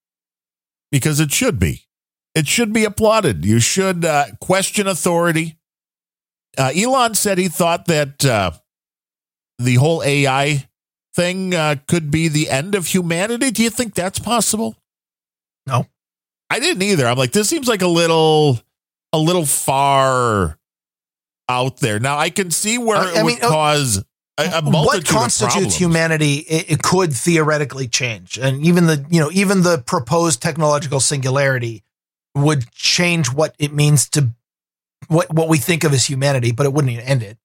[0.91, 1.83] because it should be.
[2.35, 3.45] It should be applauded.
[3.45, 5.57] You should uh, question authority.
[6.59, 8.51] Uh, Elon said he thought that uh,
[9.59, 10.69] the whole AI
[11.15, 13.51] thing uh, could be the end of humanity.
[13.51, 14.77] Do you think that's possible?
[15.67, 15.87] No.
[16.51, 17.07] I didn't either.
[17.07, 18.61] I'm like, this seems like a little,
[19.17, 20.59] a little far
[21.49, 21.99] out there.
[21.99, 24.05] Now I can see where Uh, it I would mean, uh, cause
[24.39, 29.31] a, a what constitutes humanity it, it could theoretically change and even the you know
[29.33, 31.83] even the proposed technological singularity
[32.35, 34.35] would change what it means to
[35.09, 37.39] what what we think of as humanity but it wouldn't end it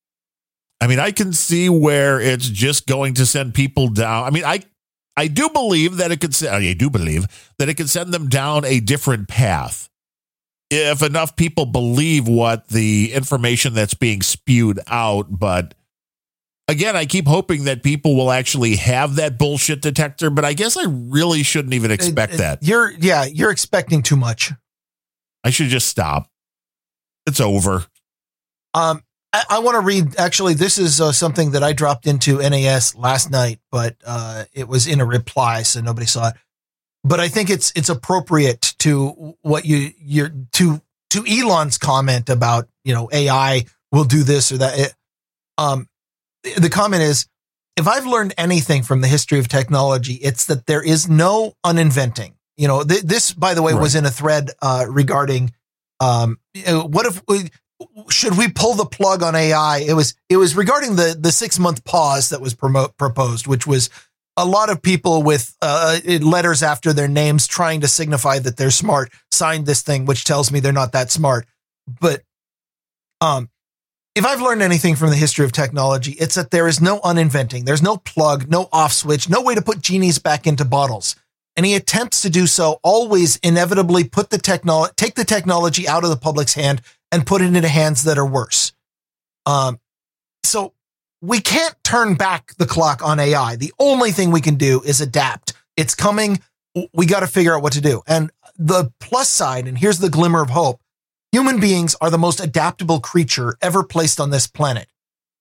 [0.81, 4.23] I mean, I can see where it's just going to send people down.
[4.25, 4.63] I mean, I
[5.15, 6.35] I do believe that it could.
[6.43, 7.27] I do believe
[7.59, 9.90] that it could send them down a different path
[10.71, 15.27] if enough people believe what the information that's being spewed out.
[15.29, 15.73] But
[16.67, 20.29] again, I keep hoping that people will actually have that bullshit detector.
[20.29, 22.63] But I guess I really shouldn't even expect It- it- that.
[22.63, 24.51] you're yeah you're expecting too much
[25.43, 26.29] I should just stop.
[27.25, 27.85] It's over.
[28.75, 29.01] Um,
[29.33, 30.19] I, I want to read.
[30.19, 34.67] Actually, this is uh, something that I dropped into NAS last night, but uh, it
[34.67, 36.35] was in a reply, so nobody saw it.
[37.03, 40.81] But I think it's it's appropriate to what you you're to
[41.11, 44.79] to Elon's comment about you know AI will do this or that.
[44.79, 44.93] It,
[45.57, 45.87] um,
[46.57, 47.27] the comment is,
[47.77, 52.33] if I've learned anything from the history of technology, it's that there is no uninventing.
[52.57, 55.53] You know, th- this, by the way, was in a thread uh, regarding
[55.99, 57.49] um, what if we,
[58.09, 59.83] should we pull the plug on AI?
[59.87, 63.67] It was it was regarding the the six month pause that was promote, proposed, which
[63.67, 63.89] was
[64.37, 68.71] a lot of people with uh, letters after their names trying to signify that they're
[68.71, 71.45] smart signed this thing, which tells me they're not that smart.
[71.99, 72.21] But
[73.19, 73.49] um,
[74.15, 77.65] if I've learned anything from the history of technology, it's that there is no uninventing.
[77.65, 81.15] There's no plug, no off switch, no way to put genies back into bottles.
[81.57, 86.09] Any attempts to do so always inevitably put the technology, take the technology out of
[86.09, 86.81] the public's hand
[87.11, 88.71] and put it into hands that are worse.
[89.45, 89.79] Um,
[90.43, 90.73] so
[91.21, 93.55] we can't turn back the clock on AI.
[93.55, 95.53] The only thing we can do is adapt.
[95.77, 96.41] It's coming.
[96.93, 98.01] We got to figure out what to do.
[98.07, 100.81] And the plus side, and here's the glimmer of hope
[101.31, 104.87] human beings are the most adaptable creature ever placed on this planet.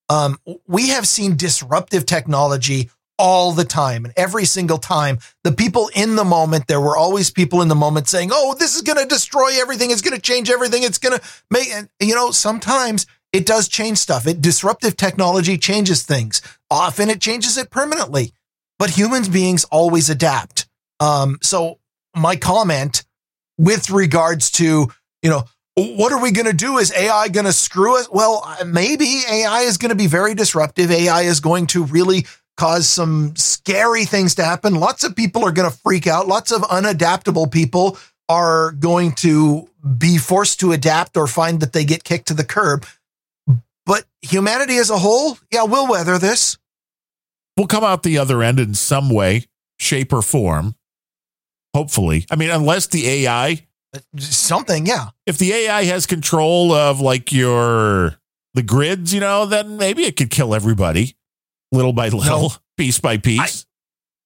[0.09, 4.05] Um, we have seen disruptive technology all the time.
[4.05, 7.75] And every single time, the people in the moment, there were always people in the
[7.75, 9.91] moment saying, Oh, this is going to destroy everything.
[9.91, 10.85] It's going to change everything.
[10.85, 14.27] It's going to make, and you know, sometimes it does change stuff.
[14.27, 16.43] It disruptive technology changes things.
[16.71, 18.33] Often it changes it permanently,
[18.79, 20.69] but human beings always adapt.
[20.99, 21.79] Um, so
[22.15, 23.05] my comment
[23.59, 24.89] with regards to,
[25.23, 25.45] you know,
[25.77, 26.79] what are we going to do?
[26.79, 28.09] Is AI going to screw us?
[28.11, 30.91] Well, maybe AI is going to be very disruptive.
[30.91, 32.27] AI is going to really
[32.57, 34.75] cause some scary things to happen.
[34.75, 36.27] Lots of people are going to freak out.
[36.27, 37.97] Lots of unadaptable people
[38.29, 42.45] are going to be forced to adapt or find that they get kicked to the
[42.45, 42.85] curb.
[43.87, 46.59] But humanity as a whole, yeah, we'll weather this.
[47.57, 49.47] We'll come out the other end in some way,
[49.79, 50.75] shape, or form.
[51.75, 52.27] Hopefully.
[52.31, 53.67] I mean, unless the AI
[54.19, 55.09] Something, yeah.
[55.27, 58.15] if the AI has control of like your
[58.55, 61.17] the grids, you know, then maybe it could kill everybody
[61.73, 62.51] little by little, No.
[62.77, 63.67] piece by piece.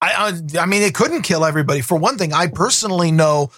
[0.03, 1.81] I, I I mean, it couldn't kill everybody.
[1.81, 3.51] For one thing, I personally know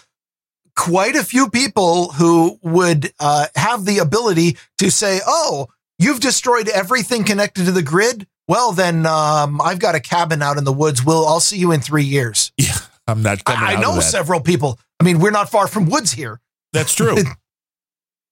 [0.77, 5.67] quite a few people who would uh, have the ability to say, "Oh,
[5.99, 8.27] you've destroyed everything connected to the grid.
[8.47, 11.03] Well, then um, I've got a cabin out in the woods.
[11.03, 13.89] We'll I'll see you in three years." yeah, I'm not coming I, I out know
[13.91, 14.03] of that.
[14.03, 14.79] several people.
[14.99, 16.39] I mean, we're not far from woods here.
[16.73, 17.17] That's true.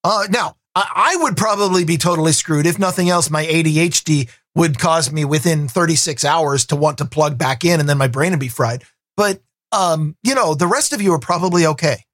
[0.08, 2.68] Uh, now, I, I would probably be totally screwed.
[2.68, 7.40] If nothing else, my ADHD would cause me within 36 hours to want to plug
[7.40, 8.84] back in and then my brain would be fried.
[9.18, 12.06] But, um, you know, the rest of you are probably okay.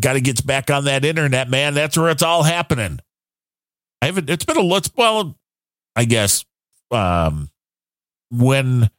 [0.00, 1.74] Got to get back on that internet, man.
[1.74, 3.00] That's where it's all happening.
[4.02, 4.28] I haven't.
[4.28, 5.38] It's been a let's well,
[5.94, 6.44] I guess.
[6.90, 7.50] Um,
[8.30, 8.90] when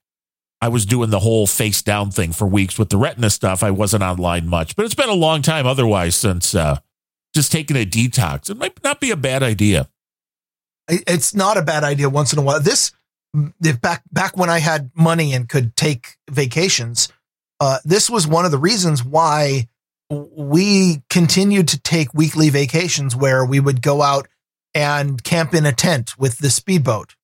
[0.62, 3.72] I was doing the whole face down thing for weeks with the retina stuff, I
[3.72, 6.80] wasn't online much, but it's been a long time otherwise since uh,
[7.36, 8.50] just taking a detox.
[8.50, 9.90] It might not be a bad idea.
[10.88, 12.62] It's not a bad idea once in a while.
[12.62, 12.94] This,
[13.62, 17.10] if back, back when I had money and could take vacations,
[17.60, 19.68] uh, this was one of the reasons why
[20.10, 24.28] we continued to take weekly vacations where we would go out
[24.74, 27.16] and camp in a tent with the speedboat,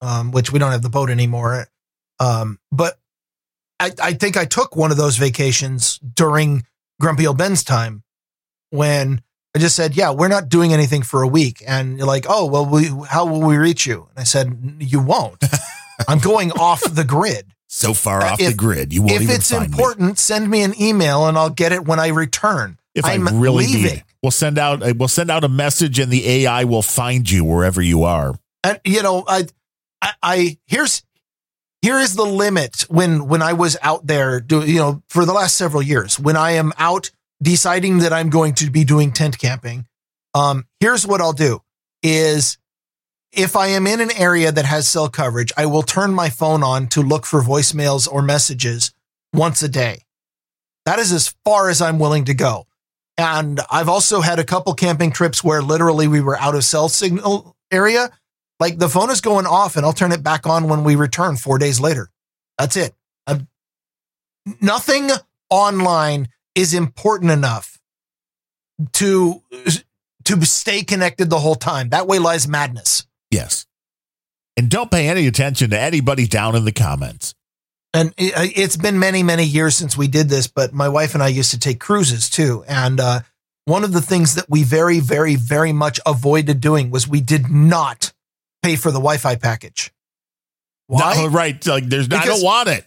[0.00, 1.66] um, which we don't have the boat anymore.
[2.18, 2.98] Um, but
[3.78, 6.64] I, I think I took one of those vacations during
[7.00, 8.02] Grumpy Old Ben's time
[8.70, 9.22] when
[9.54, 12.46] I just said, "Yeah, we're not doing anything for a week," and you're like, "Oh,
[12.46, 15.42] well, we, how will we reach you?" And I said, "You won't.
[16.08, 19.28] I'm going off the grid." So far uh, off if, the grid, you won't If
[19.28, 20.14] it's important, me.
[20.16, 22.78] send me an email and I'll get it when I return.
[22.94, 23.82] If I'm I really leaving.
[23.82, 27.44] need, we'll send out we'll send out a message, and the AI will find you
[27.44, 28.34] wherever you are.
[28.64, 29.46] And you know, I,
[30.02, 31.04] I, I here's
[31.80, 35.32] here is the limit when when I was out there, do, you know, for the
[35.32, 39.38] last several years, when I am out deciding that I'm going to be doing tent
[39.38, 39.86] camping,
[40.34, 41.60] um, here's what I'll do
[42.02, 42.58] is
[43.30, 46.64] if I am in an area that has cell coverage, I will turn my phone
[46.64, 48.92] on to look for voicemails or messages
[49.32, 50.02] once a day.
[50.84, 52.66] That is as far as I'm willing to go.
[53.18, 56.88] And I've also had a couple camping trips where literally we were out of cell
[56.88, 58.10] signal area.
[58.60, 61.36] Like the phone is going off and I'll turn it back on when we return
[61.36, 62.10] four days later.
[62.58, 62.94] That's it.
[63.26, 63.48] I'm,
[64.60, 65.10] nothing
[65.50, 67.78] online is important enough
[68.92, 69.42] to
[70.24, 71.90] to stay connected the whole time.
[71.90, 73.06] That way lies madness.
[73.30, 73.66] Yes.
[74.56, 77.34] And don't pay any attention to anybody down in the comments.
[77.96, 81.28] And it's been many, many years since we did this, but my wife and I
[81.28, 82.62] used to take cruises too.
[82.68, 83.20] And uh,
[83.64, 87.48] one of the things that we very, very, very much avoided doing was we did
[87.50, 88.12] not
[88.62, 89.94] pay for the Wi-Fi package.
[90.88, 91.14] Why?
[91.14, 91.66] No, right.
[91.66, 92.86] Like there's, because, I don't want it.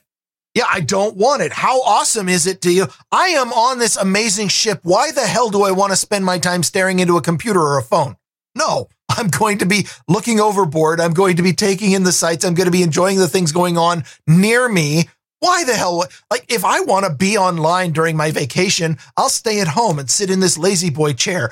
[0.54, 1.54] Yeah, I don't want it.
[1.54, 2.86] How awesome is it to you?
[3.12, 4.80] I am on this amazing ship.
[4.84, 7.80] Why the hell do I want to spend my time staring into a computer or
[7.80, 8.16] a phone?
[8.54, 11.02] No, I'm going to be looking overboard.
[11.02, 12.46] I'm going to be taking in the sights.
[12.46, 15.10] I'm going to be enjoying the things going on near me.
[15.40, 16.06] Why the hell?
[16.30, 20.10] Like, if I want to be online during my vacation, I'll stay at home and
[20.10, 21.52] sit in this lazy boy chair.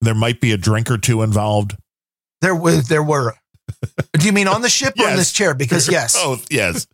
[0.00, 1.76] There might be a drink or two involved.
[2.40, 3.34] There was, there were.
[4.12, 5.06] Do you mean on the ship yes.
[5.06, 5.54] or in this chair?
[5.54, 6.14] Because yes.
[6.18, 6.86] Oh, yes.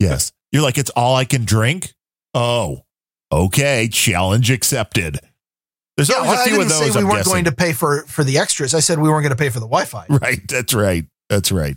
[0.00, 0.32] Yes.
[0.50, 1.94] You're like, it's all I can drink?
[2.32, 2.82] Oh,
[3.30, 3.88] okay.
[3.88, 5.20] Challenge accepted.
[5.96, 6.78] There's yeah, always a few I didn't of those.
[6.78, 7.32] Say we I'm weren't guessing.
[7.32, 8.74] going to pay for for the extras.
[8.74, 10.06] I said we weren't going to pay for the Wi-Fi.
[10.08, 10.40] Right.
[10.48, 11.06] That's right.
[11.28, 11.76] That's right.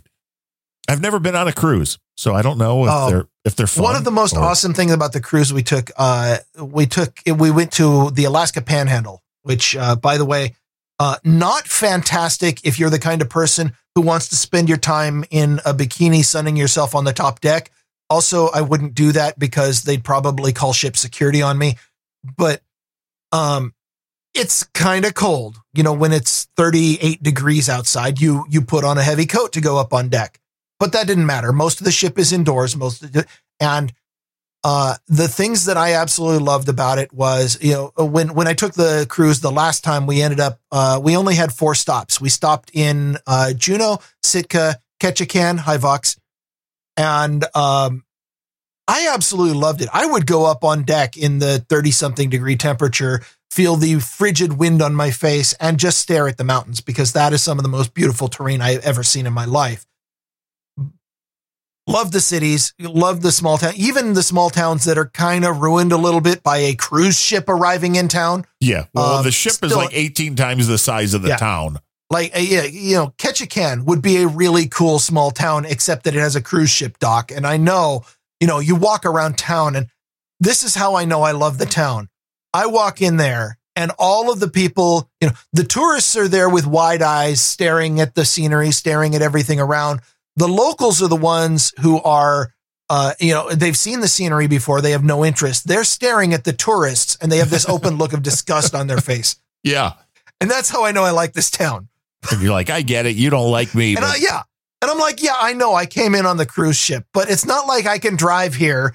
[0.88, 3.66] I've never been on a cruise, so I don't know if oh, they're if they're
[3.66, 4.40] fun One of the most or...
[4.40, 8.62] awesome things about the cruise we took, uh, we took we went to the Alaska
[8.62, 10.54] Panhandle, which, uh, by the way,
[10.98, 15.24] uh, not fantastic if you're the kind of person who wants to spend your time
[15.30, 17.70] in a bikini sunning yourself on the top deck.
[18.10, 21.76] Also, I wouldn't do that because they'd probably call ship security on me.
[22.36, 22.62] But
[23.32, 23.74] um,
[24.34, 25.56] it's kind of cold.
[25.74, 29.60] You know, when it's 38 degrees outside, you you put on a heavy coat to
[29.60, 30.40] go up on deck.
[30.78, 31.52] But that didn't matter.
[31.52, 32.76] Most of the ship is indoors.
[32.76, 33.26] Most of the,
[33.58, 33.92] and
[34.64, 38.54] uh, the things that I absolutely loved about it was, you know, when when I
[38.54, 42.20] took the cruise the last time, we ended up uh, we only had four stops.
[42.20, 46.18] We stopped in uh, Juneau, Sitka, Ketchikan, Hivox,
[46.96, 48.04] and um,
[48.88, 49.88] I absolutely loved it.
[49.92, 54.58] I would go up on deck in the 30 something degree temperature, feel the frigid
[54.58, 57.62] wind on my face, and just stare at the mountains because that is some of
[57.62, 59.86] the most beautiful terrain I've ever seen in my life.
[61.86, 65.62] Love the cities, love the small town, even the small towns that are kind of
[65.62, 68.44] ruined a little bit by a cruise ship arriving in town.
[68.60, 68.84] Yeah.
[68.92, 71.36] Well, um, the ship still, is like 18 times the size of the yeah.
[71.38, 71.78] town.
[72.10, 76.14] Like, uh, yeah, you know, Ketchikan would be a really cool small town, except that
[76.14, 77.30] it has a cruise ship dock.
[77.30, 78.04] And I know,
[78.38, 79.88] you know, you walk around town, and
[80.40, 82.10] this is how I know I love the town.
[82.58, 86.48] I walk in there, and all of the people, you know, the tourists are there
[86.48, 90.00] with wide eyes, staring at the scenery, staring at everything around
[90.38, 92.54] the locals are the ones who are,
[92.88, 94.80] uh, you know, they've seen the scenery before.
[94.80, 95.66] They have no interest.
[95.66, 99.00] They're staring at the tourists and they have this open look of disgust on their
[99.00, 99.34] face.
[99.64, 99.94] Yeah.
[100.40, 101.88] And that's how I know I like this town.
[102.30, 103.16] And you're like, I get it.
[103.16, 103.96] You don't like me.
[103.96, 104.42] And I, yeah.
[104.80, 107.44] And I'm like, yeah, I know I came in on the cruise ship, but it's
[107.44, 108.94] not like I can drive here.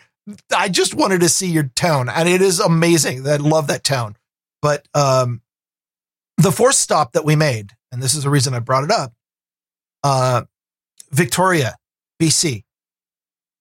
[0.55, 2.09] I just wanted to see your town.
[2.09, 3.27] And it is amazing.
[3.27, 4.15] I love that town.
[4.61, 5.41] But um,
[6.37, 9.13] the fourth stop that we made, and this is the reason I brought it up,
[10.03, 10.43] uh,
[11.11, 11.75] Victoria,
[12.21, 12.63] BC.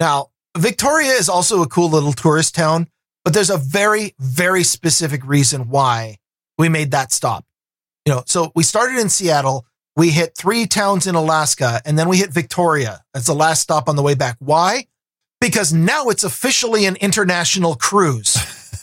[0.00, 2.88] Now, Victoria is also a cool little tourist town,
[3.24, 6.18] but there's a very, very specific reason why
[6.58, 7.44] we made that stop.
[8.06, 9.66] You know, so we started in Seattle,
[9.96, 13.02] we hit three towns in Alaska, and then we hit Victoria.
[13.14, 14.36] That's the last stop on the way back.
[14.40, 14.86] Why?
[15.42, 18.36] Because now it's officially an international cruise,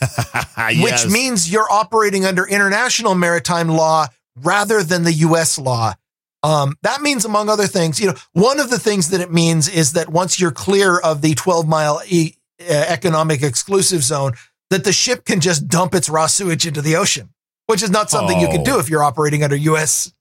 [0.56, 0.82] yes.
[0.82, 4.06] which means you're operating under international maritime law
[4.36, 5.94] rather than the US law.
[6.42, 9.68] Um, that means, among other things, you know, one of the things that it means
[9.68, 14.32] is that once you're clear of the 12 mile e- uh, economic exclusive zone
[14.70, 17.30] that the ship can just dump its raw sewage into the ocean,
[17.66, 18.64] which is not something you can Oh.
[18.64, 20.12] do if you're operating under U.S.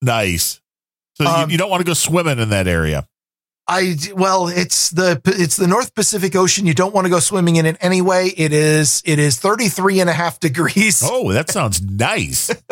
[0.00, 0.60] Nice.
[1.14, 3.06] So Um, you, you don't want to go swimming in that area.
[3.68, 6.66] I well, it's the it's the North Pacific Ocean.
[6.66, 8.28] You don't want to go swimming in it anyway.
[8.36, 11.02] It is it is 33 and a half degrees.
[11.10, 12.50] Oh, that sounds nice.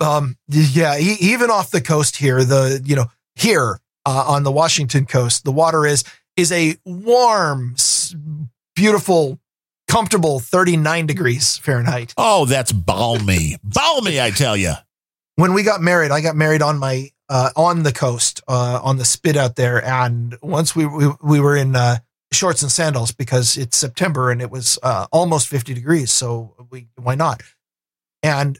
[0.00, 4.50] Um, yeah, e- even off the coast here, the you know here uh, on the
[4.50, 6.04] Washington coast, the water is
[6.36, 7.76] is a warm,
[8.74, 9.38] beautiful,
[9.88, 12.14] comfortable 39 degrees Fahrenheit.
[12.16, 13.58] Oh, that's balmy.
[13.62, 14.72] balmy, I tell you.
[15.36, 18.98] When we got married, I got married on my uh, on the coast uh, on
[18.98, 21.98] the spit out there, and once we we, we were in uh,
[22.32, 26.88] shorts and sandals because it's September and it was uh, almost 50 degrees, so we
[26.96, 27.42] why not?
[28.22, 28.58] And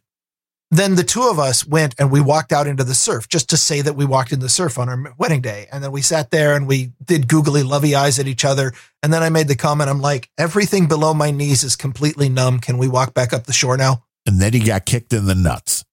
[0.70, 3.56] then the two of us went and we walked out into the surf just to
[3.56, 5.66] say that we walked in the surf on our wedding day.
[5.72, 8.72] And then we sat there and we did googly lovey eyes at each other.
[9.02, 12.60] And then I made the comment, I'm like, everything below my knees is completely numb.
[12.60, 14.04] Can we walk back up the shore now?
[14.26, 15.84] And then he got kicked in the nuts.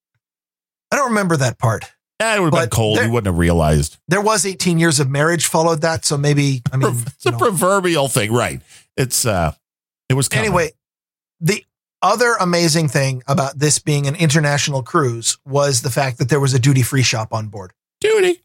[0.92, 1.84] I don't remember that part.
[2.20, 2.98] Eh, it would have been cold.
[2.98, 3.96] there- You wouldn't have realized.
[4.08, 6.04] There was 18 years of marriage followed that.
[6.04, 7.38] So maybe, I mean, It's you a know.
[7.38, 8.60] proverbial thing, right?
[8.96, 9.52] It's uh
[10.08, 10.46] it was coming.
[10.46, 10.72] anyway,
[11.40, 11.64] the
[12.02, 16.54] other amazing thing about this being an international cruise was the fact that there was
[16.54, 17.72] a duty free shop on board.
[18.00, 18.42] duty.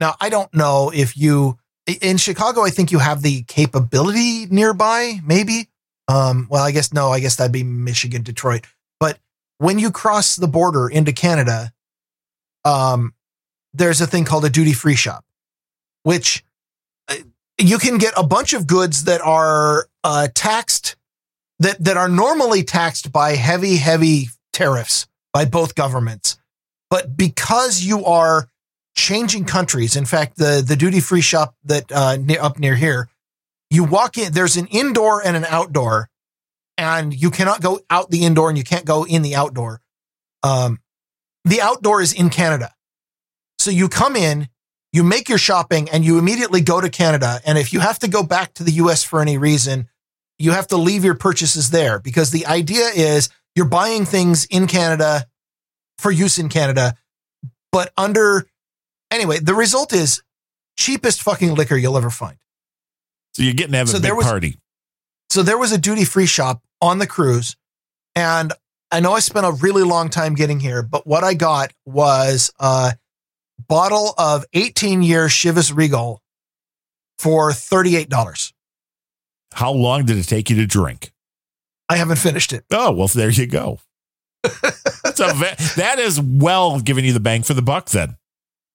[0.00, 1.58] Now, I don't know if you
[2.00, 5.68] in Chicago, I think you have the capability nearby, maybe.
[6.08, 8.64] Um, well, I guess no, I guess that'd be Michigan, Detroit.
[9.00, 9.18] But
[9.58, 11.72] when you cross the border into Canada,
[12.64, 13.14] um,
[13.72, 15.24] there's a thing called a duty free shop,
[16.02, 16.44] which
[17.08, 17.16] uh,
[17.58, 20.96] you can get a bunch of goods that are uh, taxed
[21.58, 26.38] that that are normally taxed by heavy, heavy tariffs by both governments.
[26.90, 28.48] But because you are
[28.94, 29.96] changing countries.
[29.96, 33.08] In fact, the the duty free shop that uh, up near here,
[33.70, 34.32] you walk in.
[34.32, 36.08] There's an indoor and an outdoor,
[36.76, 39.80] and you cannot go out the indoor and you can't go in the outdoor.
[40.42, 40.80] Um,
[41.44, 42.72] the outdoor is in Canada,
[43.58, 44.48] so you come in,
[44.92, 47.40] you make your shopping, and you immediately go to Canada.
[47.46, 49.02] And if you have to go back to the U.S.
[49.02, 49.88] for any reason,
[50.38, 54.66] you have to leave your purchases there because the idea is you're buying things in
[54.66, 55.26] Canada
[55.98, 56.96] for use in Canada,
[57.70, 58.46] but under
[59.10, 60.22] anyway, the result is
[60.76, 62.36] cheapest fucking liquor you'll ever find.
[63.34, 64.58] So you're getting to have So a big was- party.
[65.30, 67.56] So there was a duty free shop on the cruise,
[68.14, 68.52] and
[68.92, 72.52] I know I spent a really long time getting here, but what I got was
[72.60, 72.92] a
[73.66, 76.20] bottle of 18 year Chivas Regal
[77.18, 78.52] for $38.
[79.54, 81.10] How long did it take you to drink?
[81.88, 82.64] I haven't finished it.
[82.70, 83.78] Oh, well, there you go.
[84.42, 88.16] That's a ve- that is well giving you the bang for the buck then.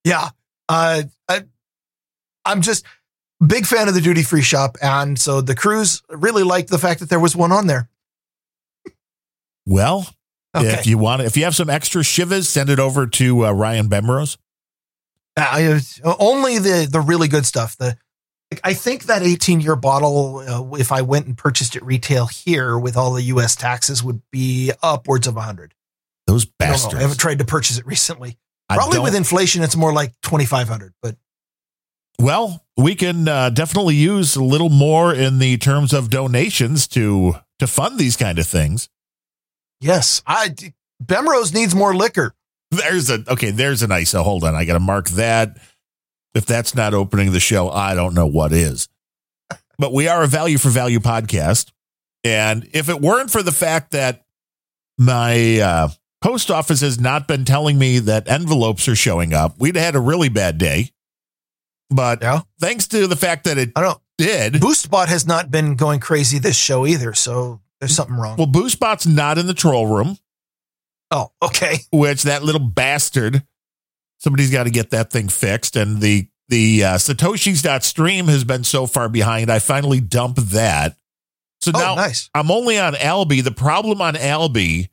[0.04, 0.30] Yeah.
[0.68, 1.44] Uh, I,
[2.46, 2.86] I'm just
[3.46, 4.78] big fan of the duty free shop.
[4.82, 7.90] And so the crews really liked the fact that there was one on there.
[9.68, 10.08] Well,
[10.56, 10.74] Okay.
[10.74, 13.90] if you want, if you have some extra Chivas, send it over to uh, Ryan
[13.90, 14.38] Bemrose.
[15.36, 15.80] Uh,
[16.20, 17.78] only the the really good stuff.
[17.78, 17.98] The
[18.64, 22.80] I think that 18 year bottle, uh, if I went and purchased it retail here
[22.80, 23.56] with all the U.S.
[23.56, 25.74] taxes, would be upwards of 100.
[26.26, 26.96] Those I bastards.
[26.96, 28.38] I haven't tried to purchase it recently.
[28.70, 30.94] Probably with inflation, it's more like 2,500.
[31.02, 31.18] But
[32.20, 37.36] Well, we can uh, definitely use a little more in the terms of donations to
[37.60, 38.90] to fund these kind of things.
[39.82, 40.56] Yes, I
[41.04, 42.34] Bemrose needs more liquor.
[42.72, 43.52] There's a okay.
[43.52, 44.24] There's an ISO.
[44.24, 45.58] Hold on, I got to mark that.
[46.34, 48.88] If that's not opening the show, I don't know what is.
[49.80, 51.72] But we are a value for value podcast,
[52.24, 54.26] and if it weren't for the fact that
[54.98, 55.90] my uh,
[56.22, 60.00] post office has not been telling me that envelopes are showing up, we'd had a
[60.00, 60.90] really bad day.
[61.90, 62.42] But Yeah.
[62.60, 64.00] thanks to the fact that it I don't.
[64.18, 67.14] did, BoostBot has not been going crazy this show either.
[67.14, 68.38] So there's something wrong.
[68.38, 70.18] well, BoostBot's not in the troll room.
[71.12, 71.78] oh, okay.
[71.92, 73.44] which that little bastard,
[74.20, 75.76] somebody's got to get that thing fixed.
[75.76, 79.52] And the the uh, Satoshis.stream has been so far behind.
[79.52, 80.96] I finally dumped that.
[81.60, 82.30] So Oh, now nice.
[82.34, 83.42] I'm only on Alby.
[83.42, 84.90] The problem on Alby,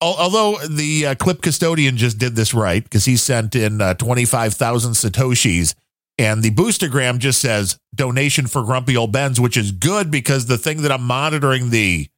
[0.00, 3.94] al- although the uh, clip custodian just did this right because he sent in uh,
[3.94, 5.74] 25,000 Satoshis.
[6.20, 10.58] And the boostagram just says donation for Grumpy Old Ben's, which is good because the
[10.58, 12.08] thing that I'm monitoring the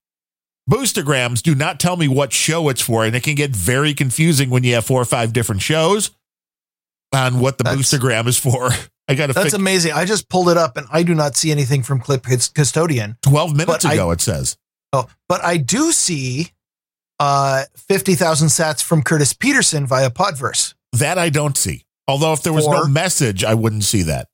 [0.69, 3.05] boostagrams do not tell me what show it's for.
[3.05, 6.11] And it can get very confusing when you have four or five different shows
[7.15, 8.71] on what the That's- boostagram is for.
[9.09, 9.93] I got to That's fix amazing.
[9.93, 13.17] I just pulled it up and I do not see anything from Clip Cus- Custodian.
[13.23, 14.57] 12 minutes but I- ago, it says.
[14.93, 16.49] Oh, but I do see
[17.21, 20.75] uh 50,000 sats from Curtis Peterson via Podverse.
[20.93, 21.85] That I don't see.
[22.09, 24.29] Although if there was no message, I wouldn't see that.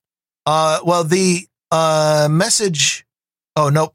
[0.47, 3.05] Uh well the Uh, message.
[3.57, 3.95] Oh nope.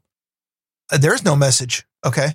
[0.92, 1.84] Uh, there's no message.
[2.06, 2.34] Okay.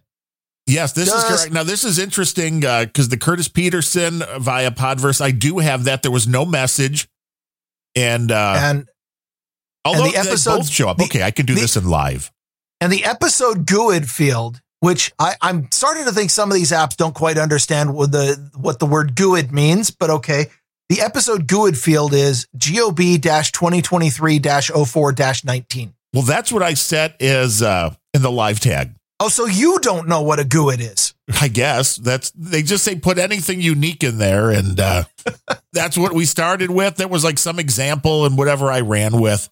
[0.67, 1.51] Yes, this is correct.
[1.51, 6.03] Now, this is interesting because the Curtis Peterson via Podverse, I do have that.
[6.03, 7.07] There was no message.
[7.95, 8.87] And uh, and
[9.85, 11.85] although the they episodes- both show up, the- okay, I can do the- this in
[11.89, 12.31] live.
[12.81, 16.95] and the episode GUID field, which I, I'm starting to think some of these apps
[16.95, 20.47] don't quite understand what the what the word GUID means, but okay.
[20.89, 25.93] The episode GUID field is GOB 2023 04 19.
[26.13, 28.95] Well, that's what I set is uh, in the live tag.
[29.19, 31.13] Oh, so you don't know what a GUID is.
[31.39, 35.03] I guess that's they just say put anything unique in there, and uh,
[35.73, 36.95] that's what we started with.
[36.95, 39.47] There was like some example and whatever I ran with.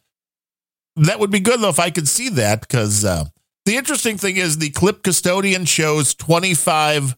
[0.95, 3.25] That would be good though if I could see that because uh,
[3.65, 7.15] the interesting thing is the clip custodian shows twenty five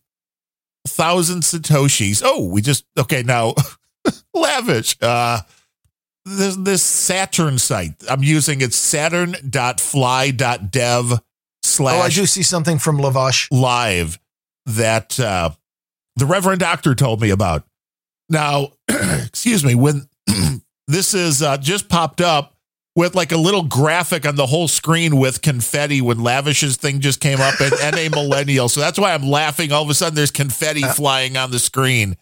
[0.85, 2.21] thousand satoshis.
[2.25, 3.53] Oh, we just okay now.
[4.33, 4.97] lavish.
[5.01, 5.41] Uh,
[6.25, 11.21] this this Saturn site I'm using it's saturn.fly.dev
[11.63, 11.95] slash.
[11.95, 13.47] Oh, I do see something from Lavash.
[13.51, 14.19] live
[14.65, 15.51] that uh,
[16.15, 17.65] the Reverend Doctor told me about.
[18.29, 20.07] Now, excuse me, when
[20.87, 22.55] this is uh, just popped up
[22.95, 27.19] with like a little graphic on the whole screen with confetti when Lavish's thing just
[27.19, 28.69] came up and a Millennial.
[28.69, 29.71] So that's why I'm laughing.
[29.71, 32.17] All of a sudden, there's confetti Uh, flying on the screen.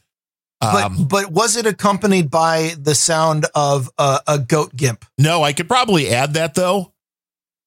[0.60, 5.06] But Um, but was it accompanied by the sound of a, a goat gimp?
[5.18, 6.94] no, I could probably add that though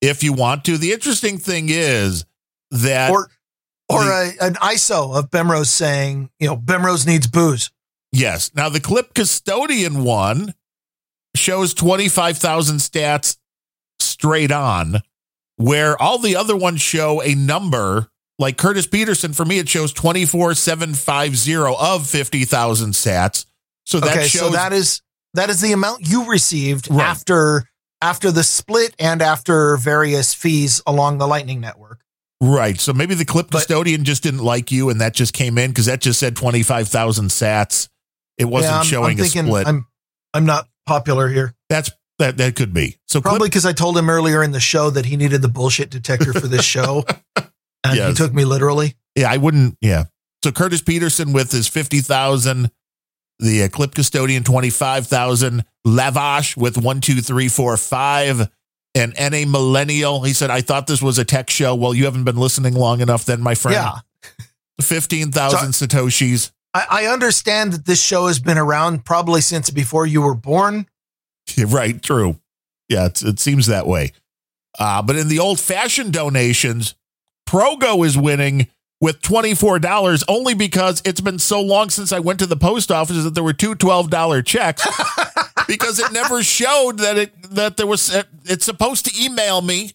[0.00, 0.76] if you want to.
[0.78, 2.24] The interesting thing is
[2.70, 3.30] that Or
[3.88, 7.70] or the- a, an ISO of Bemrose saying, you know, Bemrose needs booze.
[8.12, 8.50] Yes.
[8.54, 10.54] Now the clip custodian one
[11.36, 13.36] shows 25,000 sats
[14.00, 15.00] straight on,
[15.56, 18.10] where all the other ones show a number.
[18.40, 23.44] Like Curtis Peterson, for me, it shows 24750 of 50,000 sats.
[23.84, 25.02] So that okay, shows so that is
[25.34, 27.04] that is the amount you received Right.
[27.06, 27.64] after
[28.00, 32.00] after the split and after various fees along the Lightning Network.
[32.40, 32.80] right.
[32.80, 35.70] So maybe the clip But- custodian just didn't like you and that just came in
[35.70, 37.88] because that just said 25,000 sats.
[38.38, 39.66] It wasn't Yeah, I'm, showing I'm thinking a split.
[39.66, 39.86] I'm
[40.32, 41.54] I'm not popular here.
[41.68, 42.96] That's that that could be.
[43.06, 45.90] So Probably because I told him earlier in the show that he needed the bullshit
[45.90, 47.04] detector for this show.
[47.84, 48.94] And he took me literally.
[49.16, 49.76] Yeah, I wouldn't.
[49.80, 50.04] Yeah.
[50.44, 52.70] So Curtis Peterson with his 50,000,
[53.38, 58.50] the uh, clip custodian 25,000, Lavash with one, two, three, four, five,
[58.94, 60.22] and NA Millennial.
[60.22, 61.74] He said, I thought this was a tech show.
[61.74, 63.74] Well, you haven't been listening long enough, then, my friend.
[63.74, 64.44] Yeah.
[64.80, 66.52] 15,000 Satoshis.
[66.72, 70.86] I, I understand that this show has been around probably since before you were born.
[71.56, 72.00] Yeah, right.
[72.00, 72.38] True.
[72.88, 74.12] Yeah, it's, it seems that way.
[74.78, 76.94] Uh, but in the old fashioned donations,
[77.50, 78.68] Progo is winning
[79.00, 83.24] with $24 only because it's been so long since I went to the post office
[83.24, 84.86] that there were two $12 checks
[85.66, 88.14] because it never showed that it that there was
[88.44, 89.90] it's supposed to email me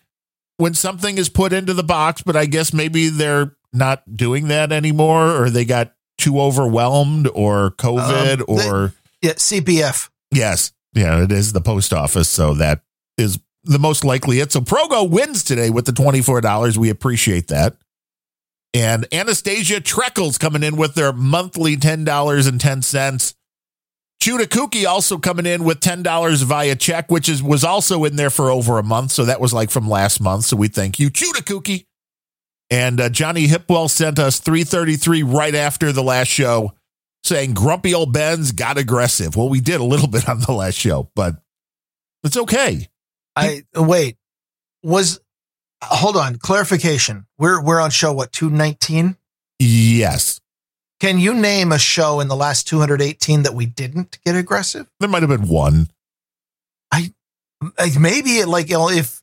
[0.57, 4.73] when something is put into the box, but I guess maybe they're not doing that
[4.73, 10.09] anymore or they got too overwhelmed or COVID Um, or Yeah, CPF.
[10.29, 10.73] Yes.
[10.93, 12.27] Yeah, it is the post office.
[12.27, 12.81] So that
[13.17, 14.51] is the most likely it.
[14.51, 16.77] So Progo wins today with the $24.
[16.77, 17.75] We appreciate that.
[18.73, 23.33] And Anastasia Trekles coming in with their monthly $10.10.
[24.21, 28.49] ThewTheKooky also coming in with $10 via check, which is was also in there for
[28.49, 29.11] over a month.
[29.11, 30.45] So that was like from last month.
[30.45, 31.85] So we thank you, ThewTheKooky.
[32.69, 36.73] And uh, Johnny Hipwell sent us 333 right after the last show
[37.23, 39.35] saying grumpy old Ben's got aggressive.
[39.35, 41.35] Well, we did a little bit on the last show, but
[42.23, 42.87] it's okay.
[43.35, 44.17] I wait.
[44.83, 45.19] Was
[45.83, 47.25] hold on, clarification.
[47.37, 49.17] We're we're on show what, 219?
[49.59, 50.39] Yes.
[50.99, 54.87] Can you name a show in the last 218 that we didn't get aggressive?
[54.99, 55.89] There might have been one.
[56.91, 57.13] I
[57.99, 59.21] Maybe it like you know, if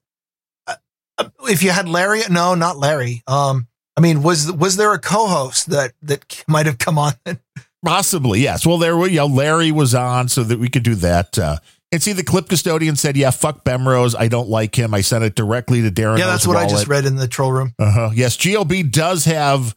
[0.66, 0.76] uh,
[1.44, 3.22] if you had Larry, no, not Larry.
[3.26, 7.14] Um, I mean, was was there a co-host that that might have come on?
[7.84, 8.64] Possibly, yes.
[8.64, 11.36] Well, there were, you know, Larry was on so that we could do that.
[11.36, 11.56] Uh,
[11.92, 14.14] and see, the clip custodian said, yeah, fuck Bemrose.
[14.18, 14.94] I don't like him.
[14.94, 16.18] I sent it directly to Darren.
[16.18, 17.74] yeah, that's what I just read in the troll room.
[17.78, 18.10] Uh-huh.
[18.14, 19.76] Yes, GLB does have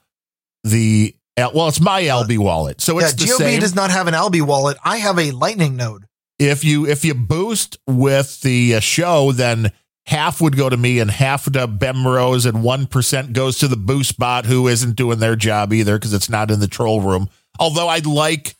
[0.64, 2.80] the, well, it's my Alby wallet.
[2.82, 3.60] So Yeah, it's the GOB same.
[3.60, 4.78] does not have an Alby wallet.
[4.84, 6.06] I have a Lightning node.
[6.40, 9.72] if you if you boost with the uh, show, then
[10.06, 13.78] half would go to me and half to Bemrose, and one percent goes to the
[13.78, 17.30] boost bot who isn't doing their job either because it's not in the troll room.
[17.60, 18.56] Although I'd like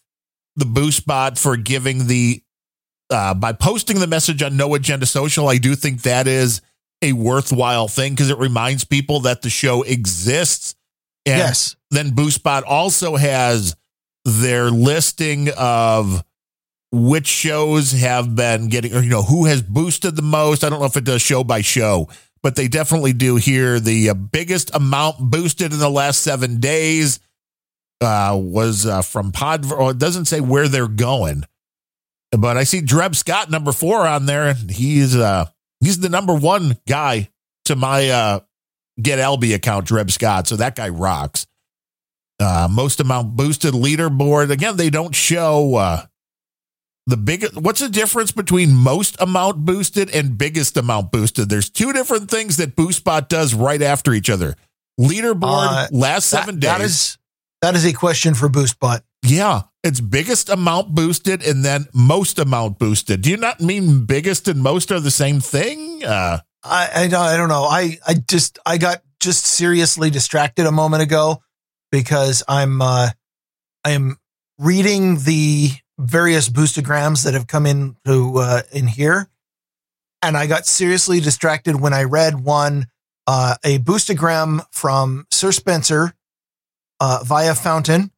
[0.56, 2.42] the boost bot for giving the
[3.10, 6.62] uh, by posting the message on No Agenda Social, I do think that is
[7.02, 10.76] a worthwhile thing because it reminds people that the show exists.
[11.26, 11.76] And yes.
[11.92, 13.76] then BoostBot also has
[14.24, 16.24] their listing of
[16.92, 20.64] which shows have been getting, or, you know, who has boosted the most.
[20.64, 22.08] I don't know if it does show by show,
[22.42, 23.80] but they definitely do here.
[23.80, 27.20] The uh, biggest amount boosted in the last seven days
[28.02, 29.72] uh, was uh, from Pod.
[29.72, 31.44] Or it doesn't say where they're going,
[32.38, 35.46] but I see Dreb Scott number four on there, and he's uh,
[35.80, 37.30] he's the number one guy
[37.66, 38.40] to my uh,
[39.02, 40.48] Get Alby account, Dreb Scott.
[40.48, 41.48] So that guy rocks.
[42.40, 44.52] Uh, most amount boosted leaderboard.
[44.52, 46.06] Again, they don't show uh,
[47.08, 47.56] the biggest.
[47.56, 51.50] What's the difference between most amount boosted and biggest amount boosted?
[51.50, 54.56] There's two different things that BoostBot does right after each other.
[55.00, 56.78] Leaderboard Uh, last seven that, days.
[56.78, 57.18] That is
[57.62, 59.02] that is a question for BoostBot.
[59.24, 63.22] Yeah, it's biggest amount boosted and then most amount boosted.
[63.22, 66.04] Do you not mean biggest and most are the same thing?
[66.04, 67.66] Uh, I, I don't I don't know.
[67.66, 71.44] I I just I got just seriously distracted a moment ago
[71.92, 73.10] because I'm uh
[73.84, 74.18] I am
[74.58, 79.30] reading the various boostagrams that have come in to uh, in here,
[80.24, 82.88] and I got seriously distracted when I read one
[83.28, 86.14] uh, a boostagram from Sir Spencer
[87.00, 88.10] uh, via Fountain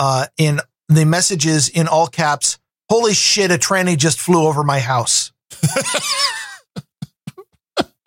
[0.00, 2.58] uh, in the messages in all caps.
[2.88, 3.50] Holy shit!
[3.50, 5.32] A tranny just flew over my house.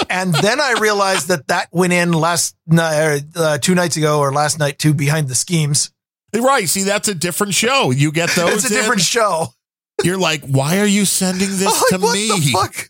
[0.09, 4.31] and then I realized that that went in last night, uh, two nights ago, or
[4.31, 5.91] last night too, behind the schemes.
[6.33, 6.67] right.
[6.67, 7.91] See, that's a different show.
[7.91, 8.63] You get those.
[8.63, 9.47] It's a in, different show.
[10.03, 12.27] You're like, why are you sending this I'm to what me?
[12.29, 12.89] the fuck?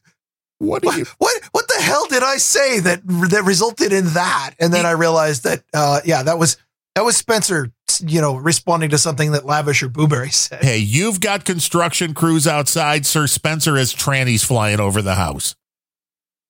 [0.59, 1.05] What What, you?
[1.17, 4.51] what what the hell did I say that that resulted in that?
[4.59, 6.57] And then I realized that uh, yeah, that was
[6.95, 7.71] that was Spencer,
[8.05, 10.63] you know, responding to something that Lavish or Booberry said.
[10.63, 13.05] Hey, you've got construction crews outside.
[13.05, 15.55] Sir Spencer has trannies flying over the house.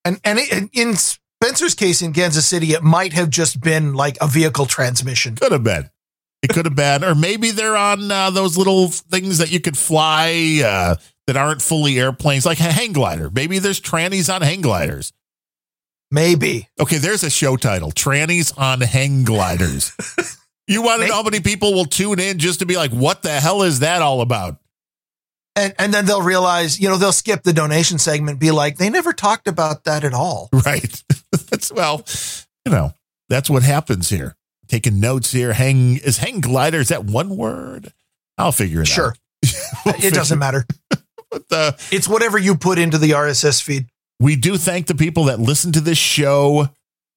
[0.06, 3.94] And and it, and in Spencer's case in Kansas City, it might have just been
[3.94, 5.36] like a vehicle transmission.
[5.36, 5.90] Could have been.
[6.42, 9.78] It could have been, or maybe they're on uh, those little things that you could
[9.78, 10.96] fly uh,
[11.28, 13.30] that aren't fully airplanes, like a hang glider.
[13.30, 15.12] Maybe there's trannies on hang gliders.
[16.12, 16.68] Maybe.
[16.80, 19.92] Okay, there's a show title: Trannies on Hang Gliders.
[20.70, 23.22] you want to know how many people will tune in just to be like, "What
[23.24, 24.58] the hell is that all about?"
[25.56, 28.90] And and then they'll realize, you know, they'll skip the donation segment, be like, they
[28.90, 30.50] never talked about that at all.
[30.66, 31.04] Right.
[31.50, 32.06] that's well,
[32.66, 32.94] you know,
[33.28, 34.36] that's what happens here.
[34.68, 35.52] Taking notes here.
[35.54, 36.80] Hang is hang glider.
[36.80, 37.92] Is that one word?
[38.38, 39.10] I'll figure it Sure.
[39.10, 39.18] out.
[39.86, 40.66] We'll it doesn't matter.
[41.32, 43.88] But, uh, It's whatever you put into the RSS feed.
[44.20, 46.70] we do thank the people that listen to this show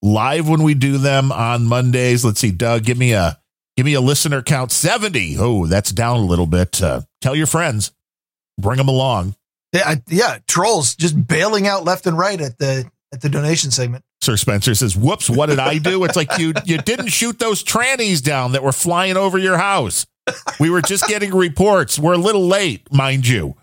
[0.03, 2.25] live when we do them on Mondays.
[2.25, 3.39] Let's see, Doug, give me a
[3.83, 4.71] give me a listener count.
[4.71, 5.37] 70.
[5.41, 6.81] Oh, that's down a little bit.
[6.81, 7.91] Uh, tell your friends.
[8.57, 9.35] Bring them along.
[9.73, 13.73] Yeah, I- yeah, trolls just bailing out left and right at the at the donation
[13.73, 14.05] segment.
[14.21, 17.65] Sir Spencer says, "Whoops, what did I do?" It's like you you didn't shoot those
[17.65, 20.07] trannies down that were flying over your house.
[20.61, 21.99] We were just getting reports.
[21.99, 23.57] We're a little late, mind you.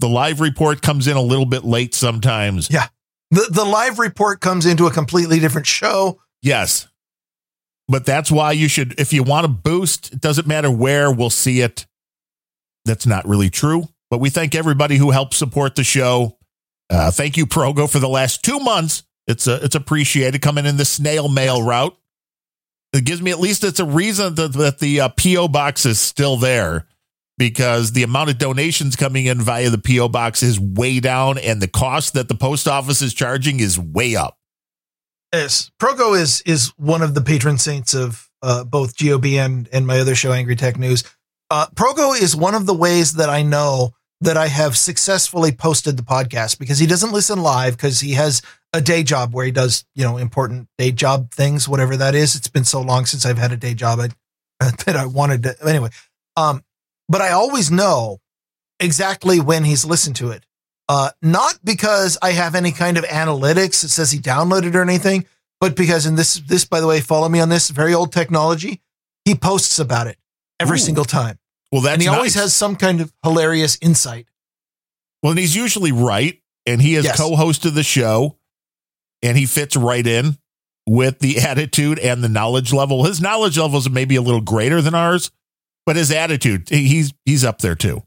[0.00, 2.68] The live report comes in a little bit late sometimes.
[2.70, 2.88] Yeah.
[3.30, 6.20] The the live report comes into a completely different show.
[6.42, 6.88] Yes.
[7.88, 11.30] But that's why you should if you want to boost, it doesn't matter where, we'll
[11.30, 11.86] see it.
[12.84, 16.38] That's not really true, but we thank everybody who helped support the show.
[16.88, 19.02] Uh, thank you, Progo, for the last two months.
[19.26, 21.96] It's a, it's appreciated coming in the snail mail route.
[22.92, 25.98] It gives me at least it's a reason that, that the uh, PO box is
[25.98, 26.86] still there
[27.38, 31.60] because the amount of donations coming in via the PO box is way down, and
[31.60, 34.38] the cost that the post office is charging is way up.
[35.36, 35.70] Yes.
[35.78, 40.00] Progo is is one of the patron saints of uh, both GOB and and my
[40.00, 41.04] other show, Angry Tech News.
[41.50, 43.92] Uh, Progo is one of the ways that I know
[44.22, 48.40] that I have successfully posted the podcast because he doesn't listen live because he has
[48.72, 52.34] a day job where he does you know important day job things, whatever that is.
[52.34, 54.08] It's been so long since I've had a day job I,
[54.86, 55.90] that I wanted to anyway.
[56.36, 56.62] Um,
[57.08, 58.20] but I always know
[58.80, 60.44] exactly when he's listened to it.
[60.88, 65.26] Uh, not because I have any kind of analytics that says he downloaded or anything,
[65.60, 68.82] but because in this, this, by the way, follow me on this very old technology.
[69.24, 70.16] He posts about it
[70.60, 70.80] every Ooh.
[70.80, 71.38] single time.
[71.72, 74.26] Well, that's and he always has some kind of hilarious insight.
[75.22, 77.16] Well, and he's usually right, and he has Yes.
[77.18, 78.38] co-hosted the show,
[79.22, 80.38] and he fits right in
[80.86, 83.04] with the attitude and the knowledge level.
[83.04, 85.32] His knowledge levels are maybe a little greater than ours,
[85.84, 88.04] but his attitude, he's he's up there too.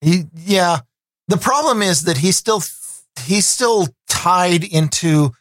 [0.00, 0.80] He, yeah.
[1.28, 2.62] The problem is that he's still,
[3.24, 5.32] he's still tied into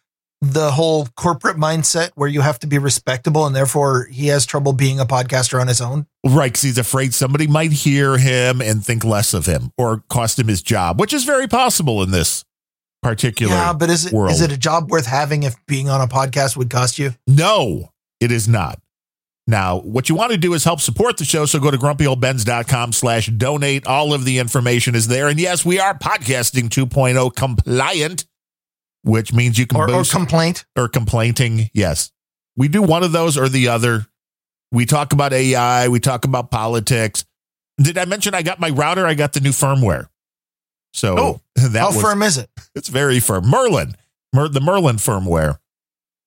[0.42, 4.74] the whole corporate mindset where you have to be respectable and therefore he has trouble
[4.74, 6.06] being a podcaster on his own.
[6.26, 10.38] Right, because he's afraid somebody might hear him and think less of him or cost
[10.38, 12.44] him his job, which is very possible in this
[13.02, 13.54] particular.
[13.54, 14.42] Yeah, but is it is world.
[14.42, 17.14] it a job worth having if being on a podcast would cost you?
[17.28, 18.80] no, it is not.
[19.48, 21.46] Now, what you want to do is help support the show.
[21.46, 23.86] So go to grumpyoldbens.com slash donate.
[23.86, 25.28] All of the information is there.
[25.28, 28.26] And yes, we are podcasting 2.0 compliant,
[29.04, 30.66] which means you can Or, or complaint.
[30.76, 31.70] or complaining.
[31.74, 32.12] Yes.
[32.58, 34.08] We do one of those or the other.
[34.72, 35.90] We talk about AI.
[35.90, 37.24] We talk about politics.
[37.78, 39.06] Did I mention I got my router?
[39.06, 40.08] I got the new firmware.
[40.94, 42.50] So Oh, that How was, firm is it?
[42.74, 43.48] it's very firm.
[43.48, 43.96] Merlin,
[44.34, 45.60] Mer, the Merlin firmware,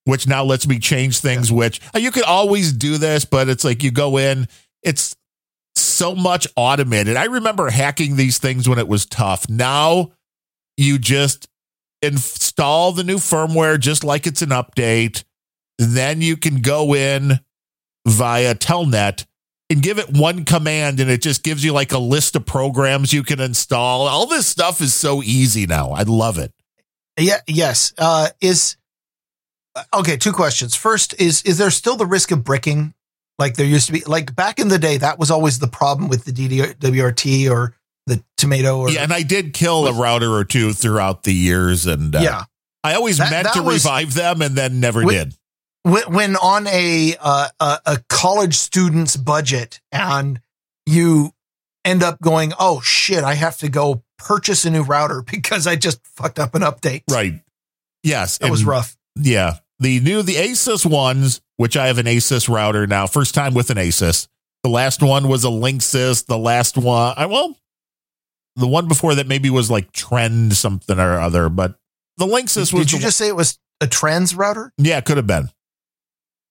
[0.08, 1.52] which now lets me change things.
[1.52, 4.48] Which uh, you could always do this, but it's like you go in.
[4.82, 5.14] It's
[5.76, 7.16] so much automated.
[7.16, 9.50] I remember hacking these things when it was tough.
[9.50, 10.12] Now
[10.78, 11.46] you just
[12.00, 15.24] install the new firmware just like it's an update.
[15.76, 17.40] Then you can go in
[18.06, 19.26] via Telnet
[19.68, 23.12] and give it one command and it just gives you like a list of programs
[23.12, 24.08] you can install.
[24.08, 25.90] All this stuff is so easy now.
[25.90, 26.54] I love it.
[27.18, 27.40] Yeah.
[27.46, 27.92] Yes.
[27.98, 28.78] Uh, is
[29.94, 30.16] okay.
[30.16, 30.74] Two questions.
[30.74, 32.94] First, is is there still the risk of bricking,
[33.38, 34.00] like there used to be?
[34.04, 37.74] Like back in the day, that was always the problem with the DWRT or
[38.06, 38.78] the tomato.
[38.80, 42.20] Or Yeah, and I did kill a router or two throughout the years and uh,
[42.20, 42.44] yeah.
[42.84, 45.34] I always That- meant that to was- revive them and then never Wh- did.
[45.82, 50.40] when, when on a, uh, a a college student's budget and
[50.86, 51.32] you
[51.84, 55.76] end up going, oh shit, I have to go purchase a new router because I
[55.76, 57.02] just fucked up an update.
[57.10, 57.40] Right.
[58.02, 58.38] Yes.
[58.38, 58.96] That was rough.
[59.16, 59.56] Yeah.
[59.80, 63.70] The new the Asus ones, which I have an Asus router now, first time with
[63.70, 64.26] an Asus.
[64.64, 66.26] The last one was a Linksys.
[66.26, 67.56] The last one, I well,
[68.56, 71.76] the one before that maybe was like Trend something or other, but
[72.16, 74.72] the Linksys was Did you the- just say it was a trans router?
[74.78, 75.50] yeah, it could have been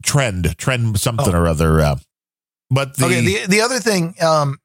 [0.04, 1.40] Trend, Trend something Oh.
[1.40, 1.82] or other.
[1.82, 1.96] Uh,
[2.70, 3.26] but the, okay.
[3.26, 4.60] The the other thing, um,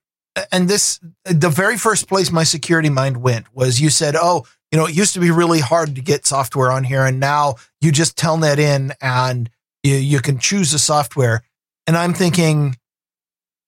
[0.53, 4.79] and this the very first place my security mind went was you said, oh, you
[4.79, 7.93] know, it used to be really hard to get software on here, and now you
[7.93, 9.51] just telnet in and
[9.83, 11.43] you you can choose the software.
[11.87, 12.77] And I'm thinking,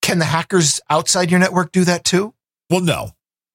[0.03, 2.33] can the hackers outside your network do that too?
[2.71, 3.11] well, no,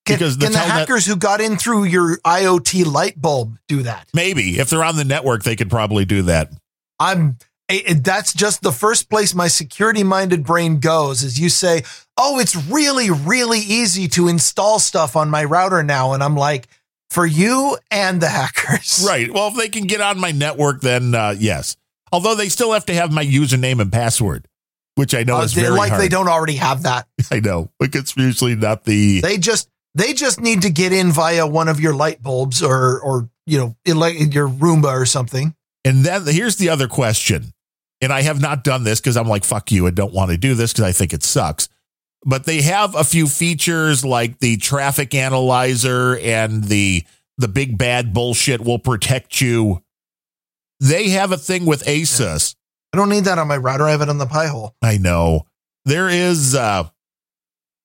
[0.05, 3.81] Can, Because the can the hackers who got in through your IoT light bulb do
[3.83, 4.07] that?
[4.13, 6.51] maybe if they're on the network, they could probably do that.
[6.99, 11.49] I'm it, it- that's just the first place my security minded brain goes is you
[11.49, 11.83] say,
[12.17, 16.67] "Oh, it's really really easy to install stuff on my router now." And I'm like,
[17.09, 19.31] "For you and the hackers." Right.
[19.31, 21.75] Well, if they can get on my network, then uh, yes.
[22.11, 24.47] Although they still have to have my username and password,
[24.95, 26.01] which I know Uh, is very like hard.
[26.01, 27.07] they don't already have that.
[27.31, 27.69] I know.
[27.79, 31.67] Like it's usually not the They just they just need to get in via one
[31.67, 35.55] of your light bulbs or or you know, your Roomba or something.
[35.83, 37.51] And then here's the other question.
[38.01, 40.37] And I have not done this because I'm like, fuck you, and don't want to
[40.37, 41.67] do this because I think it sucks.
[42.25, 47.05] But they have a few features like the traffic analyzer and the
[47.37, 49.81] the big bad bullshit will protect you.
[50.81, 52.55] They have a thing with Asus.
[52.93, 53.85] I don't need that on my router.
[53.85, 54.75] I have it on the Pi-hole.
[54.81, 55.45] I know.
[55.85, 56.89] There is uh,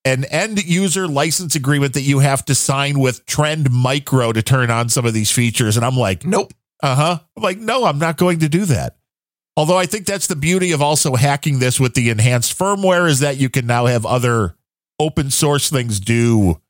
[0.05, 4.71] an end user license agreement that you have to sign with Trend Micro to turn
[4.71, 5.77] on some of these features.
[5.77, 6.53] And I'm like, Nope.
[6.83, 7.19] uh huh.
[7.37, 8.97] I'm like, no, I'm not going to do that.
[9.57, 13.21] Although I think that's the beauty of also hacking this with the enhanced firmware is
[13.21, 14.57] that you can now have other
[14.99, 16.61] open source things do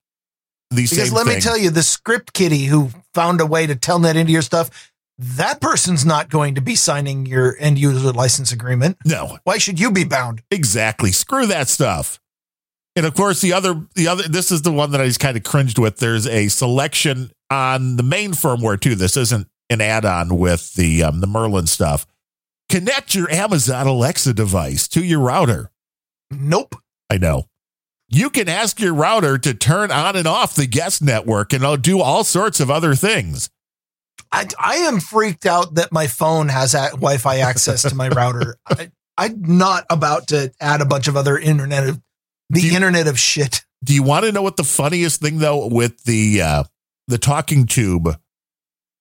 [0.70, 1.11] these things.
[1.11, 4.32] Because let me tell you, the script kiddie who found a way to telnet into
[4.32, 8.98] your stuff, that person's not going to be signing your end user license agreement.
[9.05, 10.43] no, Why should you be bound?
[10.51, 11.12] Exactly.
[11.12, 12.20] Screw that stuff.
[12.97, 15.36] And of course, the other, the other, this is the one that I just kind
[15.36, 15.98] of cringed with.
[15.98, 18.94] There's a selection on the main firmware too.
[18.94, 22.06] This isn't an add-on with the um, the Merlin stuff.
[22.69, 25.70] Connect your Amazon Alexa device to your router.
[26.31, 26.74] Nope.
[27.11, 27.45] I know.
[28.09, 31.77] You can ask your router to turn on and off the guest network, and it'll
[31.77, 33.51] do all sorts of other things.
[34.31, 38.57] I, I am freaked out that my phone has a- Wi-Fi access to my router.
[38.66, 42.01] I, I'm not about to add a bunch of other internet of
[42.51, 43.65] the you- internet of shit.
[43.82, 46.65] Do you want to know what the funniest thing though with the uh,
[47.07, 48.16] the talking tube,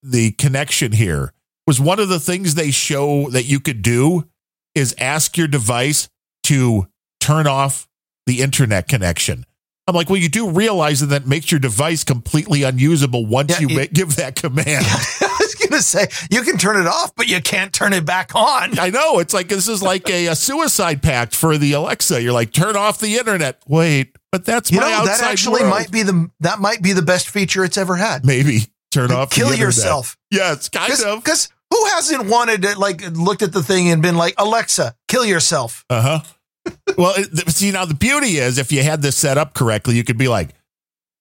[0.01, 1.33] the connection here
[1.67, 4.27] was one of the things they show that you could do
[4.75, 6.09] is ask your device
[6.43, 6.87] to
[7.19, 7.87] turn off
[8.25, 9.45] the internet connection.
[9.87, 13.67] I'm like, well, you do realize that that makes your device completely unusable once Yeah,
[13.67, 14.85] you it- ma- give that command.
[15.21, 18.33] I was gonna say you can turn it off, but you can't turn it back
[18.33, 18.79] on.
[18.79, 22.21] I know it's like this is like a, a suicide pact for the Alexa.
[22.21, 23.61] You're like, turn off the internet.
[23.67, 25.69] Wait, but that's You my know that actually world.
[25.71, 28.25] might be the that might be the best feature it's ever had.
[28.25, 29.31] maybe turn off.
[29.31, 30.17] Kill yourself.
[30.31, 31.23] Yes, kind of.
[31.23, 35.25] Because who hasn't wanted to like looked at the thing and been like Alexa, kill
[35.25, 35.85] yourself?
[35.89, 36.71] Uh huh.
[36.97, 40.03] well, it, see now the beauty is if you had this set up correctly, you
[40.03, 40.49] could be like,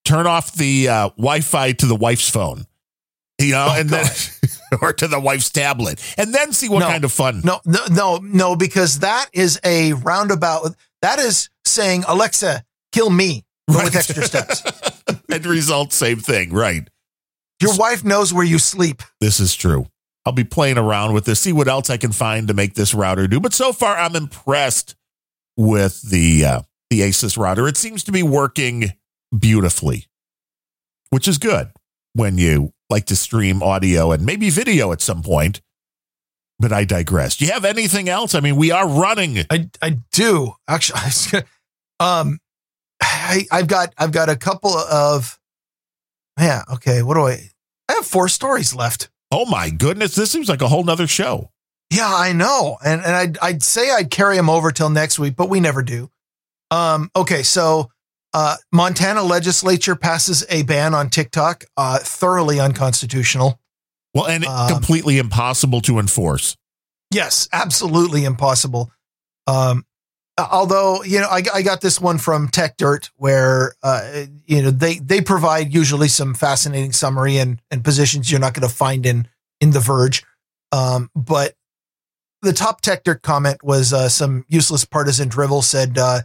[0.05, 2.67] turn off the uh, Wi-Fi to the wife's phone.
[3.41, 4.07] You know, Oh, and then
[4.83, 6.87] or to the wife's tablet, and then see what No.
[6.89, 7.41] kind of fun.
[7.45, 10.77] No, no, no, no, because that is a roundabout.
[11.01, 12.63] That is saying, Alexa,
[12.93, 14.63] kill me, but with extra steps.
[15.33, 16.87] End result, same thing, right?
[17.63, 19.03] Your wife knows where you sleep.
[19.21, 19.87] This is true.
[20.25, 22.95] I'll be playing around with this, see what else I can find to make this
[22.95, 23.41] router do.
[23.41, 24.95] But so far, I'm impressed
[25.57, 26.61] with the uh,
[26.91, 27.67] the Asus router.
[27.67, 28.93] It seems to be working
[29.37, 30.07] beautifully,
[31.11, 31.71] which is good
[32.15, 35.61] when you like to stream audio and maybe video at some point.
[36.61, 37.37] But I digress.
[37.37, 38.35] Do you have anything else?
[38.37, 39.39] I mean, we are running.
[39.51, 41.01] I I do actually.
[41.01, 41.45] I was gonna-
[41.99, 42.39] um,
[43.03, 45.39] I I've got I've got a couple of
[46.39, 46.63] yeah.
[46.75, 47.51] Okay, what do I?
[47.89, 49.11] I have four stories left.
[49.31, 51.51] Oh my goodness, this seems like a whole nother show.
[51.91, 55.37] Yeah, I know, and and I'd I'd say I'd carry them over till next week,
[55.37, 56.11] but we never do.
[56.71, 57.91] Um, okay, so
[58.33, 63.61] uh, Montana legislature passes a ban on TikTok, uh, thoroughly unconstitutional.
[64.15, 66.57] Well, and Um, completely impossible to enforce.
[67.11, 68.91] Yes, absolutely impossible.
[69.47, 69.85] Um,
[70.39, 74.71] although you know, I, I got this one from Tech Dirt where uh, you know
[74.71, 79.07] they they provide usually some fascinating summary and and positions you're not going to find
[79.07, 79.29] in
[79.61, 80.25] in The Verge.
[80.73, 81.55] Um, but
[82.41, 85.99] the top Tech Dirt comment was uh, some useless partisan drivel said.
[85.99, 86.21] Uh,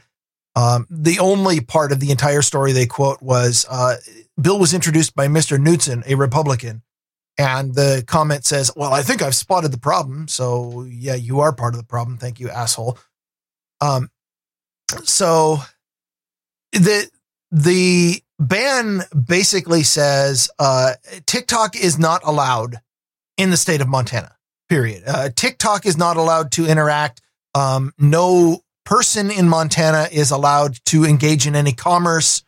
[0.55, 3.97] um, the only part of the entire story they quote was uh,
[4.41, 5.59] bill was introduced by Mr.
[5.59, 6.81] Knudsen, a Republican.
[7.37, 10.27] And the comment says, Well, I think I've spotted the problem.
[10.27, 12.17] So, yeah, you are part of the problem.
[12.17, 12.97] Thank you, asshole.
[13.81, 14.09] Um,
[15.03, 15.59] so
[16.71, 17.09] the
[17.51, 20.93] the ban basically says uh,
[21.25, 22.77] TikTok is not allowed
[23.37, 24.35] in the state of Montana.
[24.69, 25.03] Period.
[25.07, 27.21] Uh, TikTok is not allowed to interact.
[27.55, 32.43] Um, no person in Montana is allowed to engage in any commerce.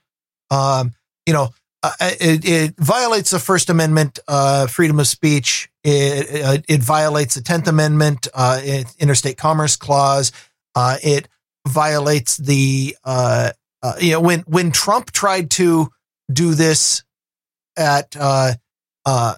[0.51, 0.93] Um,
[1.25, 1.49] you know,
[1.81, 5.69] uh, it, it violates the First Amendment, uh, freedom of speech.
[5.83, 10.33] It, uh, it violates the Tenth Amendment, uh, it, Interstate Commerce Clause.
[10.75, 11.27] Uh, it
[11.67, 13.51] violates the, uh,
[13.81, 15.89] uh, you know, when when Trump tried to
[16.31, 17.03] do this
[17.77, 18.53] at, uh,
[19.05, 19.35] uh,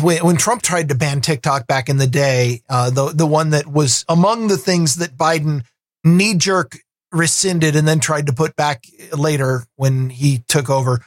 [0.00, 3.50] when, when Trump tried to ban TikTok back in the day, uh, the the one
[3.50, 5.64] that was among the things that Biden
[6.04, 6.78] knee jerk
[7.12, 8.84] rescinded and then tried to put back
[9.16, 11.04] later when he took over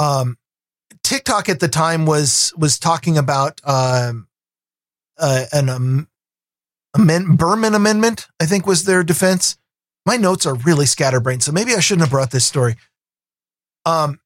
[0.00, 0.38] um,
[1.02, 4.26] TikTok at the time was was talking about um,
[5.18, 6.08] uh, an um,
[6.94, 8.28] amend- Berman amendment.
[8.40, 9.56] I think was their defense.
[10.06, 12.76] My notes are really scatterbrained, so maybe I shouldn't have brought this story.
[13.84, 14.20] Um,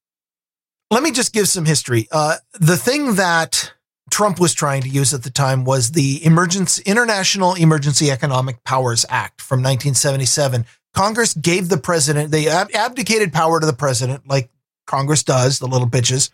[0.90, 2.06] let me just give some history.
[2.12, 3.72] Uh, the thing that
[4.10, 9.04] Trump was trying to use at the time was the Emergency International Emergency Economic Powers
[9.08, 10.66] Act from 1977.
[10.94, 14.50] Congress gave the president they ab- abdicated power to the president, like
[14.86, 16.30] Congress does, the little bitches,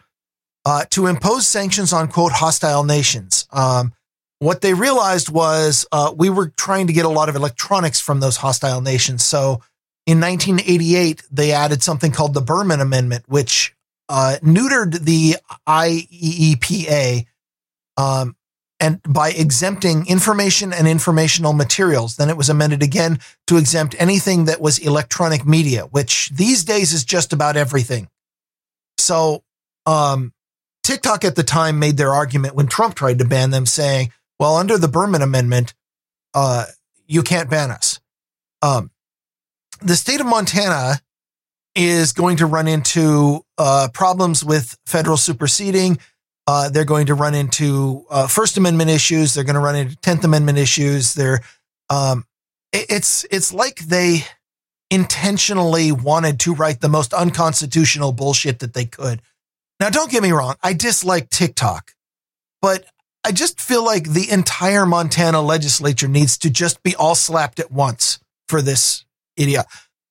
[0.67, 3.47] uh, to impose sanctions on quote hostile nations.
[3.51, 3.95] Um,
[4.41, 8.21] what they realized was uh, we were trying to get a lot of electronics from
[8.21, 9.25] those hostile nations.
[9.25, 9.63] So
[10.07, 13.77] in 1988, they added something called the Berman Amendment, which
[14.09, 15.37] uh, neutered the
[15.69, 17.27] IEEPA
[17.99, 18.35] um,
[18.81, 22.17] and by exempting information and informational materials.
[22.17, 26.95] Then it was amended again to exempt anything that was electronic media, which these days
[26.95, 28.09] is just about everything.
[28.97, 29.45] So,
[29.85, 30.33] um,
[30.83, 34.57] TikTok at the time made their argument when Trump tried to ban them, saying, "Well,
[34.57, 35.75] under the Berman Amendment,
[36.35, 36.65] uh,
[37.07, 38.01] you can't ban us."
[38.63, 38.91] Um,
[39.81, 41.01] the state of Montana
[41.77, 45.99] is going to run into uh, problems with federal superseding.
[46.47, 49.35] Uh, they're going to run into uh, First Amendment issues.
[49.35, 51.15] They're going to run into Tenth Amendment issues.
[51.15, 51.41] They're
[51.89, 52.25] um,
[52.73, 54.25] it- it's it's like they
[54.91, 59.23] intentionally wanted to write the most unconstitutional bullshit that they could.
[59.79, 60.57] Now, don't get me wrong.
[60.63, 61.95] I dislike TikTok,
[62.61, 62.85] but
[63.25, 67.71] I just feel like the entire Montana legislature needs to just be all slapped at
[67.71, 68.19] once
[68.49, 69.05] for this
[69.37, 69.67] idiot.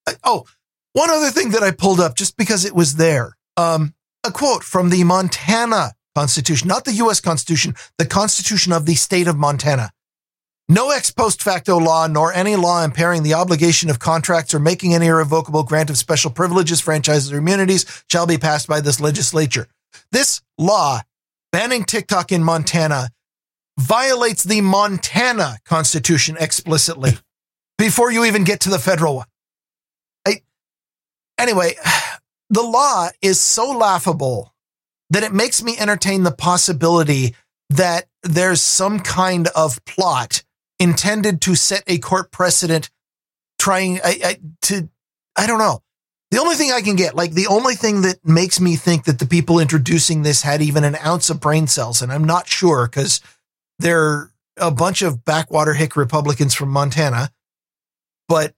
[0.06, 0.46] Uh, Oh,
[0.92, 3.36] one other thing that I pulled up just because it was there.
[3.56, 7.20] Um, a quote from the Montana Constitution, not the U.S.
[7.20, 9.90] Constitution, the Constitution of the state of Montana.
[10.68, 14.94] No ex post facto law, nor any law impairing the obligation of contracts or making
[14.94, 19.66] any irrevocable grant of special privileges, franchises, or immunities shall be passed by this legislature.
[20.12, 21.00] This law
[21.52, 23.10] banning TikTok in Montana
[23.78, 27.12] violates the Montana Constitution explicitly
[27.78, 29.26] before you even get to the federal one.
[30.26, 30.42] I,
[31.38, 31.74] anyway,
[32.50, 34.54] the law is so laughable
[35.10, 37.34] that it makes me entertain the possibility
[37.68, 40.42] that there's some kind of plot
[40.78, 42.90] intended to set a court precedent
[43.58, 44.88] trying I, I, to
[45.36, 45.82] i don't know
[46.30, 49.18] the only thing i can get like the only thing that makes me think that
[49.18, 52.86] the people introducing this had even an ounce of brain cells and i'm not sure
[52.86, 53.20] because
[53.78, 54.30] they're
[54.60, 57.30] a bunch of backwater hick Republicans from Montana,
[58.28, 58.54] but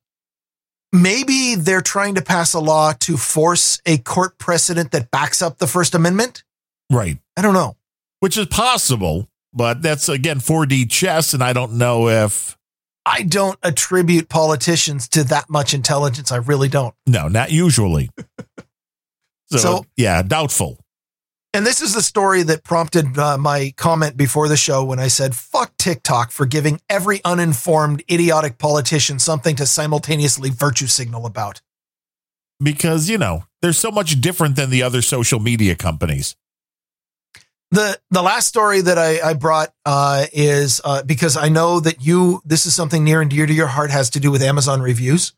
[0.92, 5.58] maybe they're trying to pass a law to force a court precedent that backs up
[5.58, 6.44] the First Amendment.
[6.90, 7.18] Right.
[7.36, 7.76] I don't know.
[8.20, 11.34] Which is possible, but that's again 4D chess.
[11.34, 12.58] And I don't know if.
[13.04, 16.30] I don't attribute politicians to that much intelligence.
[16.30, 16.94] I really don't.
[17.06, 18.10] No, not usually.
[19.50, 20.78] so, So- yeah, doubtful.
[21.54, 25.08] And this is the story that prompted uh, my comment before the show when I
[25.08, 31.60] said, fuck TikTok for giving every uninformed, idiotic politician something to simultaneously virtue signal about.
[32.62, 36.36] Because, you know, they're so much different than the other social media companies.
[37.72, 42.04] The the last story that I, I brought uh, is uh, because I know that
[42.04, 44.82] you this is something near and dear to your heart has to do with Amazon
[44.82, 45.32] reviews.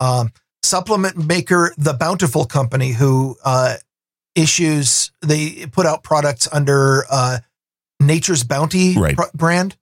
[0.00, 0.32] Um,
[0.64, 3.76] supplement maker The Bountiful Company, who uh,
[4.34, 7.38] issues they put out products under uh,
[8.00, 9.14] Nature's Bounty Right.
[9.16, 9.76] pr- brand.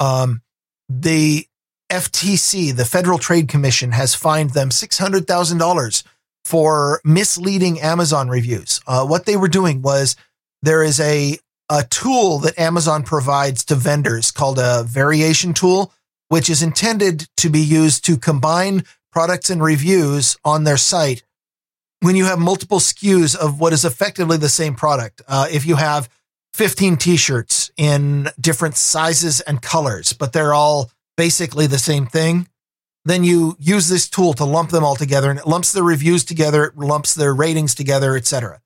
[0.00, 0.42] Um,
[0.88, 1.46] the
[1.92, 6.02] FTC, the Federal Trade Commission, has fined them six hundred thousand dollars
[6.44, 8.80] for misleading Amazon reviews.
[8.86, 10.16] Uh, what they were doing was
[10.62, 11.38] there is a
[11.70, 15.92] a tool that Amazon provides to vendors called a variation tool,
[16.28, 21.22] which is intended to be used to combine products and reviews on their site
[22.00, 25.20] when you have multiple SKUs of what is effectively the same product.
[25.26, 26.08] Uh, if you have
[26.54, 32.48] 15 t-shirts in different sizes and colors, but they're all basically the same thing,
[33.04, 36.24] then you use this tool to lump them all together and it lumps their reviews
[36.24, 38.60] together, it lumps their ratings together, etc.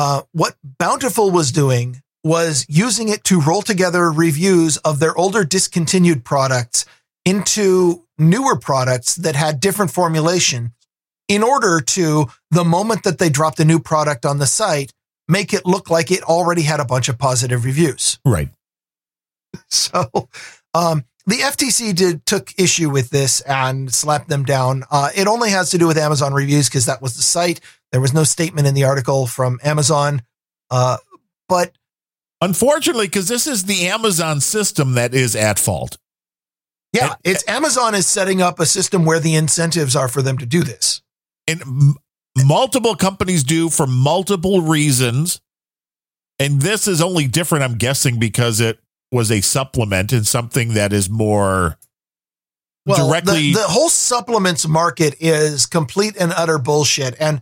[0.00, 5.44] Uh, what Bountiful was doing was using it to roll together reviews of their older
[5.44, 6.86] discontinued products
[7.26, 10.72] into newer products that had different formulation
[11.28, 14.90] in order to, the moment that they dropped a new product on the site,
[15.28, 18.18] make it look like it already had a bunch of positive reviews.
[18.24, 18.48] Right.
[19.68, 20.30] So,
[20.72, 24.84] um, the FTC did took issue with this and slapped them down.
[24.90, 27.60] Uh, it only has to do with Amazon reviews because that was the site.
[27.92, 30.22] There was no statement in the article from Amazon.
[30.70, 30.96] Uh,
[31.48, 31.72] but
[32.40, 35.98] Unfortunately, because this is the Amazon system that is at fault.
[36.94, 40.46] yeah, it's Amazon is setting up a system where the incentives are for them to
[40.46, 41.02] do this.
[41.46, 41.94] and m-
[42.38, 45.40] multiple companies do for multiple reasons.
[46.38, 48.78] And this is only different, I'm guessing, because it
[49.12, 51.78] was a supplement and something that is more
[52.86, 53.52] Well, directly.
[53.52, 57.16] the, the whole supplements market is complete and utter bullshit.
[57.20, 57.40] And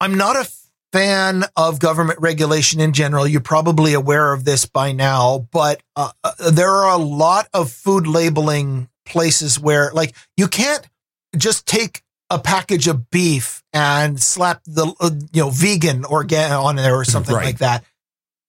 [0.00, 0.48] I'm not a
[0.92, 3.26] fan of government regulation in general.
[3.28, 7.70] You're probably aware of this by now, but uh, uh, there are a lot of
[7.70, 10.88] food labeling places where, like, you can't
[11.36, 16.76] just take a package of beef and slap the uh, you know vegan organ on
[16.76, 17.44] there or something Right.
[17.46, 17.84] like that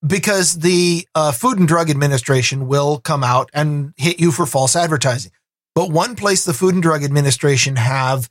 [0.06, 4.76] because the uh, Food and Drug Administration will come out and hit you for false
[4.76, 5.32] advertising.
[5.76, 8.30] But one place the Food and Drug Administration have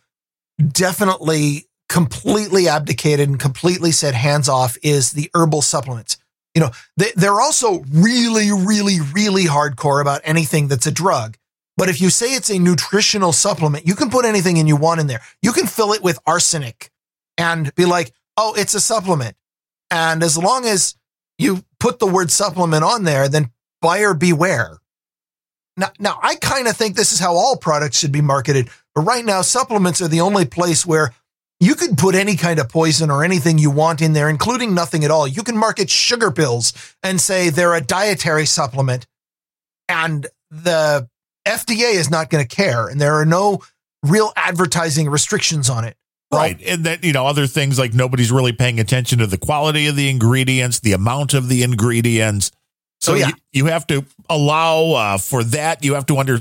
[0.61, 6.19] definitely completely abdicated and completely said hands off is the herbal supplements.
[6.55, 11.37] You know, they, they're also really, really, really hardcore about anything that's a drug.
[11.77, 15.01] But if you say it's a nutritional supplement, you can put anything in you want
[15.01, 15.23] in there.
[15.41, 16.91] You can fill it with arsenic
[17.39, 19.37] and be like, oh, it's a supplement.
[19.91, 20.95] And as long as
[21.41, 23.51] you put the word supplement on there, then
[23.81, 24.79] buyer beware.
[25.77, 28.69] Now, now I kind of think this is how all products should be marketed.
[28.95, 31.15] But right now, supplements are the only place where
[31.59, 35.05] you could put any kind of poison or anything you want in there, including nothing
[35.05, 35.27] at all.
[35.27, 36.73] You can market sugar pills
[37.03, 39.07] and say they're a dietary supplement,
[39.89, 41.09] and the
[41.47, 42.89] FDA is not going to care.
[42.89, 43.63] And there are no
[44.03, 45.97] real advertising restrictions on it.
[46.33, 46.61] Right.
[46.65, 49.97] And then, you know, other things like nobody's really paying attention to the quality of
[49.97, 52.53] the ingredients, the amount of the ingredients.
[53.01, 53.29] So Oh, yeah.
[53.29, 55.85] you, you have to allow uh, for that.
[55.85, 56.41] You have to under,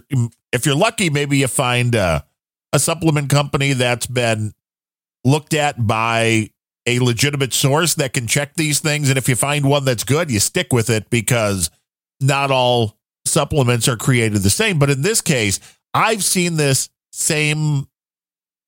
[0.52, 2.22] if you're lucky, maybe you find uh,
[2.72, 4.54] a supplement company that's been
[5.26, 6.52] looked at by
[6.86, 9.10] a legitimate source that can check these things.
[9.10, 11.72] And if you find one that's good, you stick with it because
[12.22, 12.96] not all
[13.26, 14.78] supplements are created the same.
[14.78, 15.60] But in this case,
[15.94, 17.88] I've seen this same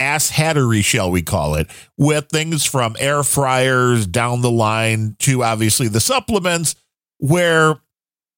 [0.02, 1.68] ass hattery, shall we call it,
[1.98, 6.76] with things from air fryers down the line to obviously the supplements,
[7.20, 7.80] where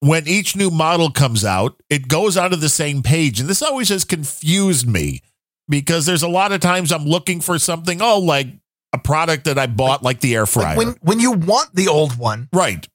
[0.02, 3.40] when each new model comes out, it goes onto the same page.
[3.40, 5.22] And this always has confused me
[5.70, 8.48] because there's a lot of times I'm looking for something, oh, like
[8.92, 10.76] a product that I bought, like the air fryer.
[10.76, 12.86] like when when you want the old one, right.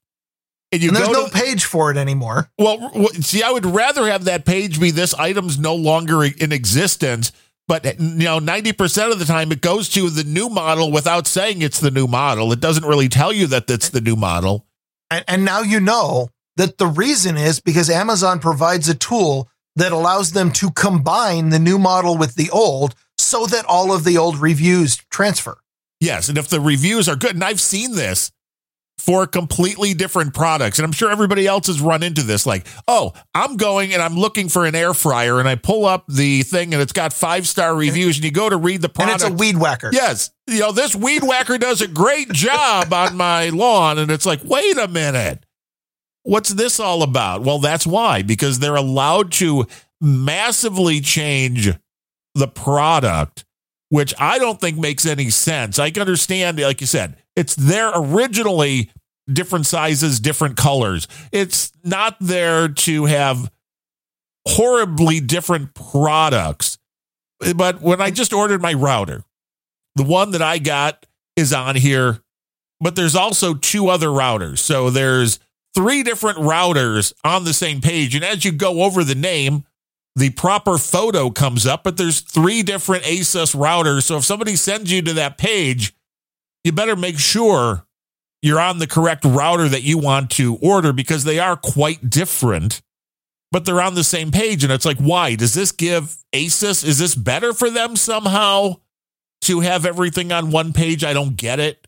[0.71, 2.51] And you and there's go no page for it anymore.
[2.59, 7.31] well, see, I would rather have that page be this item's no longer in existence,
[7.69, 11.27] but eh, you know, 90% of the time it goes to the new model without
[11.27, 12.51] saying it's the new model.
[12.51, 14.65] It doesn't really tell you that it's the new model.
[15.09, 19.91] And, and now you know that the reason is because Amazon provides a tool that
[19.91, 24.17] allows them to combine the new model with the old so that all of the
[24.17, 25.59] old reviews transfer.
[25.99, 26.27] Yes.
[26.27, 28.31] And if the reviews are good, and I've seen this
[28.99, 30.77] for completely different products.
[30.77, 32.45] And I'm sure everybody else has run into this.
[32.45, 36.05] Like, oh, I'm going and I'm looking for an air fryer, and I pull up
[36.07, 39.23] the thing and it's got five star reviews, and you go to read the product.
[39.23, 39.89] And it's a weed whacker.
[39.93, 40.31] Yes.
[40.47, 43.97] You know, this weed whacker does a great job on my lawn.
[43.97, 45.45] And it's like, wait a minute.
[46.23, 47.43] What's this all about?
[47.43, 49.65] Well, that's why, because they're allowed to
[50.01, 51.71] massively change
[52.35, 53.45] the product,
[53.89, 55.79] which I don't think makes any sense.
[55.79, 58.91] I can understand, like you said, it's there originally
[59.31, 61.07] different sizes, different colors.
[61.31, 63.49] It's not there to have
[64.45, 66.77] horribly different products.
[67.55, 69.23] But when I just ordered my router,
[69.95, 71.05] the one that I got
[71.37, 72.19] is on here,
[72.81, 74.59] but there's also two other routers.
[74.59, 75.39] So there's
[75.73, 78.15] three different routers on the same page.
[78.15, 79.63] And as you go over the name,
[80.13, 84.03] the proper photo comes up, but there's three different ASUS routers.
[84.03, 85.93] So if somebody sends you to that page,
[86.63, 87.85] you better make sure
[88.41, 92.81] you're on the correct router that you want to order because they are quite different,
[93.51, 94.63] but they're on the same page.
[94.63, 95.35] And it's like, why?
[95.35, 98.75] Does this give Asus, is this better for them somehow
[99.41, 101.03] to have everything on one page?
[101.03, 101.85] I don't get it.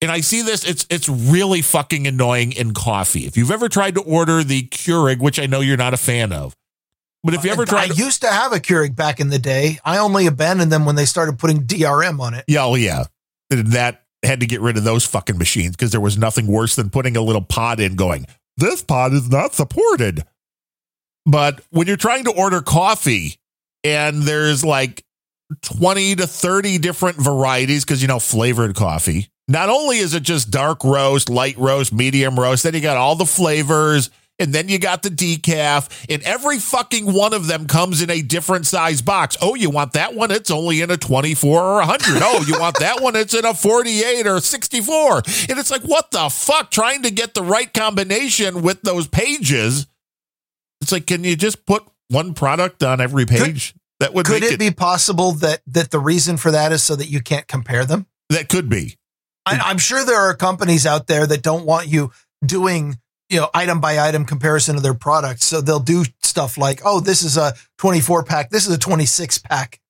[0.00, 3.26] And I see this, it's it's really fucking annoying in coffee.
[3.26, 6.32] If you've ever tried to order the Keurig, which I know you're not a fan
[6.32, 6.54] of,
[7.24, 9.78] but if you ever tried, I used to have a Keurig back in the day.
[9.84, 12.44] I only abandoned them when they started putting DRM on it.
[12.46, 13.06] Yeah, oh yeah,
[13.50, 16.90] that had to get rid of those fucking machines because there was nothing worse than
[16.90, 18.26] putting a little pod in, going,
[18.56, 20.24] "This pod is not supported."
[21.24, 23.36] But when you're trying to order coffee
[23.84, 25.04] and there's like
[25.62, 30.50] 20 to 30 different varieties because you know flavored coffee not only is it just
[30.50, 34.78] dark roast, light roast, medium roast, then you got all the flavors, and then you
[34.78, 39.36] got the decaf, and every fucking one of them comes in a different size box.
[39.40, 40.30] Oh, you want that one?
[40.30, 42.22] It's only in a 24 or 100.
[42.22, 43.16] Oh, you want that one?
[43.16, 45.16] It's in a 48 or 64.
[45.48, 46.70] And it's like, what the fuck?
[46.70, 49.86] Trying to get the right combination with those pages.
[50.80, 53.72] It's like, can you just put one product on every page?
[53.72, 56.82] Could, that would could it, it be possible that that the reason for that is
[56.82, 58.06] so that you can't compare them?
[58.30, 58.96] That could be.
[59.44, 62.12] I, am sure there are companies out there that don't want you
[62.44, 62.98] doing,
[63.28, 65.44] you know, item by item comparison of their products.
[65.44, 69.38] So they'll do stuff like, oh, this is a 24 pack, this is a 26
[69.38, 69.80] pack.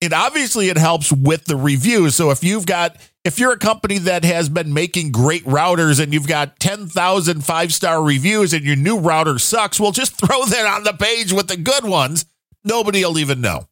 [0.00, 2.16] And obviously it helps with the reviews.
[2.16, 6.12] So if you've got, if you're a company that has been making great routers and
[6.12, 10.66] you've got 10,000 five star reviews and your new router sucks, well, just throw that
[10.66, 12.24] on the page with the good ones.
[12.64, 13.68] Nobody will even know.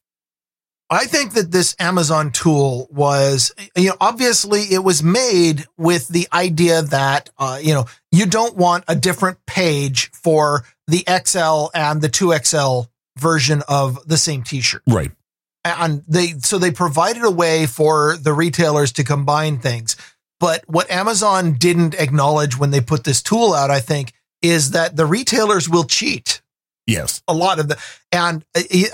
[0.92, 6.26] I think that this Amazon tool was, you know, obviously it was made with the
[6.32, 12.02] idea that, uh, you know, you don't want a different page for the XL and
[12.02, 14.82] the 2XL version of the same t-shirt.
[14.88, 15.12] Right.
[15.64, 19.96] And they, so they provided a way for the retailers to combine things.
[20.40, 24.12] But what Amazon didn't acknowledge when they put this tool out, I think,
[24.42, 26.40] is that the retailers will cheat
[26.90, 27.22] Yes.
[27.28, 27.78] A lot of the,
[28.12, 28.44] and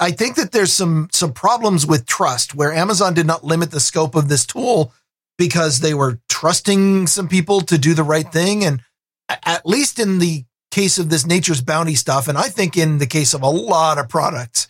[0.01, 3.81] I think that there's some, some problems with trust where Amazon did not limit the
[3.81, 4.93] scope of this tool
[5.39, 8.65] because they were trusting some people to do the right thing.
[8.65, 8.83] And
[9.29, 13.07] at least in the case of this nature's bounty stuff, and I think in the
[13.07, 14.69] case of a lot of products,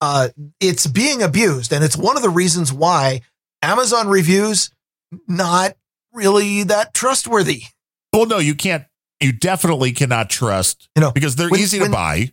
[0.00, 0.28] uh,
[0.60, 1.72] it's being abused.
[1.72, 3.22] And it's one of the reasons why
[3.62, 4.70] Amazon reviews
[5.26, 5.74] not
[6.12, 7.62] really that trustworthy.
[8.12, 8.84] Well, no, you can't.
[9.20, 12.32] You definitely cannot trust, you know, because they're when, easy to when, buy.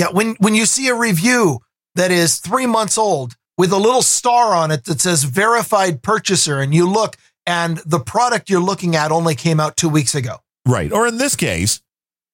[0.00, 1.58] Yeah, when when you see a review
[1.94, 6.58] that is three months old with a little star on it that says verified purchaser,
[6.58, 10.36] and you look and the product you're looking at only came out two weeks ago.
[10.66, 10.90] Right.
[10.90, 11.82] Or in this case,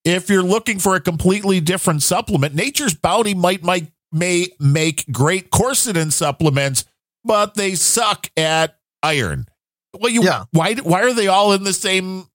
[0.05, 5.51] if you're looking for a completely different supplement, Nature's Bounty might, might may make great
[5.51, 6.85] quercetin supplements,
[7.25, 9.47] but they suck at iron.
[9.99, 10.45] Well, you yeah.
[10.53, 12.27] why why are they all in the same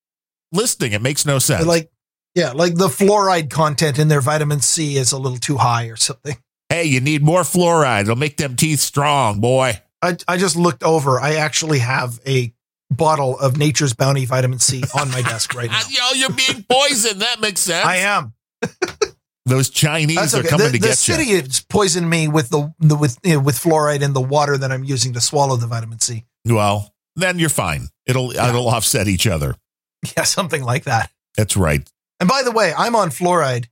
[0.51, 0.91] listing?
[0.91, 1.65] It makes no sense.
[1.65, 1.89] Like
[2.35, 5.95] yeah, like the fluoride content in their vitamin C is a little too high or
[5.95, 6.37] something.
[6.69, 8.03] Hey, you need more fluoride.
[8.03, 9.81] It'll make them teeth strong, boy.
[10.01, 11.19] I, I just looked over.
[11.19, 12.53] I actually have a
[12.89, 15.81] bottle of Nature's Bounty vitamin C on my desk right now.
[15.89, 17.21] Yo, you're being poisoned.
[17.21, 17.85] That makes sense.
[17.85, 18.33] I am.
[19.45, 20.45] Those Chinese okay.
[20.45, 21.41] are coming the, to the get city you.
[21.41, 24.71] has poisoned me with the, the with you know, with fluoride in the water that
[24.71, 26.25] I'm using to swallow the vitamin C.
[26.45, 27.87] Well, then you're fine.
[28.05, 28.49] It'll yeah.
[28.49, 29.55] it'll offset each other.
[30.17, 31.11] Yeah, something like that.
[31.37, 31.87] That's right.
[32.21, 33.65] And by the way, I'm on fluoride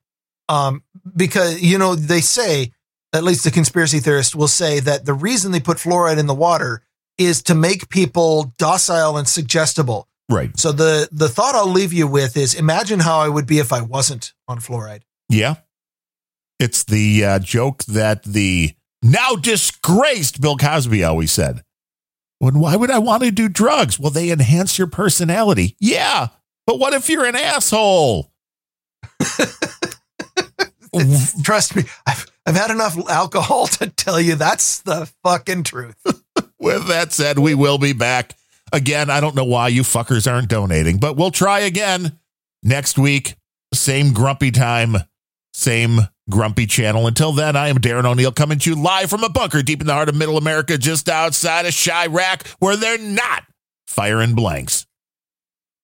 [0.50, 0.84] um,
[1.16, 2.72] because, you know, they say,
[3.14, 6.34] at least the conspiracy theorists will say that the reason they put fluoride in the
[6.34, 6.82] water
[7.20, 10.08] is to make people docile and suggestible.
[10.30, 10.58] Right.
[10.60, 13.72] So the the thought I'll leave you with is imagine how I would be if
[13.72, 15.02] I wasn't on fluoride.
[15.28, 15.56] Yeah.
[16.60, 21.64] It's the uh, joke that the now disgraced Bill Cosby always said.
[22.40, 24.00] When why would I want to do drugs?
[24.00, 25.76] Well, they enhance your personality.
[25.80, 26.28] Yeah.
[26.66, 28.32] But what if you're an asshole?
[31.44, 35.96] Trust me, I've I've had enough alcohol to tell you that's the fucking truth.
[36.60, 38.36] With that said, we will be back
[38.74, 39.10] again.
[39.10, 42.18] I don't know why you fuckers aren't donating, but we'll try again
[42.64, 43.36] next week.
[43.74, 44.98] Same grumpy time,
[45.54, 47.08] same grumpy channel.
[47.08, 49.88] Until then, I am Darren O'Neill coming to you live from a bunker deep in
[49.88, 53.44] the heart of middle America, just outside of Chiraq, where they're not
[53.88, 54.88] firing blanks.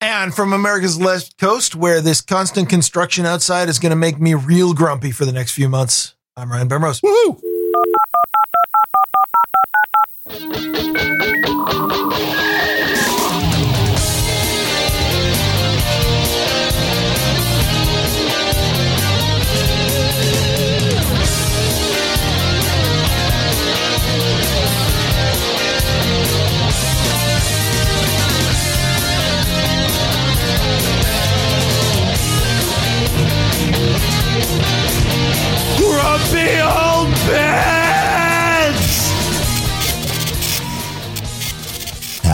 [0.08, 4.36] And from America's left coast, where this constant construction outside is going to make me
[4.36, 7.02] real grumpy for the next few months, I'm Ryan Bemrose.
[7.02, 7.42] Woohoo!
[12.06, 12.75] Grumpy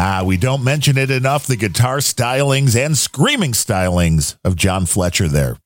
[0.03, 5.28] Ah, we don't mention it enough the guitar stylings and screaming stylings of John Fletcher
[5.28, 5.57] there.